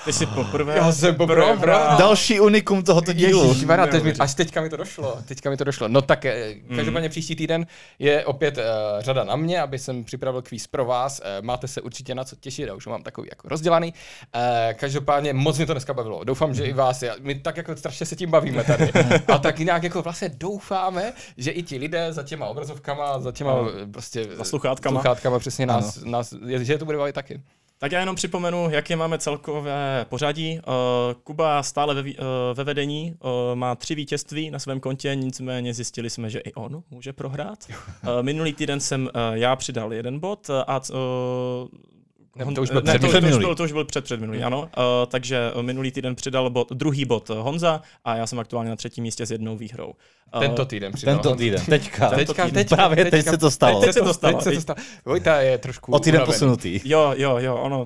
Ty 0.05 0.13
jsi 0.13 0.25
poprvé 0.25 0.75
Já 0.77 0.91
jsem 0.91 1.15
poprvé 1.15 1.35
prohrál. 1.41 1.57
prohrál. 1.57 1.97
Další 1.97 2.39
unikum 2.39 2.83
tohoto 2.83 3.13
dílu. 3.13 3.47
Ježišmarja, 3.47 3.87
teď 3.87 4.03
mi, 4.03 4.13
až 4.13 4.33
teďka 4.33 4.61
mi 4.61 4.69
to 4.69 4.77
došlo, 4.77 5.17
teďka 5.25 5.49
mi 5.49 5.57
to 5.57 5.63
došlo. 5.63 5.87
No 5.87 6.01
tak 6.01 6.25
eh, 6.25 6.53
každopádně 6.75 7.09
příští 7.09 7.35
týden 7.35 7.67
je 7.99 8.25
opět 8.25 8.57
uh, 8.57 8.63
řada 8.99 9.23
na 9.23 9.35
mě, 9.35 9.61
aby 9.61 9.79
jsem 9.79 10.03
připravil 10.03 10.41
kvíz 10.41 10.67
pro 10.67 10.85
vás. 10.85 11.19
Uh, 11.19 11.45
máte 11.45 11.67
se 11.67 11.81
určitě 11.81 12.15
na 12.15 12.23
co 12.23 12.35
těšit, 12.35 12.67
já 12.67 12.73
už 12.73 12.85
ho 12.85 12.91
mám 12.91 13.03
takový 13.03 13.27
jako 13.31 13.47
rozdělaný. 13.49 13.93
Uh, 14.35 14.41
každopádně 14.73 15.33
moc 15.33 15.57
mě 15.57 15.65
to 15.65 15.73
dneska 15.73 15.93
bavilo. 15.93 16.23
Doufám, 16.23 16.53
že 16.53 16.63
i 16.65 16.73
vás. 16.73 17.01
Já, 17.01 17.15
my 17.19 17.35
tak 17.35 17.57
jako 17.57 17.75
strašně 17.75 18.05
se 18.05 18.15
tím 18.15 18.31
bavíme 18.31 18.63
tady. 18.63 18.91
A 19.27 19.37
tak 19.37 19.59
nějak 19.59 19.83
jako 19.83 20.01
vlastně 20.01 20.29
doufáme, 20.29 21.13
že 21.37 21.51
i 21.51 21.63
ti 21.63 21.77
lidé 21.77 22.13
za 22.13 22.23
těma 22.23 22.45
obrazovkama, 22.45 23.19
za 23.19 23.31
těma 23.31 23.51
Ano. 23.51 23.69
prostě 23.91 24.27
Za 24.35 24.43
sluchátkama. 24.43 24.99
sluchátkama 25.01 25.39
přesně 25.39 25.65
nás, 25.65 26.03
nás, 26.03 26.33
je- 26.45 26.65
že 26.65 26.77
to 26.77 26.85
bude 26.85 26.97
bavit 26.97 27.15
taky. 27.15 27.41
Tak 27.79 27.91
já 27.91 27.99
jenom 27.99 28.15
připomenu, 28.15 28.69
jaké 28.69 28.95
máme 28.95 29.17
celkové 29.17 30.05
pořadí. 30.09 30.59
Uh, 30.67 30.73
Kuba 31.23 31.63
stále 31.63 31.95
ve, 31.95 32.01
uh, 32.01 32.07
ve 32.53 32.63
vedení, 32.63 33.15
uh, 33.19 33.29
má 33.55 33.75
tři 33.75 33.95
vítězství 33.95 34.51
na 34.51 34.59
svém 34.59 34.79
kontě, 34.79 35.15
nicméně 35.15 35.73
zjistili 35.73 36.09
jsme, 36.09 36.29
že 36.29 36.39
i 36.39 36.53
on 36.53 36.83
může 36.89 37.13
prohrát. 37.13 37.59
Uh, 37.69 38.09
minulý 38.21 38.53
týden 38.53 38.79
jsem 38.79 39.03
uh, 39.03 39.09
já 39.33 39.55
přidal 39.55 39.93
jeden 39.93 40.19
bod 40.19 40.49
uh, 40.49 40.55
a 40.67 40.81
Ne, 42.37 42.53
to 42.55 42.61
už 42.61 42.69
byl 42.69 42.81
ne, 42.81 42.99
to, 42.99 43.11
to, 43.11 43.17
už 43.17 43.37
byl, 43.37 43.55
to 43.55 43.63
už 43.63 43.71
byl 43.71 43.85
před 43.85 44.03
předminulý, 44.03 44.43
ano. 44.43 44.59
Uh, 44.61 44.67
takže 45.07 45.51
minulý 45.61 45.91
týden 45.91 46.15
přidal 46.15 46.49
bod, 46.49 46.71
druhý 46.71 47.05
bod 47.05 47.29
Honza 47.29 47.81
a 48.05 48.15
já 48.15 48.27
jsem 48.27 48.39
aktuálně 48.39 48.69
na 48.69 48.75
třetím 48.75 49.03
místě 49.03 49.25
s 49.25 49.31
jednou 49.31 49.57
výhrou. 49.57 49.93
Uh, 50.35 50.41
Tento 50.41 50.65
týden 50.65 50.91
přidal. 50.93 51.15
Tento 51.15 51.35
týden, 51.35 51.65
teďka. 51.69 52.09
Teďka, 52.09 52.45
týden. 52.45 52.53
teďka, 52.53 52.75
Právě 52.75 53.03
teď 53.03 53.11
teďka, 53.11 53.31
se 53.31 53.37
to 53.37 53.51
stalo. 53.51 53.81
Teď 53.81 53.93
se 53.93 54.01
to 54.01 54.13
stalo. 54.13 54.33
Teď 54.33 54.43
se 54.43 54.51
to 54.51 54.61
stalo. 54.61 54.77
Vojta 55.05 55.41
je 55.41 55.57
trošku 55.57 55.91
O 55.91 55.99
týden 55.99 56.15
unavený. 56.21 56.33
posunutý. 56.33 56.81
Jo, 56.85 57.13
jo, 57.17 57.37
jo, 57.37 57.55
ono, 57.55 57.85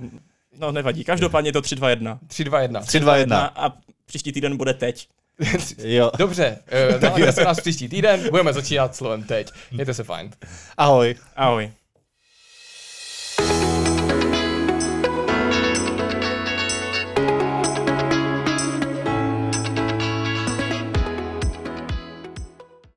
no 0.59 0.71
nevadí. 0.71 1.03
Každopádně 1.03 1.47
je 1.47 1.53
to 1.53 1.61
3-2-1. 1.61 2.17
3, 2.27 2.43
2, 2.43 2.61
1. 2.61 2.81
3, 2.81 2.99
2, 2.99 3.17
1. 3.17 3.45
A 3.55 3.73
příští 4.05 4.31
týden 4.31 4.57
bude 4.57 4.73
teď. 4.73 5.07
Jo. 5.77 6.11
Dobře, 6.17 6.57
uh, 7.19 7.29
se 7.29 7.43
nás 7.43 7.59
příští 7.59 7.89
týden, 7.89 8.29
budeme 8.29 8.53
začínat 8.53 8.95
slovem 8.95 9.23
teď. 9.23 9.51
Mějte 9.71 9.93
se 9.93 10.03
fajn. 10.03 10.31
Ahoj. 10.77 11.15
Ahoj. 11.35 11.71